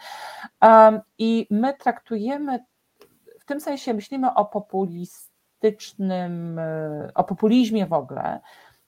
[1.18, 2.66] I my traktujemy,
[3.40, 8.40] w tym sensie myślimy o populistycznym, e, o populizmie w ogóle,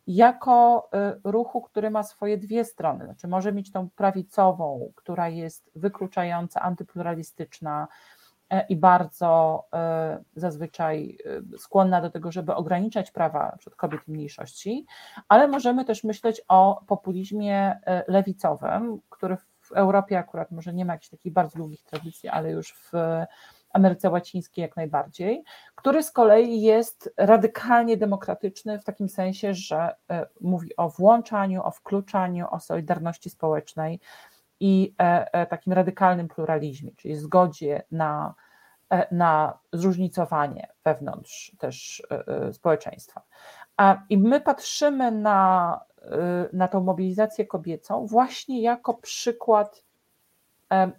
[0.10, 0.90] jako
[1.26, 3.06] y, ruchu, który ma swoje dwie strony.
[3.06, 7.88] Znaczy może mieć tą prawicową, która jest wykluczająca, antypluralistyczna
[8.49, 11.18] e, i bardzo e, zazwyczaj
[11.53, 14.86] e, skłonna do tego, żeby ograniczać prawa przed kobiet i mniejszości,
[15.27, 21.10] ale możemy też myśleć o populizmie lewicowym, który w Europie akurat może nie ma jakichś
[21.10, 22.91] takich bardzo długich tradycji, ale już w
[23.74, 25.44] Ameryce Łacińskiej jak najbardziej,
[25.76, 31.72] który z kolei jest radykalnie demokratyczny w takim sensie, że e, mówi o włączaniu, o
[31.72, 34.00] wkluczaniu, o solidarności społecznej
[34.60, 38.36] i e, e, takim radykalnym pluralizmie, czyli zgodzie na,
[39.12, 42.04] na zróżnicowanie wewnątrz też
[42.52, 43.22] społeczeństwa.
[44.10, 45.80] I my patrzymy na,
[46.54, 49.84] na tą mobilizację kobiecą właśnie jako przykład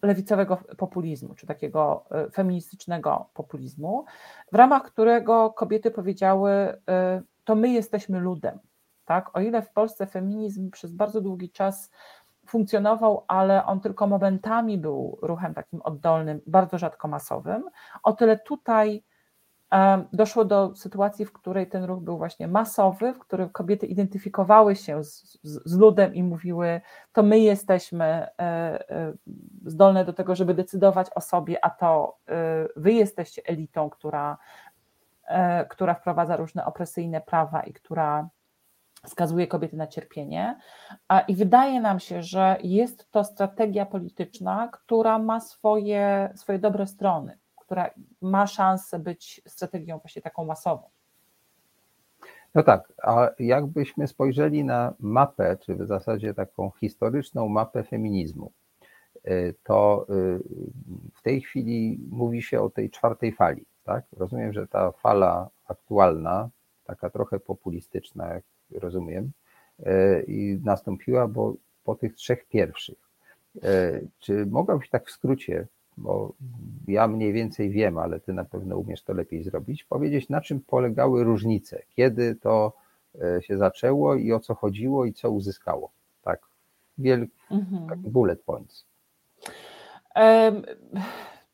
[0.02, 4.04] lewicowego populizmu, czy takiego e, feministycznego populizmu,
[4.52, 8.58] w ramach którego kobiety powiedziały, e, to my jesteśmy ludem.
[9.04, 9.36] Tak?
[9.36, 11.90] O ile w Polsce feminizm przez bardzo długi czas
[12.46, 17.64] funkcjonował, ale on tylko momentami był ruchem takim oddolnym, bardzo rzadko masowym,
[18.02, 19.04] o tyle tutaj
[20.12, 25.04] doszło do sytuacji, w której ten ruch był właśnie masowy, w którym kobiety identyfikowały się
[25.04, 26.80] z, z, ludem i mówiły,
[27.12, 29.12] to my jesteśmy e, e,
[29.66, 32.32] zdolne do tego, żeby decydować o sobie, a to e,
[32.76, 34.38] wy jesteście elitą, która,
[35.68, 38.28] która wprowadza różne opresyjne prawa i która
[39.06, 40.58] skazuje kobiety na cierpienie.
[41.28, 47.39] I wydaje nam się, że jest to strategia polityczna, która ma swoje, swoje dobre strony
[47.70, 47.90] która
[48.20, 50.82] ma szansę być strategią właśnie taką masową.
[52.54, 58.52] No tak, a jakbyśmy spojrzeli na mapę, czy w zasadzie taką historyczną mapę feminizmu,
[59.26, 60.38] y, to y,
[61.14, 63.64] w tej chwili mówi się o tej czwartej fali.
[63.84, 64.04] Tak?
[64.16, 66.48] Rozumiem, że ta fala aktualna,
[66.84, 69.30] taka trochę populistyczna, jak rozumiem,
[69.80, 73.10] y, nastąpiła bo po tych trzech pierwszych.
[74.18, 75.66] Czy mogłabyś tak w skrócie
[76.00, 76.32] bo
[76.88, 80.60] ja mniej więcej wiem, ale ty na pewno umiesz to lepiej zrobić, powiedzieć na czym
[80.60, 82.72] polegały różnice, kiedy to
[83.22, 85.90] e, się zaczęło i o co chodziło i co uzyskało.
[86.22, 86.40] Tak,
[86.98, 88.00] wielki mhm.
[88.02, 88.84] bullet points.
[90.16, 90.62] Um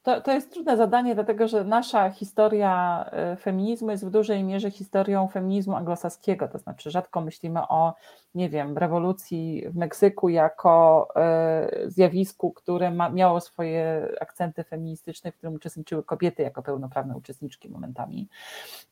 [0.06, 4.70] to, to jest trudne zadanie, dlatego że nasza historia e, feminizmu jest w dużej mierze
[4.70, 7.94] historią feminizmu anglosaskiego, to znaczy rzadko myślimy o,
[8.34, 15.36] nie wiem, rewolucji w Meksyku jako e, zjawisku, które ma, miało swoje akcenty feministyczne, w
[15.36, 18.28] którym uczestniczyły kobiety jako pełnoprawne uczestniczki momentami.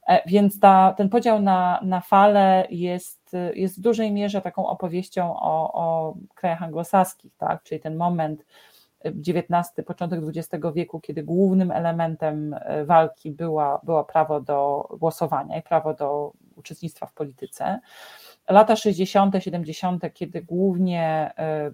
[0.08, 5.36] E, więc ta, ten podział na, na fale jest, jest w dużej mierze taką opowieścią
[5.36, 7.62] o, o krajach anglosaskich, tak?
[7.62, 8.44] czyli ten moment,
[9.08, 15.62] XIX, początek XX wieku, kiedy głównym elementem e, walki była, było prawo do głosowania i
[15.62, 17.80] prawo do uczestnictwa w polityce.
[18.48, 21.70] Lata 60., 70., kiedy głównie e,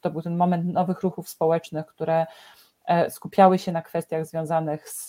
[0.00, 2.26] to był ten moment nowych ruchów społecznych, które
[2.86, 5.06] e, skupiały się na kwestiach związanych z,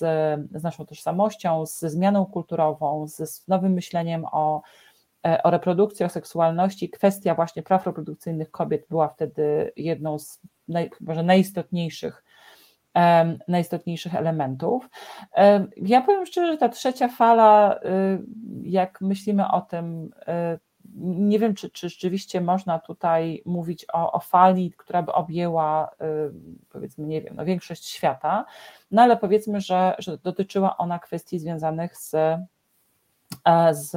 [0.56, 4.61] z naszą tożsamością, ze zmianą kulturową, z nowym myśleniem o,
[5.43, 6.89] o reprodukcji, o seksualności.
[6.89, 12.23] Kwestia właśnie praw reprodukcyjnych kobiet była wtedy jedną z naj, może najistotniejszych,
[13.48, 14.89] najistotniejszych elementów.
[15.77, 17.80] Ja powiem szczerze, że ta trzecia fala, y,
[18.64, 20.11] jak myślimy o tym,
[20.56, 20.60] y,
[21.03, 26.65] nie wiem, czy, czy rzeczywiście można tutaj mówić o, o fali, która by objęła, y,
[26.69, 28.45] powiedzmy, nie wiem, no większość świata,
[28.91, 32.45] no ale powiedzmy, że, że dotyczyła ona kwestii związanych z E,
[33.72, 33.91] z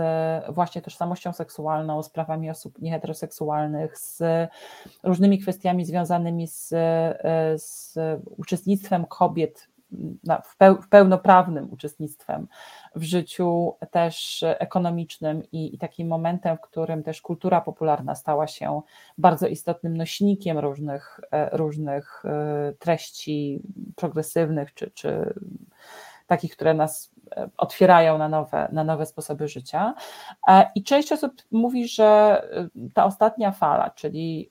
[0.55, 4.23] właśnie tożsamością seksualną, z prawami osób nieheteroseksualnych, z
[5.03, 7.95] różnymi kwestiami związanymi z, e, z
[8.37, 9.69] uczestnictwem kobiet
[10.83, 12.49] w pełnoprawnym uczestnictwem
[12.95, 18.81] w życiu też ekonomicznym i, i, takim momentem, w którym też kultura popularna stała się
[19.19, 22.23] bardzo istotnym nośnikiem różnych, e, różnych
[22.79, 23.62] treści
[23.97, 25.35] progresywnych czy, czy
[26.27, 29.95] takich, które nas e, otwierają na nowe, na nowe sposoby życia.
[30.49, 32.05] E, I część osób mówi, że
[32.53, 34.51] e, ta ostatnia fala, czyli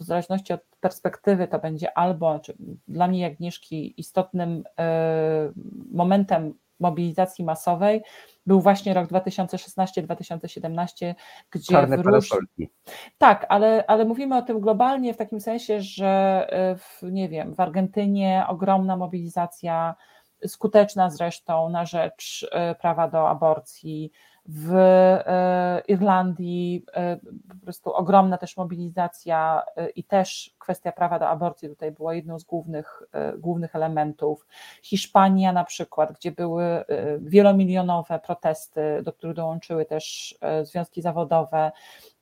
[0.00, 2.40] w zależności od perspektywy, to będzie albo,
[2.88, 4.64] dla mnie, jak Agnieszki, istotnym
[5.92, 8.02] momentem mobilizacji masowej
[8.46, 11.14] był właśnie rok 2016-2017,
[11.50, 12.30] gdzie Czarne róż...
[13.18, 16.46] Tak, ale, ale mówimy o tym globalnie w takim sensie, że
[16.78, 19.94] w, nie wiem, w Argentynie ogromna mobilizacja,
[20.46, 22.50] skuteczna zresztą na rzecz
[22.80, 24.12] prawa do aborcji,
[24.48, 27.16] w e, Irlandii e,
[27.48, 32.38] po prostu ogromna też mobilizacja e, i też kwestia prawa do aborcji tutaj była jedną
[32.38, 33.02] z głównych,
[33.38, 34.46] głównych elementów.
[34.82, 36.84] Hiszpania na przykład, gdzie były
[37.20, 41.72] wielomilionowe protesty, do których dołączyły też związki zawodowe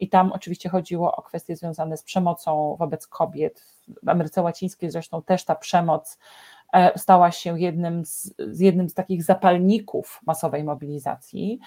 [0.00, 3.62] i tam oczywiście chodziło o kwestie związane z przemocą wobec kobiet.
[4.02, 6.18] W Ameryce Łacińskiej zresztą też ta przemoc
[6.63, 6.63] E,
[6.96, 11.58] stała się jednym z, z, jednym z takich zapalników masowej mobilizacji.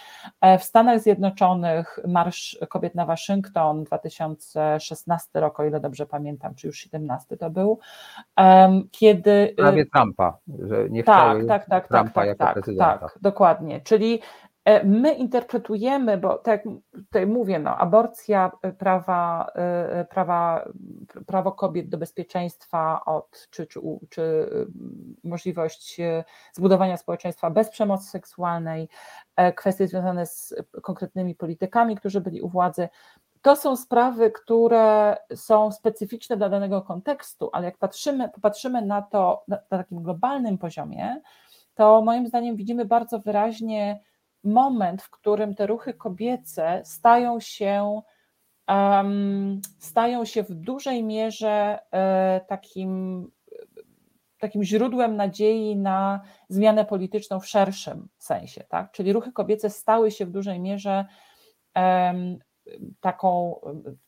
[0.42, 6.68] E, w Stanach Zjednoczonych Marsz Kobiet na Waszyngton 2016 rok, o ile dobrze pamiętam, czy
[6.68, 7.80] już 17 to był,
[8.92, 9.32] kiedy...
[9.32, 12.98] Y, Prawie Trumpa, że nie tak, chciały tak, tak, Trumpa tak, tak, prezydenta.
[13.00, 14.47] Tak, dokładnie, czyli E,
[14.84, 20.69] my interpretujemy, bo tak jak tutaj mówię, no, aborcja, e, prawa, e, prawa,
[21.27, 23.80] prawo kobiet do bezpieczeństwa od, czy, czy,
[24.10, 24.49] czy
[25.23, 25.98] możliwość
[26.53, 28.89] zbudowania społeczeństwa bez przemocy seksualnej,
[29.56, 32.89] kwestie związane z konkretnymi politykami, którzy byli u władzy,
[33.41, 39.44] to są sprawy, które są specyficzne dla danego kontekstu, ale jak patrzymy, popatrzymy na to
[39.48, 41.22] na, na takim globalnym poziomie,
[41.76, 43.99] to moim zdaniem widzimy bardzo wyraźnie
[44.48, 48.02] moment, w którym te ruchy kobiece stają się,
[48.68, 53.32] um, stają się w dużej mierze e, takim,
[54.40, 58.64] takim źródłem nadziei na zmianę polityczną w szerszym sensie.
[58.69, 58.91] Tak?
[58.91, 61.06] Czyli ruchy kobiece stały się w dużej mierze
[61.76, 62.40] um,
[62.99, 63.60] taką,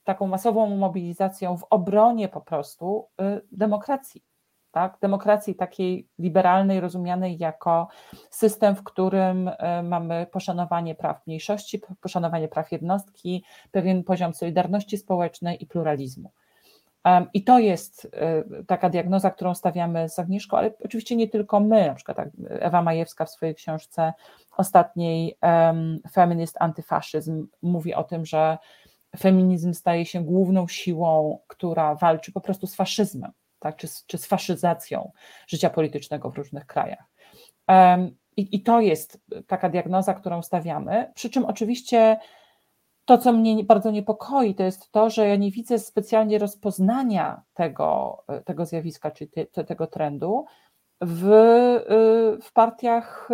[0.03, 4.28] taką masową mobilizacją w obronie po prostu y, demokracji
[4.71, 4.97] tak?
[5.01, 7.87] demokracji takiej liberalnej, rozumianej jako
[8.29, 15.63] system, w którym e, mamy poszanowanie praw mniejszości, poszanowanie praw jednostki, pewien poziom solidarności społecznej
[15.63, 16.31] i pluralizmu.
[17.33, 21.87] I to jest e, taka diagnoza, którą stawiamy z Agnieszką, ale oczywiście nie tylko my,
[21.87, 24.13] na przykład tak, Ewa Majewska w swojej książce
[24.57, 25.37] ostatniej
[26.11, 28.57] Feminist Antyfaszyzm mówi o tym, że
[29.17, 34.25] feminizm staje się główną siłą, która walczy po prostu z faszyzmem tak, czy, czy z
[34.25, 35.11] faszyzacją
[35.47, 37.03] życia politycznego w różnych krajach.
[38.37, 41.11] I, I to jest taka diagnoza, którą stawiamy.
[41.15, 42.17] Przy czym oczywiście
[43.05, 48.17] to, co mnie bardzo niepokoi, to jest to, że ja nie widzę specjalnie rozpoznania tego,
[48.45, 50.45] tego zjawiska, czy te, tego trendu
[51.01, 51.25] w,
[52.41, 53.29] w partiach,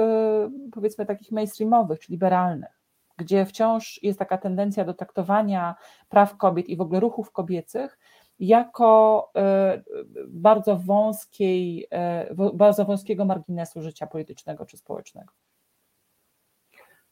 [0.71, 2.81] powiedzmy, takich mainstreamowych, czy liberalnych,
[3.17, 5.75] gdzie wciąż jest taka tendencja do traktowania
[6.09, 7.97] praw kobiet i w ogóle ruchów kobiecych
[8.39, 9.83] jako e,
[10.27, 15.33] bardzo wąskiej, e, bardzo wąskiego marginesu życia politycznego czy społecznego.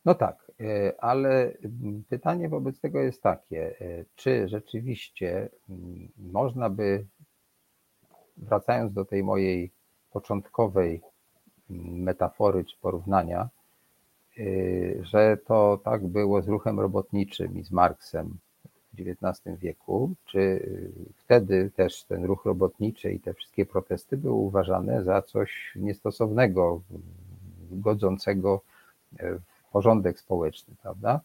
[0.06, 1.52] No tak, e, ale
[2.10, 3.76] pytanie wobec tego jest takie,
[4.16, 5.50] czy rzeczywiście
[6.18, 7.06] można by,
[8.38, 9.72] wracając do tej mojej
[10.12, 11.02] początkowej
[11.70, 13.50] metafory czy porównania,
[15.02, 18.38] że to tak było z ruchem robotniczym i z Marksem,
[19.00, 20.70] XIX wieku, czy
[21.18, 26.82] wtedy też ten ruch robotniczy i te wszystkie protesty były uważane za coś niestosownego,
[27.72, 28.62] godzącego
[29.20, 31.22] w porządek społeczny, prawda?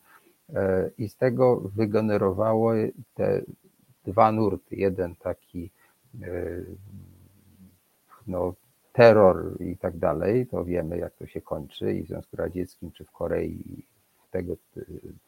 [0.98, 3.42] I z tego wygenerowały te
[4.04, 4.76] dwa nurty.
[4.76, 5.70] Jeden taki
[8.26, 8.54] no,
[8.92, 13.04] terror i tak dalej, to wiemy jak to się kończy i w Związku Radzieckim, czy
[13.04, 13.84] w Korei
[14.30, 14.56] tego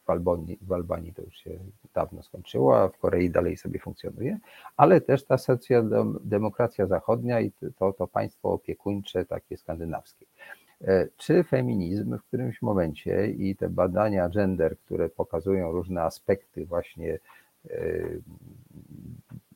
[0.05, 1.59] w Albanii, w Albanii to już się
[1.93, 4.39] dawno skończyło, a w Korei dalej sobie funkcjonuje,
[4.77, 10.25] ale też ta socjaldemokracja zachodnia i to, to państwo opiekuńcze, takie skandynawskie.
[10.81, 17.19] E, czy feminizm w którymś momencie i te badania gender, które pokazują różne aspekty właśnie
[17.69, 17.69] e,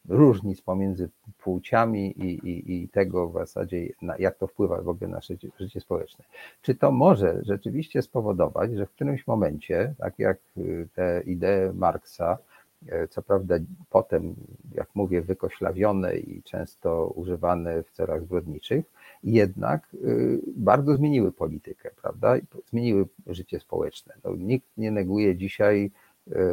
[0.10, 3.88] różnic pomiędzy płciami i, i, i tego w zasadzie,
[4.20, 6.26] jak to wpływa w ogóle na życie, życie społeczne.
[6.62, 12.38] Czy to może rzeczywiście spowodować, że w którymś momencie, tak jak y, te idee Marksa,
[12.84, 13.56] y, co prawda
[13.90, 14.36] potem,
[14.76, 18.86] jak mówię, wykoślawione i często używane w celach zbrodniczych,
[19.24, 22.36] jednak y, bardzo zmieniły politykę, prawda?
[22.70, 24.14] Zmieniły życie społeczne.
[24.24, 26.05] No, nikt nie neguje dzisiaj E,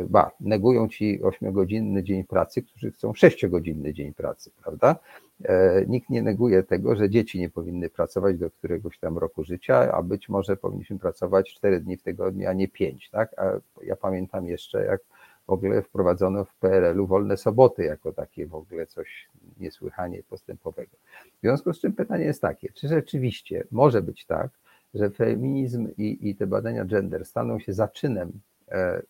[0.08, 4.96] ba, negują ci 8-godzinny dzień pracy, którzy chcą 6-godzinny dzień pracy, prawda?
[5.44, 9.92] E, nikt nie neguje tego, że dzieci nie powinny pracować do któregoś tam roku życia,
[9.92, 13.38] a być może powinniśmy pracować 4 dni w tygodniu, a nie 5, tak?
[13.38, 13.44] A
[13.82, 15.00] ja pamiętam jeszcze, jak
[15.46, 19.28] w ogóle wprowadzono w PRL-u wolne soboty jako takie w ogóle coś
[19.60, 20.96] niesłychanie postępowego.
[21.38, 24.50] W związku z czym pytanie jest takie, czy rzeczywiście może być tak,
[24.94, 28.32] że feminizm i, i te badania gender staną się zaczynem
[28.68, 29.02] e,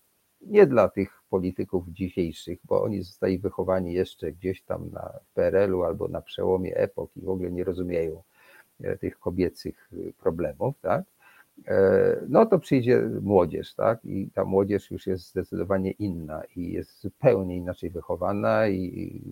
[0.47, 6.09] nie dla tych polityków dzisiejszych, bo oni zostali wychowani jeszcze gdzieś tam na PRL-u albo
[6.09, 8.23] na przełomie epok i w ogóle nie rozumieją
[8.81, 11.05] e, tych kobiecych problemów, tak?
[12.29, 14.05] No to przyjdzie młodzież, tak?
[14.05, 19.23] I ta młodzież już jest zdecydowanie inna i jest zupełnie inaczej wychowana i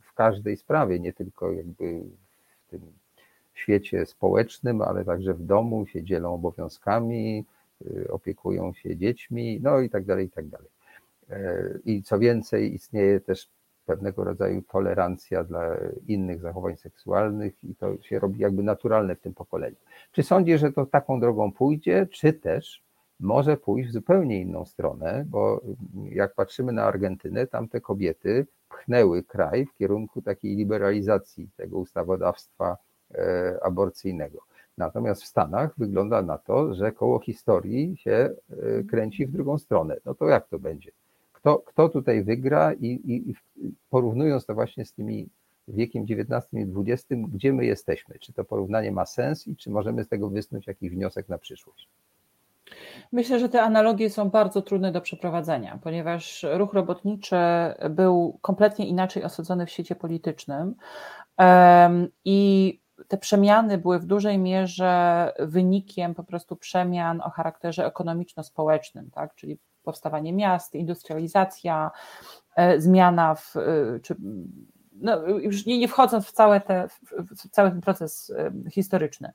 [0.00, 2.00] w każdej sprawie, nie tylko jakby
[2.66, 2.80] w tym
[3.54, 7.44] świecie społecznym, ale także w domu się dzielą obowiązkami,
[8.08, 10.68] opiekują się dziećmi, no i tak dalej, i tak dalej.
[11.30, 13.50] E, I co więcej, istnieje też
[13.86, 15.76] pewnego rodzaju tolerancja dla
[16.08, 19.76] innych zachowań seksualnych i to się robi jakby naturalne w tym pokoleniu.
[20.12, 22.82] Czy sądzisz, że to taką drogą pójdzie, czy też
[23.20, 25.60] może pójść w zupełnie inną stronę, bo
[26.10, 32.76] jak patrzymy na Argentynę, tam te kobiety pchnęły kraj w kierunku takiej liberalizacji tego ustawodawstwa
[33.14, 34.38] E, aborcyjnego.
[34.78, 39.96] Natomiast w Stanach wygląda na to, że koło historii się e, kręci w drugą stronę.
[40.04, 40.90] No to jak to będzie?
[41.32, 43.34] Kto, kto tutaj wygra i, i, i
[43.90, 45.28] porównując to właśnie z tymi
[45.68, 48.18] wiekiem XIX i XX, gdzie my jesteśmy?
[48.18, 51.88] Czy to porównanie ma sens i czy możemy z tego wysnuć jakiś wniosek na przyszłość?
[53.12, 57.36] Myślę, że te analogie są bardzo trudne do przeprowadzenia, ponieważ ruch robotniczy
[57.90, 60.74] był kompletnie inaczej osadzony w świecie politycznym
[62.24, 69.34] i te przemiany były w dużej mierze wynikiem po prostu przemian o charakterze ekonomiczno-społecznym, tak?
[69.34, 71.90] czyli powstawanie miast, industrializacja,
[72.56, 74.16] e, zmiana w, e, czy,
[74.92, 78.32] no, już nie, nie wchodząc w, całe te, w cały ten proces
[78.66, 79.32] e, historyczny.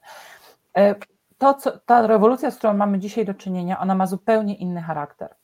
[1.38, 5.36] To, co, ta rewolucja, z którą mamy dzisiaj do czynienia, ona ma zupełnie inny charakter.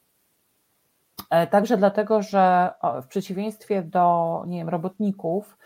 [1.49, 5.57] Także dlatego, że w przeciwieństwie do nie wiem, robotników,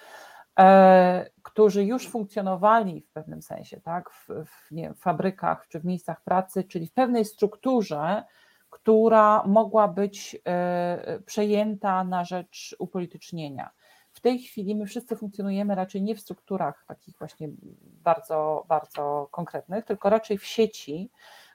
[1.43, 6.21] którzy już funkcjonowali w pewnym sensie, tak, w, w, nie, w fabrykach czy w miejscach
[6.21, 8.23] pracy, czyli w pewnej strukturze,
[8.69, 13.69] która mogła być e, przejęta na rzecz upolitycznienia.
[14.11, 17.49] W tej chwili my wszyscy funkcjonujemy raczej nie w strukturach takich właśnie
[17.83, 21.11] bardzo, bardzo konkretnych, tylko raczej w sieci,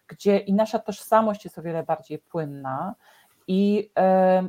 [0.07, 2.95] gdzie i nasza tożsamość jest o wiele bardziej płynna,
[3.49, 3.91] i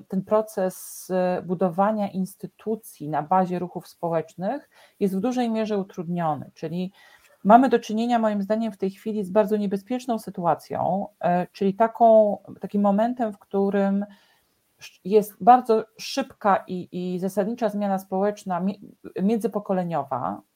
[0.07, 4.69] ten proces e, budowania instytucji na bazie ruchów społecznych
[4.99, 6.91] jest w dużej mierze utrudniony, czyli
[7.43, 12.37] mamy do czynienia moim zdaniem w tej chwili z bardzo niebezpieczną sytuacją, e, czyli taką,
[12.59, 14.05] takim momentem, w którym
[15.03, 18.61] jest bardzo szybka i, i zasadnicza zmiana społeczna
[19.21, 20.48] międzypokoleniowa, E,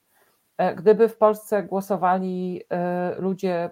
[0.76, 3.72] gdyby w Polsce głosowali e, ludzie e,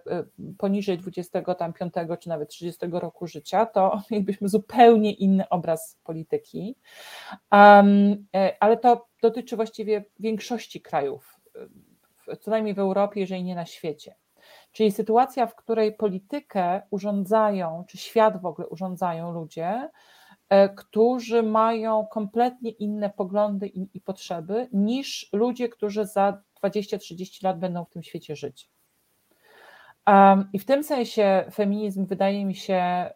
[0.58, 1.76] poniżej 25
[2.20, 6.76] czy nawet 30 roku życia, to mielibyśmy zupełnie inny obraz polityki.
[8.60, 11.40] Ale to dotyczy właściwie większości krajów,
[12.40, 14.16] co najmniej w Europie, jeżeli nie na świecie.
[14.72, 19.90] Czyli sytuacja, w której politykę urządzają, czy świat w ogóle urządzają ludzie,
[20.76, 27.86] którzy mają kompletnie inne poglądy i, i potrzeby niż ludzie, którzy za 20-30 lat będą
[27.86, 28.70] w tym świecie żyć.
[30.54, 33.10] I w tym sensie feminizm wydaje mi się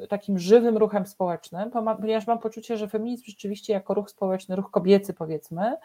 [0.00, 4.70] y, takim żywym ruchem społecznym, ponieważ mam poczucie, że feminizm rzeczywiście jako ruch społeczny, ruch
[4.70, 5.76] kobiecy powiedzmy,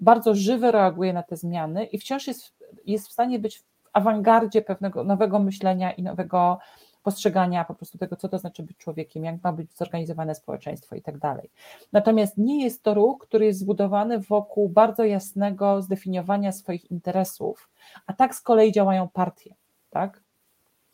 [0.00, 2.54] bardzo żywy reaguje na te zmiany i wciąż jest,
[2.86, 6.58] jest w stanie być w awangardzie pewnego nowego myślenia i nowego
[7.02, 11.02] postrzegania po prostu tego, co to znaczy być człowiekiem, jak ma być zorganizowane społeczeństwo i
[11.02, 11.50] tak dalej.
[11.92, 17.70] Natomiast nie jest to ruch, który jest zbudowany wokół bardzo jasnego zdefiniowania swoich interesów,
[18.06, 19.54] a tak z kolei działają partie,
[19.90, 20.27] tak?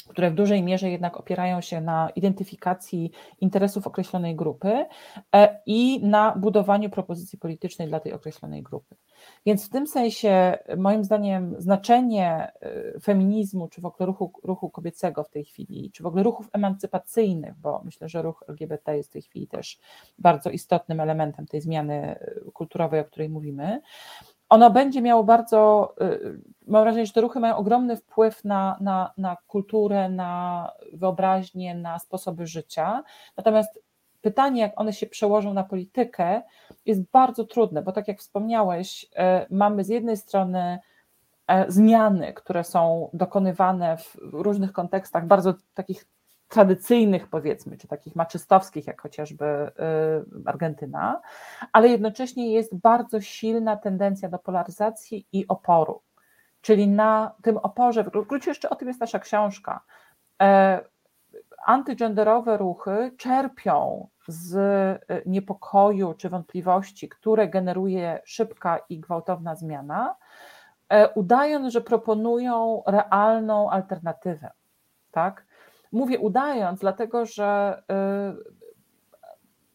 [0.08, 3.10] Które w dużej mierze jednak opierają się na identyfikacji
[3.40, 4.86] interesów określonej grupy
[5.34, 8.96] e, i na budowaniu propozycji politycznej dla tej określonej grupy.
[9.46, 15.24] Więc w tym sensie, moim zdaniem, znaczenie e, feminizmu, czy w ogóle ruchu, ruchu kobiecego
[15.24, 19.12] w tej chwili, czy w ogóle ruchów emancypacyjnych, bo myślę, że ruch LGBT jest w
[19.12, 19.78] tej chwili też
[20.18, 23.80] bardzo istotnym elementem tej zmiany e, kulturowej, o której mówimy,
[24.48, 29.12] ono będzie miało bardzo, y, mam wrażenie, że te ruchy mają ogromny wpływ na, na,
[29.16, 33.02] na kulturę, na wyobraźnię, na sposoby życia.
[33.36, 33.80] Natomiast
[34.20, 36.42] pytanie, jak one się przełożą na politykę,
[36.86, 39.08] jest bardzo trudne, bo tak jak wspomniałeś, y,
[39.50, 40.78] mamy z jednej strony
[41.46, 46.06] e, zmiany, które są dokonywane w różnych kontekstach, bardzo takich
[46.54, 49.70] tradycyjnych, powiedzmy, czy takich maczystowskich, jak chociażby y,
[50.46, 51.20] Argentyna,
[51.72, 56.02] ale jednocześnie jest bardzo silna tendencja do polaryzacji i oporu.
[56.60, 59.80] Czyli na tym oporze, w gruncie jeszcze o tym jest nasza książka,
[60.42, 60.80] e,
[61.66, 70.16] antygenderowe ruchy czerpią z y, niepokoju czy wątpliwości, które generuje szybka i gwałtowna zmiana,
[71.14, 74.50] udając, że proponują realną alternatywę.
[75.10, 75.46] Tak?
[75.94, 77.82] Mówię udając, dlatego że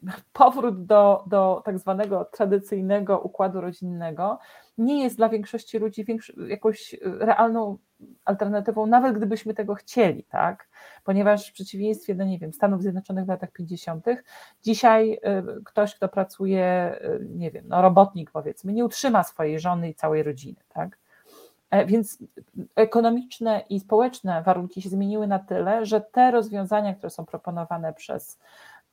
[0.33, 4.39] powrót do, do tak zwanego tradycyjnego układu rodzinnego
[4.77, 6.05] nie jest dla większości ludzi
[6.47, 7.77] jakąś realną
[8.25, 10.69] alternatywą, nawet gdybyśmy tego chcieli, tak?
[11.03, 14.05] Ponieważ w przeciwieństwie do, nie wiem, Stanów Zjednoczonych w latach 50.,
[14.63, 15.19] dzisiaj y,
[15.63, 20.23] ktoś, kto pracuje, y, nie wiem, no robotnik powiedzmy, nie utrzyma swojej żony i całej
[20.23, 20.97] rodziny, tak?
[21.71, 22.17] E, więc
[22.75, 28.39] ekonomiczne i społeczne warunki się zmieniły na tyle, że te rozwiązania, które są proponowane przez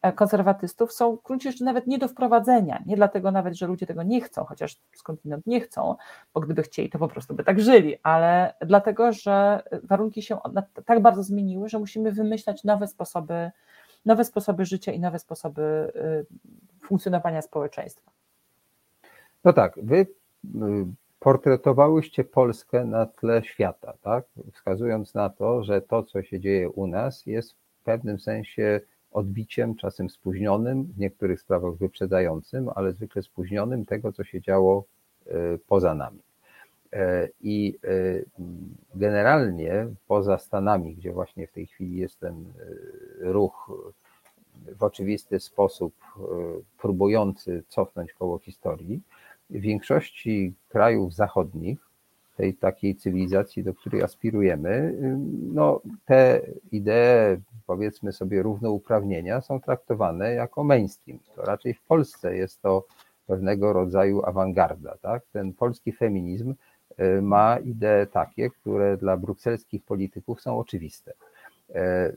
[0.02, 2.82] E, konserwatystów są w gruncie rzeczy nawet nie do wprowadzenia.
[2.86, 5.96] Nie dlatego nawet, że ludzie tego nie chcą, chociaż skądinąd nie chcą,
[6.34, 10.38] bo gdyby chcieli, to po prostu by tak żyli, ale dlatego, że warunki się
[10.84, 13.50] tak bardzo zmieniły, że musimy wymyślać nowe sposoby,
[14.04, 18.10] nowe sposoby życia i nowe sposoby y, funkcjonowania społeczeństwa.
[19.44, 20.06] No tak, wy y,
[21.26, 24.24] portretowałyście Polskę na tle świata, tak?
[24.52, 28.80] Wskazując na to, że to, co się dzieje u nas, jest w pewnym sensie
[29.12, 34.84] odbiciem, czasem spóźnionym, w niektórych sprawach wyprzedzającym, ale zwykle spóźnionym tego, co się działo
[35.26, 35.32] e,
[35.66, 36.20] poza nami.
[36.92, 37.88] E, I e,
[38.94, 42.44] generalnie poza Stanami, gdzie właśnie w tej chwili jest ten
[43.20, 43.70] ruch
[44.78, 45.94] w oczywisty sposób
[46.78, 49.00] próbujący cofnąć koło historii,
[49.50, 51.86] w większości krajów zachodnich,
[52.36, 54.94] tej takiej cywilizacji, do której aspirujemy,
[55.52, 56.40] no, te
[56.72, 61.18] idee powiedzmy sobie równouprawnienia są traktowane jako mainstream.
[61.36, 62.86] To raczej w Polsce jest to
[63.26, 64.96] pewnego rodzaju awangarda.
[65.02, 65.22] Tak?
[65.32, 66.54] Ten polski feminizm
[67.00, 71.12] y, ma idee takie, które dla brukselskich polityków są oczywiste.
[71.70, 71.74] Y,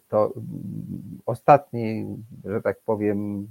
[0.09, 2.05] to mm, ostatni,
[2.45, 3.47] że tak powiem,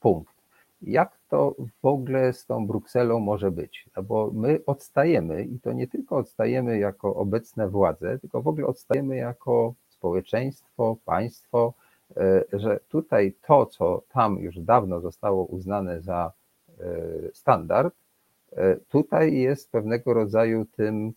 [0.00, 0.37] punkt.
[0.82, 3.86] Jak to w ogóle z tą Brukselą może być?
[3.96, 8.66] No bo my odstajemy i to nie tylko odstajemy jako obecne władze, tylko w ogóle
[8.66, 11.74] odstajemy jako społeczeństwo, państwo,
[12.16, 16.32] e, że tutaj to, co tam już dawno zostało uznane za
[16.68, 16.84] e,
[17.32, 17.94] standard,
[18.52, 21.12] e, tutaj jest pewnego rodzaju tym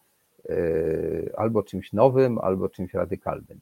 [1.37, 3.59] albo czymś nowym, albo czymś radykalnym.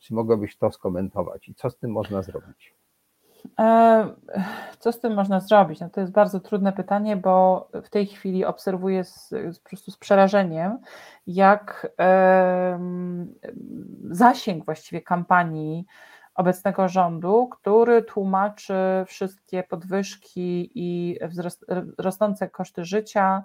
[0.00, 2.74] Czy mogłabyś to skomentować i co z tym można zrobić?
[4.78, 5.80] Co z tym można zrobić?
[5.80, 9.96] No to jest bardzo trudne pytanie, bo w tej chwili obserwuję z, po prostu z
[9.96, 10.78] przerażeniem,
[11.26, 11.92] jak
[14.10, 15.86] zasięg właściwie kampanii
[16.34, 18.74] obecnego rządu, który tłumaczy
[19.06, 21.64] wszystkie podwyżki i wzrost,
[21.98, 23.42] rosnące koszty życia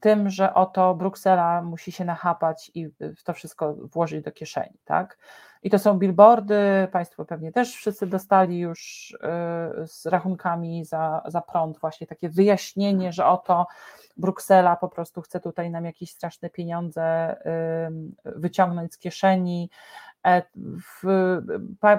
[0.00, 5.18] tym, że oto Bruksela musi się nachapać i w to wszystko włożyć do kieszeni, tak?
[5.62, 11.40] I to są billboardy, Państwo pewnie też wszyscy dostali już y, z rachunkami za, za
[11.40, 13.66] prąd, właśnie takie wyjaśnienie, że oto
[14.16, 17.36] Bruksela po prostu chce tutaj nam jakieś straszne pieniądze
[18.24, 19.70] wyciągnąć z kieszeni.
[20.26, 20.42] E,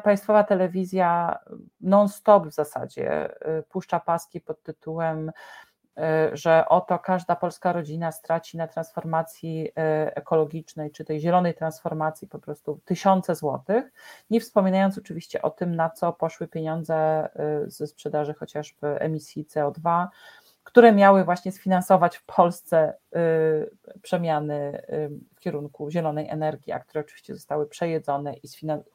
[0.03, 1.39] państwowa telewizja
[1.81, 3.29] non-stop w zasadzie
[3.59, 5.70] y, puszcza paski pod tytułem Y,
[6.33, 9.71] że oto każda polska rodzina straci na transformacji y,
[10.15, 13.93] ekologicznej, czy tej zielonej transformacji po prostu tysiące złotych,
[14.29, 17.29] nie wspominając oczywiście o tym, na co poszły pieniądze
[17.65, 20.07] y, ze sprzedaży chociażby emisji CO2,
[20.71, 22.93] które miały właśnie sfinansować w Polsce
[24.01, 24.81] przemiany
[25.35, 28.33] w kierunku zielonej energii, a które oczywiście zostały przejedzone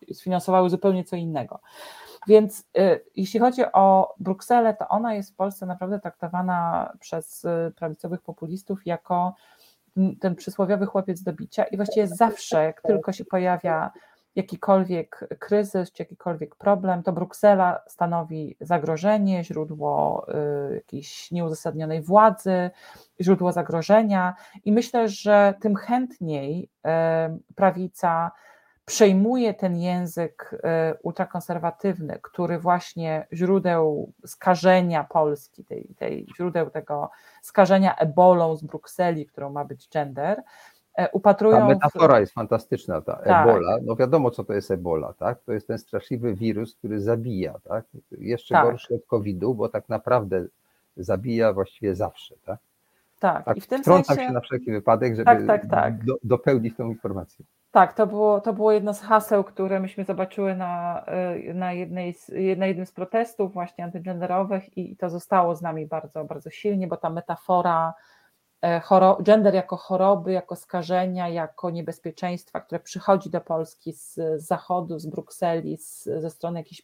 [0.09, 1.61] i sfinansowały zupełnie co innego.
[2.27, 7.73] Więc y, jeśli chodzi o Brukselę, to ona jest w Polsce naprawdę traktowana przez y,
[7.77, 9.35] prawicowych populistów jako
[10.21, 13.91] ten przysłowiowy chłopiec do bicia i właściwie zawsze, jak tylko się pojawia
[14.37, 20.27] jakikolwiek kryzys czy jakikolwiek problem, to Bruksela stanowi zagrożenie, źródło
[20.71, 22.71] y, jakiejś nieuzasadnionej władzy,
[23.21, 24.35] źródło zagrożenia
[24.65, 26.71] i myślę, że tym chętniej
[27.55, 28.31] prawica
[28.87, 37.11] przejmuje ten język e, ultrakonserwatywny, który właśnie źródeł skażenia Polski, tej, tej źródeł tego
[37.43, 40.43] skażenia ebolą z Brukseli, którą ma być gender,
[41.13, 41.59] upatrują.
[41.59, 42.21] Ta metafora w...
[42.21, 43.49] jest fantastyczna, ta tak.
[43.49, 43.77] ebola.
[43.83, 45.43] No wiadomo, co to jest ebola, tak?
[45.43, 47.85] To jest ten straszliwy wirus, który zabija, tak?
[48.11, 48.65] Jeszcze tak.
[48.65, 50.45] gorszy od COVID-u, bo tak naprawdę
[50.97, 52.59] zabija właściwie zawsze, tak?
[53.19, 54.15] Tak, tak i w tym sensie...
[54.15, 56.05] się na wszelki wypadek, żeby tak, tak, tak.
[56.05, 57.45] Do, dopełnić tą informację.
[57.71, 61.05] Tak, to było, to było jedno z haseł, które myśmy zobaczyły na,
[61.49, 65.87] y, na, jednej z, na jednym z protestów właśnie antygenderowych i to zostało z nami
[65.87, 67.95] bardzo, bardzo silnie, bo ta metafora e,
[69.23, 75.77] gender jako choroby, jako skażenia, jako niebezpieczeństwa, które przychodzi do Polski z, zachodu, z Brukseli,
[75.77, 76.83] z, ze strony jakichś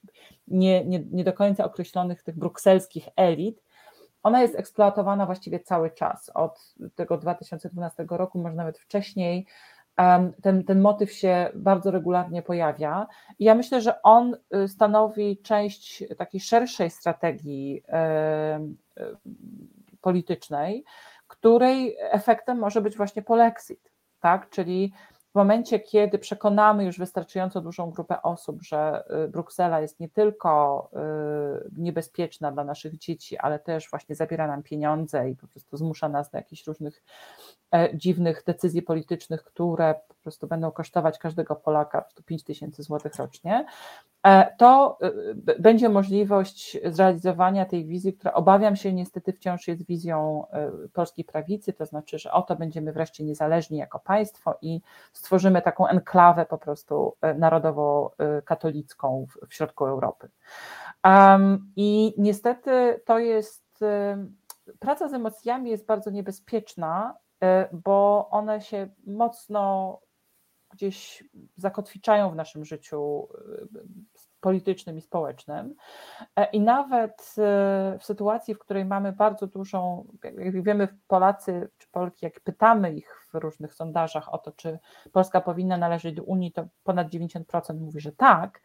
[0.49, 3.63] nie, nie, nie do końca określonych tych brukselskich elit,
[4.23, 6.31] ona jest eksploatowana właściwie cały czas.
[6.35, 9.47] Od tego 2012 roku, może nawet wcześniej,
[10.43, 13.07] ten, ten motyw się bardzo regularnie pojawia.
[13.39, 17.83] I ja myślę, że on y, stanowi część takiej szerszej strategii
[20.01, 20.85] politycznej,
[21.43, 24.51] której efektem może być właśnie polexit, tak?
[24.51, 24.93] Czyli
[25.33, 30.91] w momencie, kiedy przekonamy już wystarczająco dużą grupę osób, że y, Bruksela jest nie tylko
[31.67, 36.09] y, niebezpieczna dla naszych dzieci, ale też właśnie zabiera nam pieniądze i po prostu zmusza
[36.09, 37.03] nas do jakichś różnych
[37.75, 43.67] e, dziwnych decyzji politycznych, które po prostu będą kosztować każdego Polaka 5 tysięcy złotych rocznie,
[44.59, 44.99] to
[45.49, 50.47] y, będzie możliwość zrealizowania tej wizji, która obawiam się niestety wciąż jest wizją
[50.93, 54.81] polskiej prawicy, to znaczy, że oto będziemy wreszcie niezależni jako państwo i
[55.13, 60.29] stworzymy taką enklawę po prostu e, narodowo-katolicką w, środku Europy.
[61.77, 64.27] I niestety to jest, e,
[64.79, 69.99] praca z emocjami jest bardzo niebezpieczna, e, bo one się mocno
[70.73, 71.25] gdzieś
[71.57, 73.29] zakotwiczają w naszym życiu
[74.43, 75.75] politycznym i społecznym.
[76.37, 80.07] E, I nawet e, w sytuacji, w której mamy bardzo dużą,
[80.39, 84.79] jak wiemy, Polacy czy Polki, jak pytamy ich w różnych sondażach o to, czy
[85.13, 88.63] Polska powinna należeć do Unii, to ponad 90% mówi, że tak.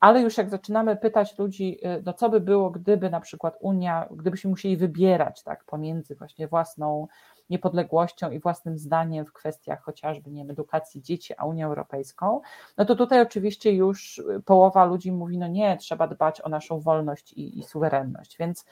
[0.00, 4.08] Ale już jak zaczynamy pytać ludzi, e, no co by było, gdyby na przykład Unia,
[4.10, 7.06] gdybyśmy musieli wybierać tak pomiędzy właśnie własną
[7.50, 12.40] niepodległością i własnym zdaniem w kwestiach chociażby nie wiem, edukacji dzieci, a Unią Europejską,
[12.76, 17.32] no to tutaj oczywiście już połowa ludzi mówi, no nie, trzeba dbać o naszą wolność
[17.32, 18.64] i, i suwerenność, więc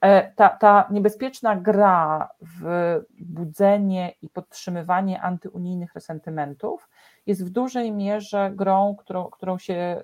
[0.00, 6.88] e, ta, ta niebezpieczna gra w budzenie i podtrzymywanie antyunijnych resentymentów
[7.26, 10.02] jest w dużej mierze grą, którą, którą się e,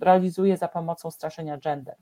[0.00, 1.96] realizuje za pomocą straszenia gender.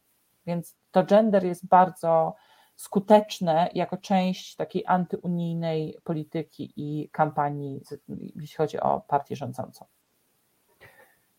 [0.46, 2.34] Więc to gender jest bardzo
[2.82, 7.80] skuteczne jako część takiej antyunijnej polityki i kampanii,
[8.36, 9.84] jeśli chodzi o partię rządzącą.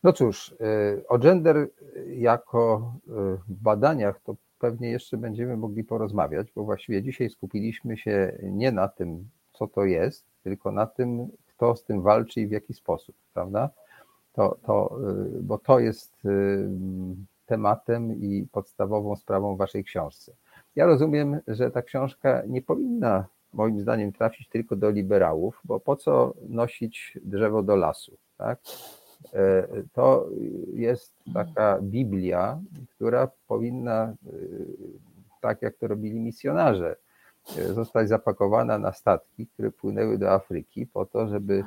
[0.02, 1.68] No cóż, y, o gender
[2.06, 3.10] jako y,
[3.48, 8.88] w badaniach to pewnie jeszcze będziemy mogli porozmawiać, bo właściwie dzisiaj skupiliśmy się nie na
[8.88, 13.16] tym, co to jest, tylko na tym, kto z tym walczy i w jaki sposób,
[13.34, 13.70] prawda?
[14.32, 14.98] To, to,
[15.38, 16.16] y, bo to jest
[17.46, 20.32] tematem i podstawową sprawą w Waszej książce.
[20.76, 25.96] Ja rozumiem, że ta książka nie powinna, moim zdaniem, trafić tylko do liberałów, bo po
[25.96, 28.16] co nosić drzewo do lasu?
[28.36, 28.58] Tak?
[29.34, 30.28] E, to
[30.72, 32.60] jest taka Biblia,
[32.94, 34.14] która powinna, e,
[35.40, 36.96] tak jak to robili misjonarze,
[37.58, 41.64] e, zostać zapakowana na statki, które płynęły do Afryki, po to, żeby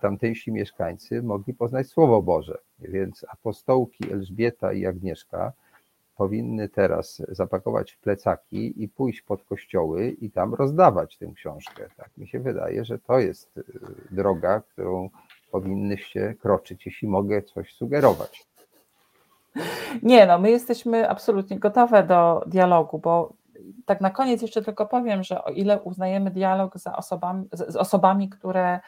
[0.00, 2.58] tamtejsi mieszkańcy mogli poznać Słowo Boże.
[2.78, 5.52] Więc apostołki Elżbieta i Agnieszka
[6.20, 11.88] powinny teraz zapakować w plecaki i pójść pod kościoły i tam rozdawać tę książkę.
[11.96, 13.64] Tak mi się wydaje, że to jest y,
[14.10, 15.10] droga, którą
[15.50, 18.46] powinnyście kroczyć, jeśli mogę coś sugerować.
[20.02, 23.32] Nie, no my jesteśmy absolutnie gotowe do dialogu, bo
[23.86, 28.28] tak na koniec jeszcze tylko powiem, że o ile uznajemy dialog za osobami, z osobami,
[28.28, 28.80] które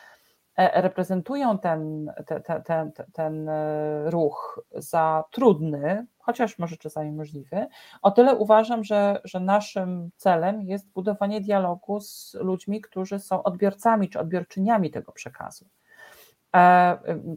[0.57, 7.67] reprezentują ten, ten, ten, ten e, ruch za trudny, chociaż może czasami możliwy,
[8.03, 14.09] o tyle uważam, że, że naszym celem jest budowanie dialogu z ludźmi, którzy są odbiorcami
[14.09, 15.69] czy odbiorczyniami tego przekazu.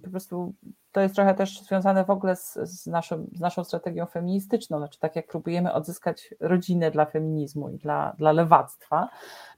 [0.04, 0.54] Po prostu
[0.92, 5.00] to jest trochę też związane w ogóle z, z, naszym, z naszą strategią feministyczną, znaczy
[5.00, 9.10] tak jak próbujemy odzyskać rodzinę dla feminizmu i dla, dla lewactwa,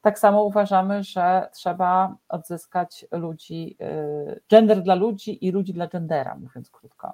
[0.01, 6.35] tak samo uważamy, że trzeba odzyskać ludzi, y, gender dla ludzi i ludzi dla gendera,
[6.35, 7.13] mówiąc krótko.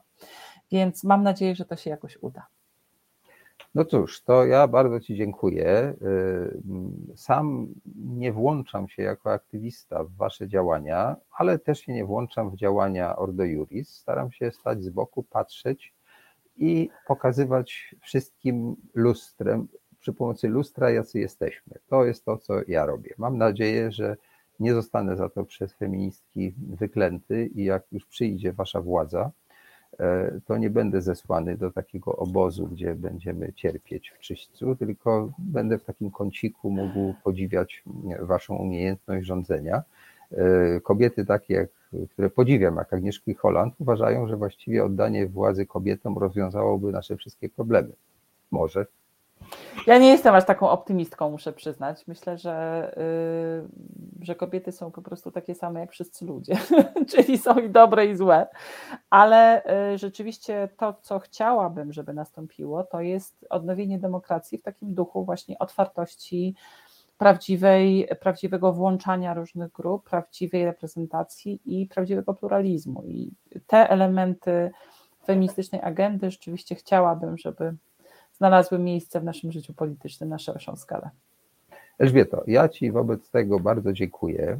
[0.72, 2.48] Więc mam nadzieję, że to się jakoś uda.
[3.76, 5.94] No cóż, to ja bardzo Ci dziękuję.
[6.02, 12.52] Y, sam nie włączam się jako aktywista w Wasze działania, ale też się nie włączam
[12.52, 13.90] w działania Ordo Juris.
[13.90, 15.94] Staram się stać z boku, patrzeć
[16.56, 19.68] i pokazywać wszystkim lustrem,
[20.00, 21.74] przy pomocy lustra, jacy jesteśmy.
[21.88, 23.14] To jest to, co ja robię.
[23.18, 24.18] Mam nadzieję, że
[24.60, 29.32] nie zostanę za to przez feministki wyklęty i jak już przyjdzie Wasza władza,
[30.46, 35.84] to nie będę zesłany do takiego obozu, gdzie będziemy cierpieć w czyśćcu, tylko będę w
[35.84, 37.84] takim kąciku mógł podziwiać
[38.20, 39.84] Waszą umiejętność rządzenia.
[40.32, 41.68] E, kobiety takie,
[42.10, 47.94] które podziwiam, jak Agnieszki Holland, uważają, że właściwie oddanie władzy kobietom rozwiązałoby nasze wszystkie problemy.
[48.52, 48.86] Może.
[49.88, 52.08] Ja nie jestem aż taką optymistką, muszę przyznać.
[52.08, 52.96] Myślę, że,
[54.20, 56.58] yy, że kobiety są po prostu takie same jak wszyscy ludzie,
[57.12, 58.48] czyli są i dobre, i złe.
[59.10, 59.62] Ale
[59.92, 65.60] yy, rzeczywiście to, co chciałabym, żeby nastąpiło, to jest odnowienie demokracji w takim duchu właśnie
[65.60, 66.56] otwartości,
[67.18, 73.04] prawdziwej, prawdziwego włączania różnych grup, prawdziwej reprezentacji i prawdziwego pluralizmu.
[73.06, 73.32] I
[73.68, 74.72] te elementy
[75.26, 77.76] feministycznej agendy rzeczywiście chciałabym, żeby
[78.38, 81.10] znalazły miejsce w naszym życiu politycznym na szerszą skalę.
[82.00, 84.60] Elżbieto, ja Ci wobec tego bardzo dziękuję.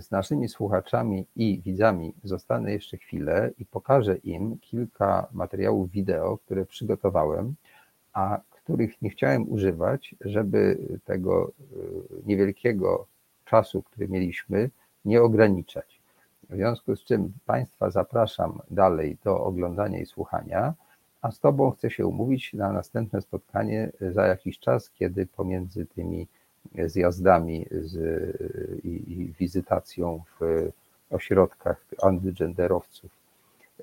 [0.00, 6.66] Z naszymi słuchaczami i widzami zostanę jeszcze chwilę i pokażę im kilka materiałów wideo, które
[6.66, 7.54] przygotowałem,
[8.12, 11.74] a których nie chciałem używać, żeby tego e,
[12.26, 13.06] niewielkiego
[13.44, 14.70] czasu, który mieliśmy,
[15.04, 16.00] nie ograniczać.
[16.50, 20.74] W związku z czym Państwa zapraszam dalej do oglądania i słuchania
[21.22, 26.26] a z Tobą chcę się umówić na następne spotkanie za jakiś czas, kiedy pomiędzy tymi
[26.86, 27.94] zjazdami z,
[28.84, 30.70] i, i wizytacją w
[31.10, 33.10] ośrodkach antygenderowców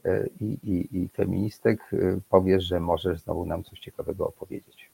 [0.05, 1.97] e, i, i, i feministek e,
[2.29, 4.89] powiesz, że możesz znowu nam coś ciekawego opowiedzieć.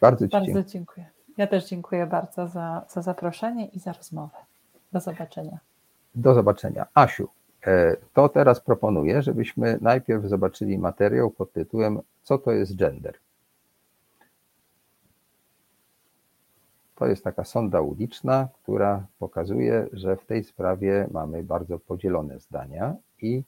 [0.00, 0.64] Bardzo Ci bardzo dziękuję.
[0.64, 1.06] dziękuję.
[1.36, 4.36] Ja też dziękuję bardzo za, za zaproszenie i za rozmowę.
[4.92, 5.58] Do zobaczenia.
[6.14, 6.86] Do zobaczenia.
[6.94, 7.37] Asiu, E,
[8.14, 13.14] to teraz proponuję, żebyśmy najpierw zobaczyli materiał pod tytułem Co to jest gender?
[16.94, 22.96] To jest taka sonda uliczna, która pokazuje, że w tej sprawie mamy bardzo podzielone zdania
[23.22, 23.42] i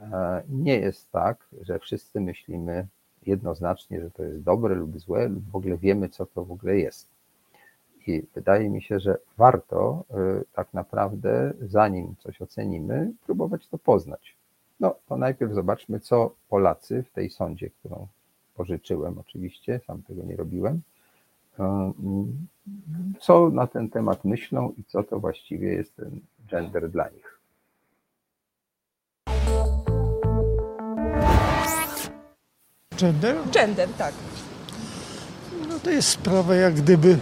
[0.00, 2.86] e, nie jest tak, że wszyscy myślimy
[3.26, 6.78] jednoznacznie, że to jest dobre lub złe, lub w ogóle wiemy, co to w ogóle
[6.78, 7.13] jest.
[8.06, 10.04] I wydaje mi się, że warto
[10.40, 14.36] y, tak naprawdę, zanim coś ocenimy, próbować to poznać.
[14.80, 18.06] No to najpierw zobaczmy, co Polacy w tej sądzie, którą
[18.54, 20.80] pożyczyłem oczywiście, sam tego nie robiłem,
[21.58, 21.62] y,
[23.20, 26.20] co na ten temat myślą i co to właściwie jest ten
[26.50, 27.40] gender dla nich.
[32.96, 33.36] Gender?
[33.50, 34.14] Gender, tak.
[35.68, 37.18] No to jest sprawa jak gdyby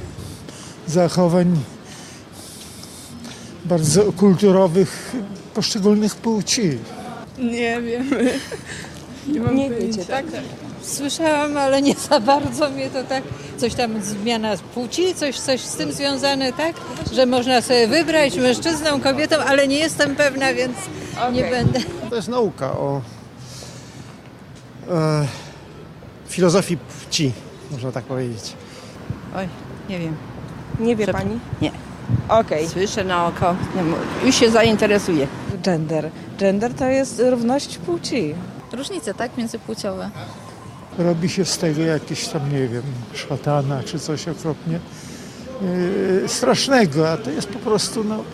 [0.86, 1.58] zachowań
[3.64, 5.12] bardzo kulturowych
[5.54, 6.78] poszczególnych płci.
[7.38, 8.10] Nie wiem.
[9.28, 10.24] Nie mam nie wiecie, tak?
[10.82, 13.22] Słyszałam, ale nie za bardzo mnie to tak.
[13.56, 16.76] Coś tam zmiana płci, coś, coś z tym związane, tak?
[17.12, 20.76] Że można sobie wybrać mężczyzną, kobietą, ale nie jestem pewna, więc
[21.16, 21.32] okay.
[21.32, 21.80] nie będę.
[22.10, 23.00] To jest nauka o
[24.90, 25.26] e,
[26.28, 27.32] filozofii płci,
[27.70, 28.52] można tak powiedzieć.
[29.36, 29.48] Oj,
[29.88, 30.31] nie wiem.
[30.80, 31.38] Nie wie Pani?
[31.60, 31.72] Nie.
[32.28, 32.68] Okej.
[32.68, 33.56] Słyszę na oko,
[34.24, 35.26] już się zainteresuję.
[35.62, 36.10] Gender.
[36.38, 38.34] Gender to jest równość płci.
[38.72, 39.36] Różnice, tak?
[39.36, 40.10] Międzypłciowe.
[40.98, 42.82] Robi się z tego jakieś tam, nie wiem,
[43.14, 44.78] szatana czy coś okropnie
[45.62, 48.24] yy, strasznego, a to jest po prostu, no...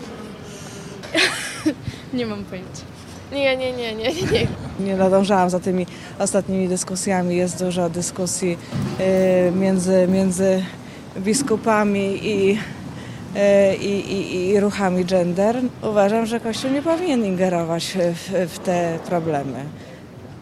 [2.13, 2.81] nie mam pojęcia.
[3.31, 4.47] Nie, nie, nie, nie, nie.
[4.79, 5.87] Nie nadążałam za tymi
[6.19, 7.35] ostatnimi dyskusjami.
[7.35, 8.57] Jest dużo dyskusji
[8.99, 10.63] yy, między, między
[11.17, 12.57] biskupami i,
[13.35, 18.99] e, i, i, i ruchami gender, uważam, że Kościół nie powinien ingerować w, w te
[19.07, 19.63] problemy.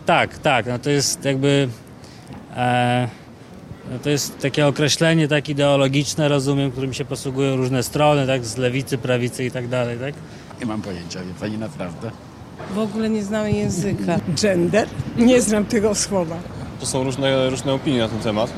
[0.06, 0.65] Tak, tak.
[0.65, 1.69] No to jest jakby.
[2.56, 3.07] E,
[3.91, 8.57] no to jest takie określenie tak ideologiczne, rozumiem, którym się posługują różne strony, tak, z
[8.57, 10.14] lewicy, prawicy i tak dalej, tak?
[10.60, 12.11] Nie mam pojęcia, wie pani naprawdę.
[12.73, 14.19] W ogóle nie znam języka.
[14.41, 14.88] Gender?
[15.18, 16.35] Nie znam tego słowa.
[16.80, 18.53] To są różne, różne opinie na ten temat.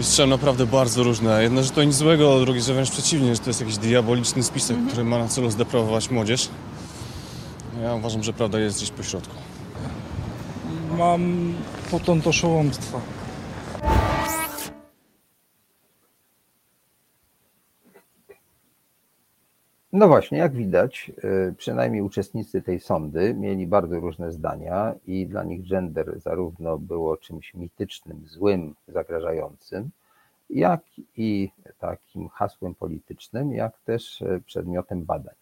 [0.00, 1.42] I naprawdę bardzo różne.
[1.42, 4.42] Jedno, że to nic złego, a drugie, że wręcz przeciwnie, że to jest jakiś diaboliczny
[4.42, 4.88] spisek, mhm.
[4.88, 6.48] który ma na celu zdeprawować młodzież.
[7.82, 9.34] Ja uważam, że prawda jest gdzieś po środku.
[10.98, 11.54] Mam
[11.90, 13.00] potem szołomstwa.
[19.92, 21.12] No właśnie, jak widać,
[21.50, 27.16] y, przynajmniej uczestnicy tej sądy mieli bardzo różne zdania i dla nich gender zarówno było
[27.16, 29.90] czymś mitycznym, złym, zagrażającym,
[30.50, 30.80] jak
[31.16, 35.34] i takim hasłem politycznym, jak też y, przedmiotem badań.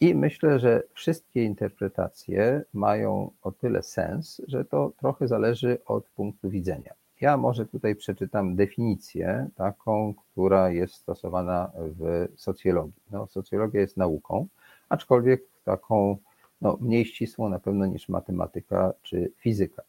[0.00, 6.50] I myślę, że wszystkie interpretacje mają o tyle sens, że to trochę zależy od punktu
[6.50, 6.94] widzenia.
[7.24, 13.02] Ja może tutaj przeczytam definicję taką, która jest stosowana w socjologii.
[13.10, 14.46] No, socjologia jest nauką,
[14.88, 16.16] aczkolwiek taką
[16.60, 19.82] no, mniej ścisłą na pewno niż matematyka czy fizyka.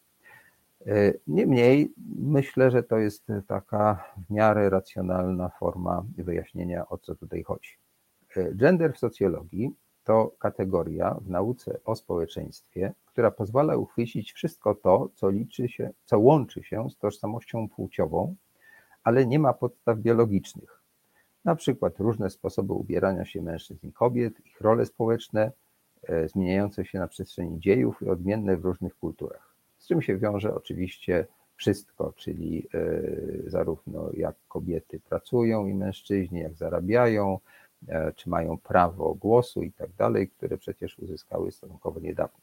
[0.88, 7.44] E, niemniej myślę, że to jest taka w miarę racjonalna forma wyjaśnienia, o co tutaj
[7.44, 7.72] chodzi.
[8.36, 9.72] E, gender w socjologii
[10.06, 16.20] to kategoria w nauce o społeczeństwie, która pozwala uchwycić wszystko to, co liczy się, co
[16.20, 18.36] łączy się z tożsamością płciową
[19.06, 20.82] ale nie ma podstaw biologicznych.
[21.46, 25.52] Na przykład różne sposoby ubierania się mężczyzn i kobiet, ich role społeczne,
[26.04, 29.56] e, zmieniające się na przestrzeni dziejów i odmienne w różnych kulturach.
[29.78, 36.56] Z czym się wiąże oczywiście wszystko, czyli e, zarówno jak kobiety pracują i mężczyźni, jak
[36.56, 37.40] zarabiają,
[38.16, 42.40] czy mają prawo głosu i tak dalej, które przecież uzyskały stosunkowo niedawno.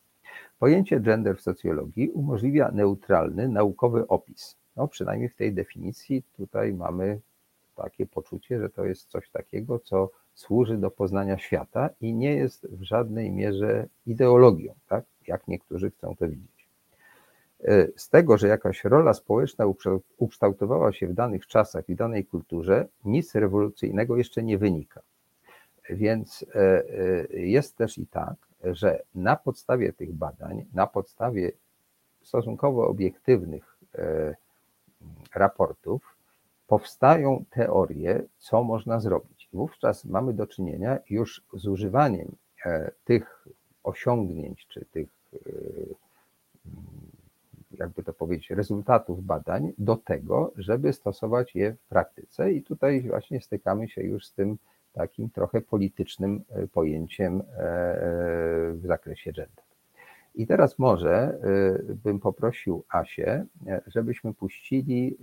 [0.58, 4.56] Pojęcie gender w socjologii umożliwia neutralny, naukowy opis.
[4.76, 7.20] No, przynajmniej w tej definicji tutaj mamy
[7.76, 12.66] takie poczucie, że to jest coś takiego, co służy do poznania świata i nie jest
[12.66, 15.04] w żadnej mierze ideologią, tak?
[15.26, 16.68] jak niektórzy chcą to widzieć.
[17.64, 19.64] E, z tego, że jakaś rola społeczna
[20.18, 25.02] ukształtowała się w danych czasach i danej kulturze, nic rewolucyjnego jeszcze nie wynika.
[25.90, 26.58] Więc e,
[27.30, 28.34] e, jest też i tak,
[28.64, 31.52] że na podstawie tych badań, na podstawie
[32.22, 33.78] stosunkowo obiektywnych
[35.34, 36.16] raportów,
[36.66, 39.48] powstają teorie, co można zrobić.
[39.52, 42.36] Wówczas mamy do czynienia już z używaniem
[43.04, 43.48] tych
[43.82, 45.08] osiągnięć czy tych
[47.78, 52.52] jakby to powiedzieć, rezultatów badań do tego, żeby stosować je w praktyce.
[52.52, 54.58] I tutaj właśnie stykamy się już z tym
[54.92, 59.64] takim trochę politycznym e, pojęciem e, e, w zakresie gender.
[60.34, 61.38] I teraz może
[62.04, 63.46] bym poprosił Asię,
[63.86, 65.18] żebyśmy puścili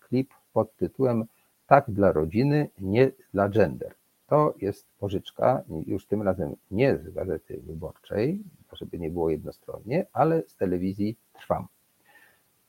[0.00, 1.24] klip pod tytułem
[1.66, 3.94] Tak dla rodziny, nie dla gender.
[4.26, 10.42] To jest pożyczka, już tym razem nie z Gazety Wyborczej, żeby nie było jednostronnie, ale
[10.46, 11.66] z telewizji Trwam.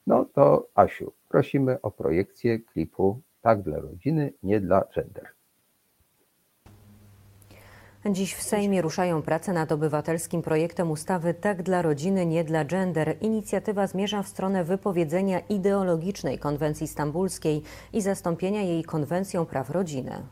[0.07, 5.36] No to Asiu, prosimy o projekcję klipu Tak dla rodziny, nie dla gender.
[8.12, 13.18] Dziś w Sejmie ruszają prace nad obywatelskim projektem ustawy Tak dla rodziny, nie dla gender.
[13.22, 17.64] Inicjatywa zmierza w stronę wypowiedzenia ideologicznej konwencji stambulskiej
[17.94, 20.24] i zastąpienia jej konwencją praw rodziny.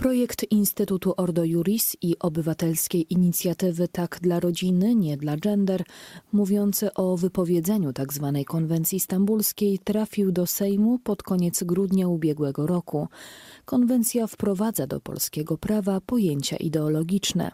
[0.00, 5.84] Projekt Instytutu Ordo Juris i obywatelskiej inicjatywy Tak dla rodziny, nie dla gender,
[6.32, 8.32] mówiący o wypowiedzeniu tzw.
[8.34, 13.08] Tak konwencji stambulskiej, trafił do Sejmu pod koniec grudnia ubiegłego roku.
[13.64, 17.50] Konwencja wprowadza do polskiego prawa pojęcia ideologiczne.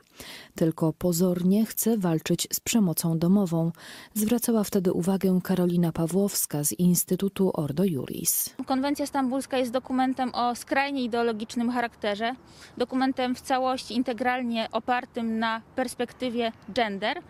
[0.55, 3.73] Tylko pozornie chce walczyć z przemocą domową,
[4.15, 8.55] zwracała wtedy uwagę Karolina Pawłowska z Instytutu Ordo Juris.
[8.67, 12.36] Konwencja stambulska jest dokumentem o skrajnie ideologicznym charakterze
[12.77, 17.23] dokumentem w całości integralnie opartym na perspektywie gender,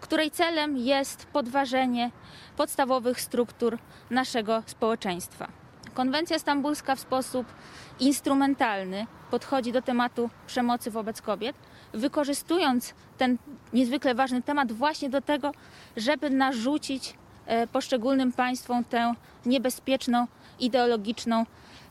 [0.00, 2.10] której celem jest podważenie
[2.56, 3.78] podstawowych struktur
[4.10, 5.48] naszego społeczeństwa.
[5.94, 7.46] Konwencja stambulska w sposób
[8.00, 11.56] instrumentalny podchodzi do tematu przemocy wobec kobiet,
[11.92, 13.38] wykorzystując ten
[13.72, 15.52] niezwykle ważny temat właśnie do tego,
[15.96, 17.14] żeby narzucić
[17.46, 19.14] e, poszczególnym państwom tę
[19.46, 20.26] niebezpieczną,
[20.60, 21.46] ideologiczną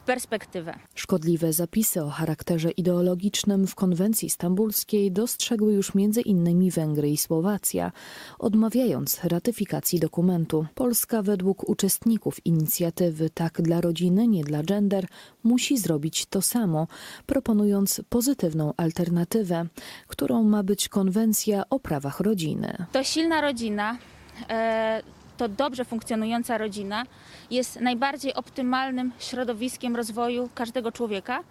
[0.10, 0.74] perspektywę.
[0.96, 7.92] Szkodliwe zapisy o charakterze ideologicznym w konwencji stambulskiej dostrzegły już między innymi Węgry i Słowacja,
[8.40, 10.66] odmawiając ratyfikacji dokumentu.
[10.76, 15.08] Polska według uczestników inicjatywy Tak dla rodziny, nie dla gender
[15.44, 16.88] musi zrobić to samo,
[17.26, 19.66] proponując pozytywną alternatywę,
[20.08, 22.86] którą ma być konwencja o prawach rodziny.
[22.92, 23.98] To silna rodzina.
[24.50, 25.02] E,
[25.40, 27.04] to dobrze funkcjonująca rodzina
[27.52, 31.44] jest najbardziej optymalnym środowiskiem rozwoju każdego człowieka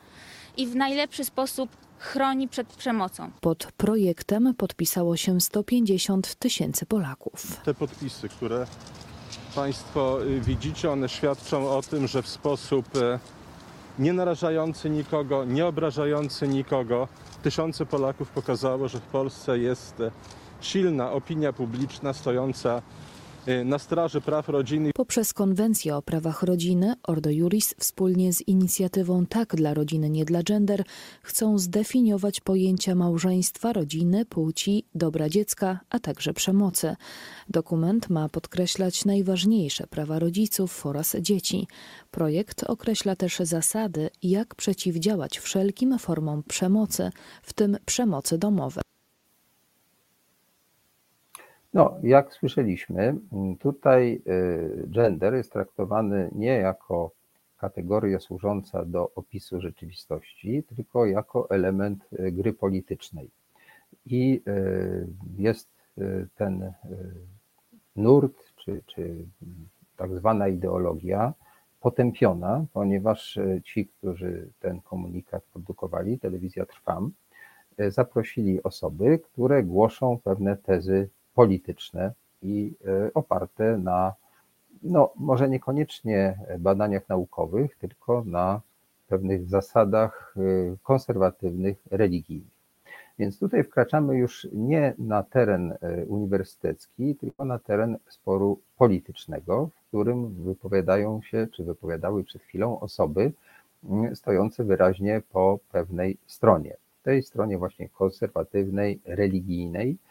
[0.56, 3.30] i w najlepszy sposób chroni przed przemocą.
[3.40, 7.60] Pod projektem podpisało się 150 tysięcy Polaków.
[7.64, 8.66] Te podpisy, które
[9.54, 13.18] Państwo y, widzicie, one świadczą o tym, że w sposób y,
[13.98, 17.08] nie narażający nikogo, nie obrażający nikogo,
[17.42, 20.10] tysiące Polaków pokazało, że w Polsce jest y,
[20.60, 22.82] silna opinia publiczna stojąca
[23.64, 24.90] na straży praw rodziny.
[24.94, 30.42] Poprzez konwencję o prawach rodziny Ordo Juris wspólnie z inicjatywą Tak dla rodziny, nie dla
[30.42, 30.84] gender
[31.22, 36.96] chcą zdefiniować pojęcia małżeństwa, rodziny, płci, dobra dziecka, a także przemocy.
[37.48, 41.66] Dokument ma podkreślać najważniejsze prawa rodziców oraz dzieci.
[42.10, 47.10] Projekt określa też zasady, jak przeciwdziałać wszelkim formom przemocy,
[47.42, 48.82] w tym przemocy domowej.
[51.74, 53.14] No, jak słyszeliśmy,
[53.60, 57.10] tutaj y, gender jest traktowany nie jako
[57.58, 63.30] kategoria służąca do opisu rzeczywistości, tylko jako element y, gry politycznej.
[64.06, 65.06] I y,
[65.38, 65.68] jest
[66.34, 66.72] ten
[67.96, 69.26] nurt, czy, czy
[69.96, 71.34] tak zwana ideologia
[71.80, 77.12] potępiona, ponieważ ci, którzy ten komunikat produkowali, telewizja Trwam,
[77.88, 81.08] zaprosili osoby, które głoszą pewne tezy
[81.38, 82.12] polityczne
[82.42, 84.14] i e, oparte na
[84.82, 88.60] no może niekoniecznie badaniach naukowych, tylko na
[89.08, 90.34] pewnych zasadach
[90.82, 92.58] konserwatywnych, religijnych.
[93.18, 95.74] Więc tutaj wkraczamy już nie na teren
[96.06, 103.32] uniwersytecki, tylko na teren sporu politycznego, w którym wypowiadają się, czy wypowiadały przed chwilą osoby
[103.84, 106.76] mm, stojące wyraźnie po pewnej stronie.
[107.02, 110.07] Tej stronie właśnie konserwatywnej, religijnej, e,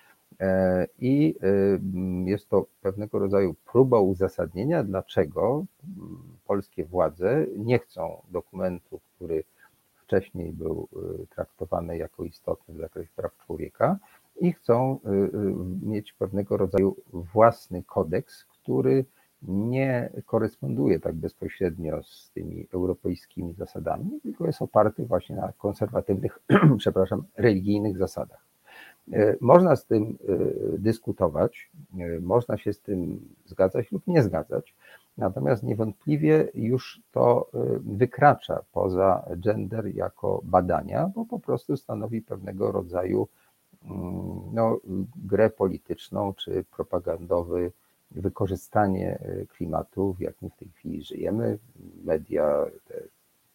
[1.00, 5.66] i y, jest to pewnego rodzaju próba uzasadnienia, dlaczego
[5.98, 9.44] mm, polskie władze nie chcą dokumentu, który
[9.96, 10.88] wcześniej był
[11.22, 13.98] y, traktowany jako istotny w zakresie praw człowieka
[14.40, 15.30] i chcą y,
[15.86, 19.06] mieć pewnego rodzaju własny kodeks, który
[19.42, 26.40] nie koresponduje tak bezpośrednio z tymi europejskimi zasadami, tylko jest oparty właśnie na konserwatywnych,
[26.78, 28.48] przepraszam, religijnych zasadach.
[29.14, 30.38] E, można z tym e,
[30.78, 34.76] dyskutować, e, można się z tym zgadzać lub nie zgadzać,
[35.18, 43.28] natomiast niewątpliwie już to wykracza poza gender jako badania, bo po prostu stanowi pewnego rodzaju
[43.84, 44.80] mm, no,
[45.16, 47.72] grę polityczną czy propagandowy
[48.12, 49.20] wykorzystanie
[49.50, 51.58] klimatu, w jakim w tej chwili żyjemy.
[52.04, 52.66] Media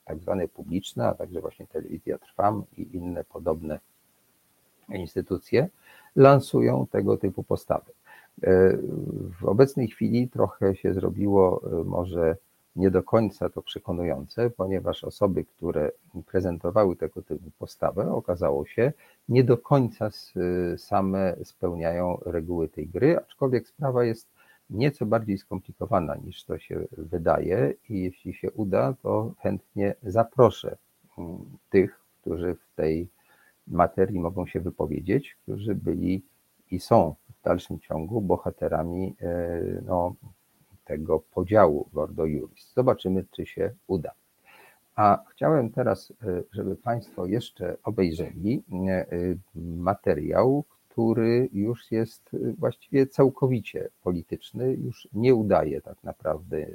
[0.05, 3.81] tak zwane publiczne, a także właśnie telewizja Trwam i inne podobne
[4.89, 5.69] instytucje
[6.17, 7.93] lansują tego typu postawy.
[8.43, 8.77] E,
[9.41, 12.37] w obecnej chwili trochę się zrobiło e, może
[12.77, 15.91] nie do końca to przekonujące, ponieważ osoby, które
[16.27, 18.93] prezentowały tego typu postawę, okazało się,
[19.29, 20.11] nie do końca
[20.77, 24.29] same spełniają reguły tej gry, aczkolwiek sprawa jest
[24.71, 30.77] nieco bardziej skomplikowana niż to się wydaje i jeśli się uda, to chętnie zaproszę
[31.71, 33.09] tych, którzy w tej
[33.67, 36.23] materii mogą się wypowiedzieć, którzy byli
[36.71, 40.15] i są w dalszym ciągu bohaterami e, no,
[40.85, 42.73] tego podziału Gordo Juris.
[42.75, 44.13] Zobaczymy, czy się uda.
[44.97, 49.07] A chciałem teraz, e, żeby Państwo jeszcze obejrzeli e,
[49.55, 56.67] materiał, który już jest właściwie całkowicie polityczny, już nie udaje tak naprawdę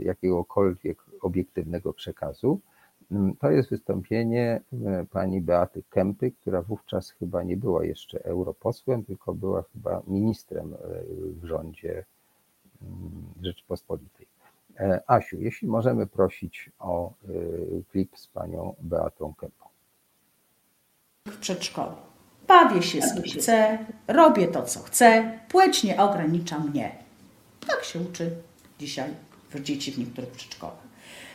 [0.00, 2.60] jakiegokolwiek obiektywnego przekazu.
[3.12, 4.60] Mm, to jest wystąpienie
[5.10, 10.74] pani Beaty Kępy, która wówczas chyba nie była jeszcze europosłem, tylko była chyba ministrem
[11.42, 12.04] w rządzie
[12.82, 14.26] mm, Rzeczypospolitej.
[14.80, 17.12] E, Asiu, jeśli możemy prosić o
[17.90, 19.68] klip z panią Beatą Kępą.
[21.26, 21.96] W przedszkolu.
[22.48, 23.78] Bawię się z kim chcę,
[24.08, 26.92] robię to, co chcę, płeć nie ogranicza mnie.
[27.66, 28.30] Tak się uczy
[28.78, 29.14] dzisiaj
[29.50, 30.87] w dzieci w niektórych przedszkolach.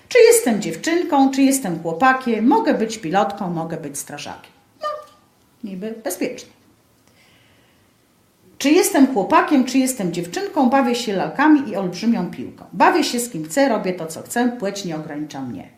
[0.09, 4.51] Czy jestem dziewczynką, czy jestem chłopakiem, mogę być pilotką, mogę być strażakiem.
[4.81, 4.87] No,
[5.63, 6.51] niby bezpiecznie.
[8.57, 12.65] Czy jestem chłopakiem, czy jestem dziewczynką, bawię się lalkami i olbrzymią piłką.
[12.73, 15.69] Bawię się z kim chcę, robię to, co chcę, płeć nie ogranicza mnie.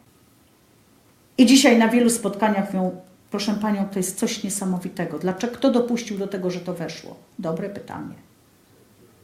[1.38, 3.02] I dzisiaj na wielu spotkaniach mówią,
[3.36, 5.20] Proszę Panią, to jest coś niesamowitego.
[5.20, 5.54] Dlaczego?
[5.54, 7.16] Kto dopuścił do tego, że to weszło?
[7.40, 8.16] Dobre pytanie.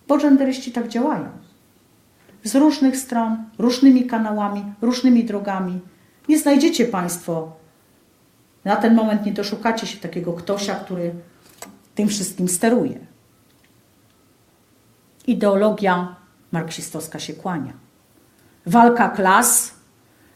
[0.07, 1.29] Bo genderyści tak działają.
[2.43, 5.79] Z różnych stron, różnymi kanałami, różnymi drogami.
[6.29, 7.51] Nie znajdziecie Państwo,
[8.65, 11.13] na ten moment nie doszukacie się takiego ktośa, który
[11.95, 12.99] tym wszystkim steruje.
[15.27, 16.15] Ideologia
[16.51, 17.73] marksistowska się kłania.
[18.65, 19.73] Walka klas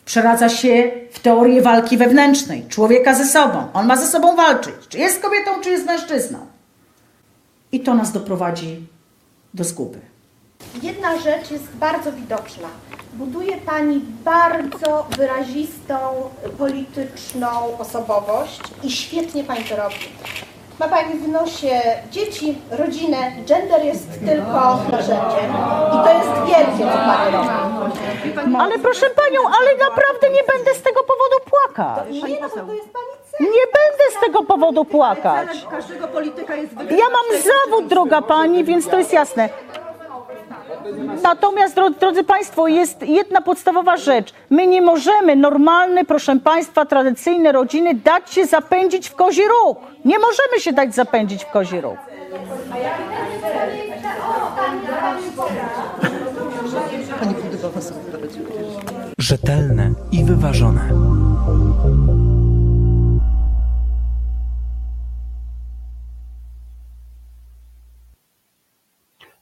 [0.05, 3.67] przeradza się w teorię walki wewnętrznej, człowieka ze sobą.
[3.73, 6.39] On ma ze sobą walczyć, czy jest kobietą, czy jest mężczyzną.
[7.71, 8.87] I to nas doprowadzi
[9.53, 9.99] do zguby.
[10.83, 12.67] Jedna rzecz jest bardzo widoczna.
[13.13, 15.95] Buduje Pani bardzo wyrazistą,
[16.57, 17.49] polityczną
[17.79, 19.95] osobowość i świetnie Pani to robi.
[20.79, 23.17] Ma Pani w nosie dzieci, rodzinę,
[23.47, 25.49] gender jest tylko narzędziem.
[25.93, 28.55] I to jest wielkie, co Pani robi.
[28.59, 32.13] Ale proszę Panią, ale naprawdę nie będę z tego powodu płakać.
[32.13, 33.05] Nie no, to jest Pani
[33.39, 35.49] Nie będę z tego powodu płakać.
[36.89, 39.49] Ja mam zawód, droga Pani, więc to jest jasne.
[41.23, 44.33] Natomiast, drodzy Państwo, jest jedna podstawowa rzecz.
[44.49, 49.77] My nie możemy normalne, proszę Państwa, tradycyjne rodziny dać się zapędzić w kozi róg.
[50.05, 51.97] Nie możemy się dać zapędzić w kozi róg.
[59.17, 60.89] Rzetelne i wyważone.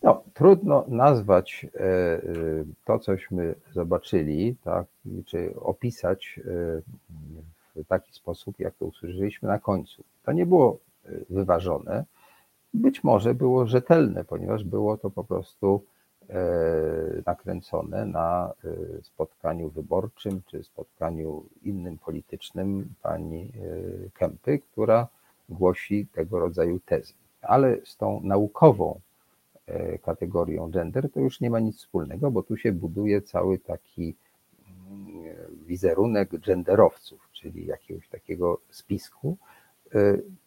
[0.04, 2.20] No, trudno nazwać e, e,
[2.86, 4.86] to, cośmy zobaczyli, tak,
[5.26, 10.04] czy opisać e, w taki sposób, jak to usłyszeliśmy na końcu.
[10.24, 10.78] To nie było
[11.30, 12.06] wyważone,
[12.74, 15.84] być może było rzetelne, ponieważ było to po prostu
[17.26, 18.54] nakręcone na
[19.02, 23.52] spotkaniu wyborczym czy spotkaniu innym politycznym pani
[24.14, 25.08] Kępy, która
[25.50, 27.14] głosi tego rodzaju tezy.
[27.42, 29.00] Ale z tą naukową
[30.02, 34.16] kategorią gender to już nie ma nic wspólnego, bo tu się buduje cały taki
[34.68, 35.36] mm,
[35.66, 39.38] wizerunek genderowców, czyli jakiegoś takiego spisku.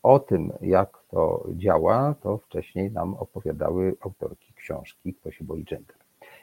[0.03, 5.97] O tym, jak to działa, to wcześniej nam opowiadały autorki książki Kto się boi gender.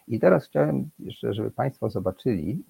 [0.08, 2.64] I teraz chciałem jeszcze, żeby Państwo zobaczyli,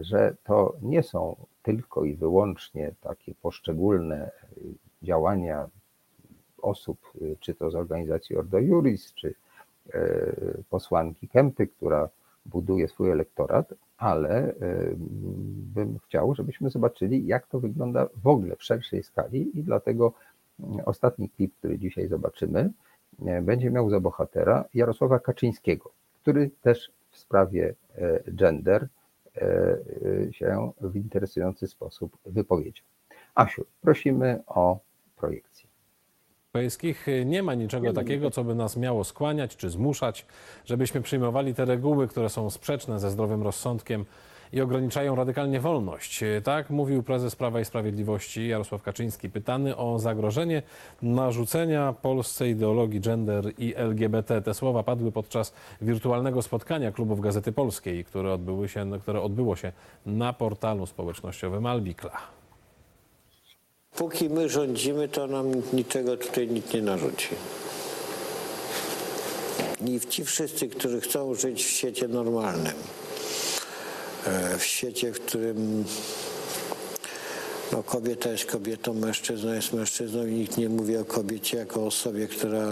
[0.00, 4.30] że to nie są tylko i wyłącznie takie poszczególne
[5.02, 5.68] działania
[6.62, 9.34] osób, czy to z organizacji Ordo Juris, czy
[10.70, 12.08] posłanki Kępy, która
[12.46, 14.54] buduje swój elektorat, ale
[15.74, 20.12] bym chciał, żebyśmy zobaczyli, jak to wygląda w ogóle w szerszej skali i dlatego
[20.84, 22.70] ostatni klip, który dzisiaj zobaczymy,
[23.42, 25.90] będzie miał za bohatera Jarosława Kaczyńskiego,
[26.22, 27.74] który też w sprawie
[28.26, 28.88] gender
[30.30, 32.84] się w interesujący sposób wypowiedział.
[33.34, 34.78] Asiu, prosimy o
[35.16, 35.68] projekcję.
[36.54, 40.26] Europejskich nie ma niczego takiego, co by nas miało skłaniać czy zmuszać,
[40.64, 44.04] żebyśmy przyjmowali te reguły, które są sprzeczne ze zdrowym rozsądkiem
[44.52, 46.24] i ograniczają radykalnie wolność.
[46.44, 50.62] Tak mówił prezes Prawa i Sprawiedliwości Jarosław Kaczyński, pytany o zagrożenie
[51.02, 54.42] narzucenia Polsce ideologii gender i LGBT.
[54.42, 59.72] Te słowa padły podczas wirtualnego spotkania klubów Gazety Polskiej, które, odbyły się, które odbyło się
[60.06, 62.41] na portalu społecznościowym Albikla.
[63.96, 67.28] Póki my rządzimy, to nam niczego tutaj nikt nie narzuci.
[69.86, 72.72] I ci wszyscy, którzy chcą żyć w świecie normalnym,
[74.26, 75.84] e, w świecie, w którym
[77.72, 81.86] no, kobieta jest kobietą, mężczyzna jest mężczyzną i nikt nie mówi o kobiecie jako o
[81.86, 82.66] osobie, która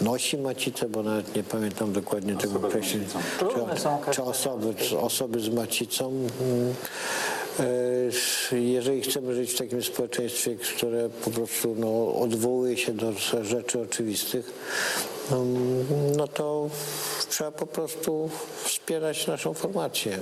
[0.00, 3.06] nosi macicę, bo nawet nie pamiętam dokładnie tego określenia.
[3.38, 6.08] Czy, czy osoby, osoby z macicą.
[6.08, 6.74] Mm,
[7.29, 7.29] E,
[8.52, 13.12] jeżeli chcemy żyć w takim społeczeństwie, które po prostu no, odwołuje się do
[13.42, 14.52] rzeczy oczywistych,
[15.30, 15.44] no,
[16.16, 16.70] no to
[17.28, 18.30] trzeba po prostu
[18.64, 20.18] wspierać naszą formację.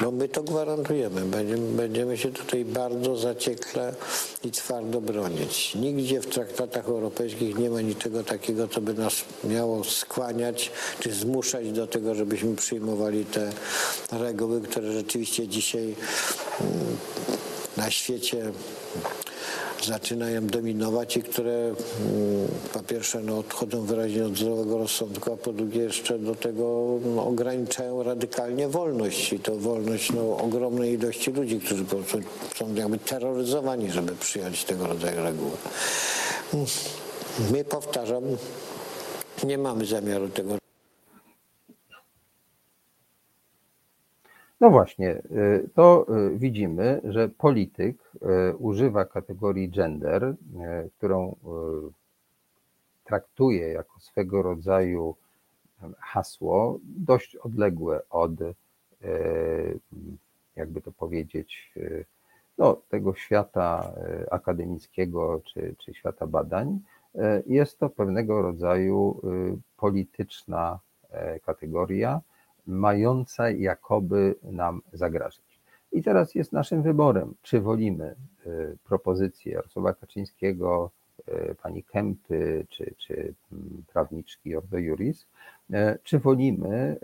[0.00, 1.20] No my to gwarantujemy.
[1.20, 3.94] Będziemy, będziemy się tutaj bardzo zaciekle
[4.44, 5.74] i twardo bronić.
[5.74, 10.70] Nigdzie w traktatach europejskich nie ma niczego takiego, co by nas miało skłaniać
[11.00, 13.52] czy zmuszać do tego, żebyśmy przyjmowali te
[14.12, 15.94] reguły, które rzeczywiście dzisiaj
[16.60, 16.96] mm,
[17.76, 18.52] na świecie
[19.84, 21.76] zaczynają dominować i które mm,
[22.72, 27.26] po pierwsze no, odchodzą wyraźnie od zdrowego rozsądku, a po drugie jeszcze do tego no,
[27.26, 32.18] ograniczają radykalnie wolność i to wolność no, ogromnej ilości ludzi, którzy po prostu
[32.56, 35.56] są jakby terroryzowani, żeby przyjąć tego rodzaju reguły.
[37.52, 38.22] My, powtarzam,
[39.44, 40.67] nie mamy zamiaru tego
[44.60, 47.96] No właśnie, y, to y, widzimy, że polityk
[48.52, 50.34] y, używa kategorii gender,
[50.96, 51.36] którą
[53.04, 55.14] traktuje jako swego rodzaju
[55.98, 58.30] hasło dość odległe od,
[60.56, 61.72] jakby to powiedzieć,
[62.58, 63.92] no, tego świata
[64.30, 66.80] akademickiego czy, czy świata badań.
[67.46, 69.20] Jest to pewnego rodzaju
[69.76, 70.78] polityczna
[71.46, 72.20] kategoria,
[72.68, 75.58] mająca jakoby nam zagrażać.
[75.92, 78.14] I teraz jest naszym wyborem, czy wolimy
[78.46, 80.90] y, propozycję Jarosława Kaczyńskiego,
[81.28, 85.26] y, pani Kępy, czy, czy mm, prawniczki Ordo Juris,
[85.70, 86.96] y, czy wolimy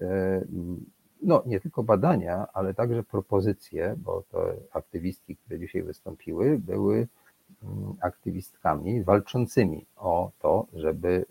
[1.22, 7.06] no, nie tylko badania, ale także propozycje, bo to aktywistki, które dzisiaj wystąpiły, były
[7.62, 11.24] mm, aktywistkami walczącymi o to, żeby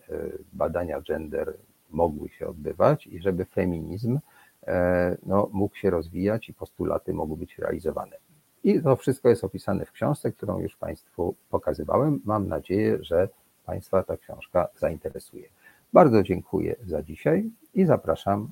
[0.54, 1.54] badania gender
[1.94, 4.20] mogły się odbywać i żeby feminizm
[4.68, 8.18] e, no, mógł się rozwijać i postulaty mogły być realizowane.
[8.64, 12.22] I to wszystko jest opisane w książce, którą już Państwu pokazywałem.
[12.26, 13.30] Mam nadzieję, że
[13.66, 15.50] Państwa ta książka zainteresuje.
[15.94, 18.52] Bardzo dziękuję za dzisiaj i zapraszam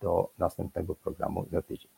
[0.00, 1.97] do następnego programu za tydzień.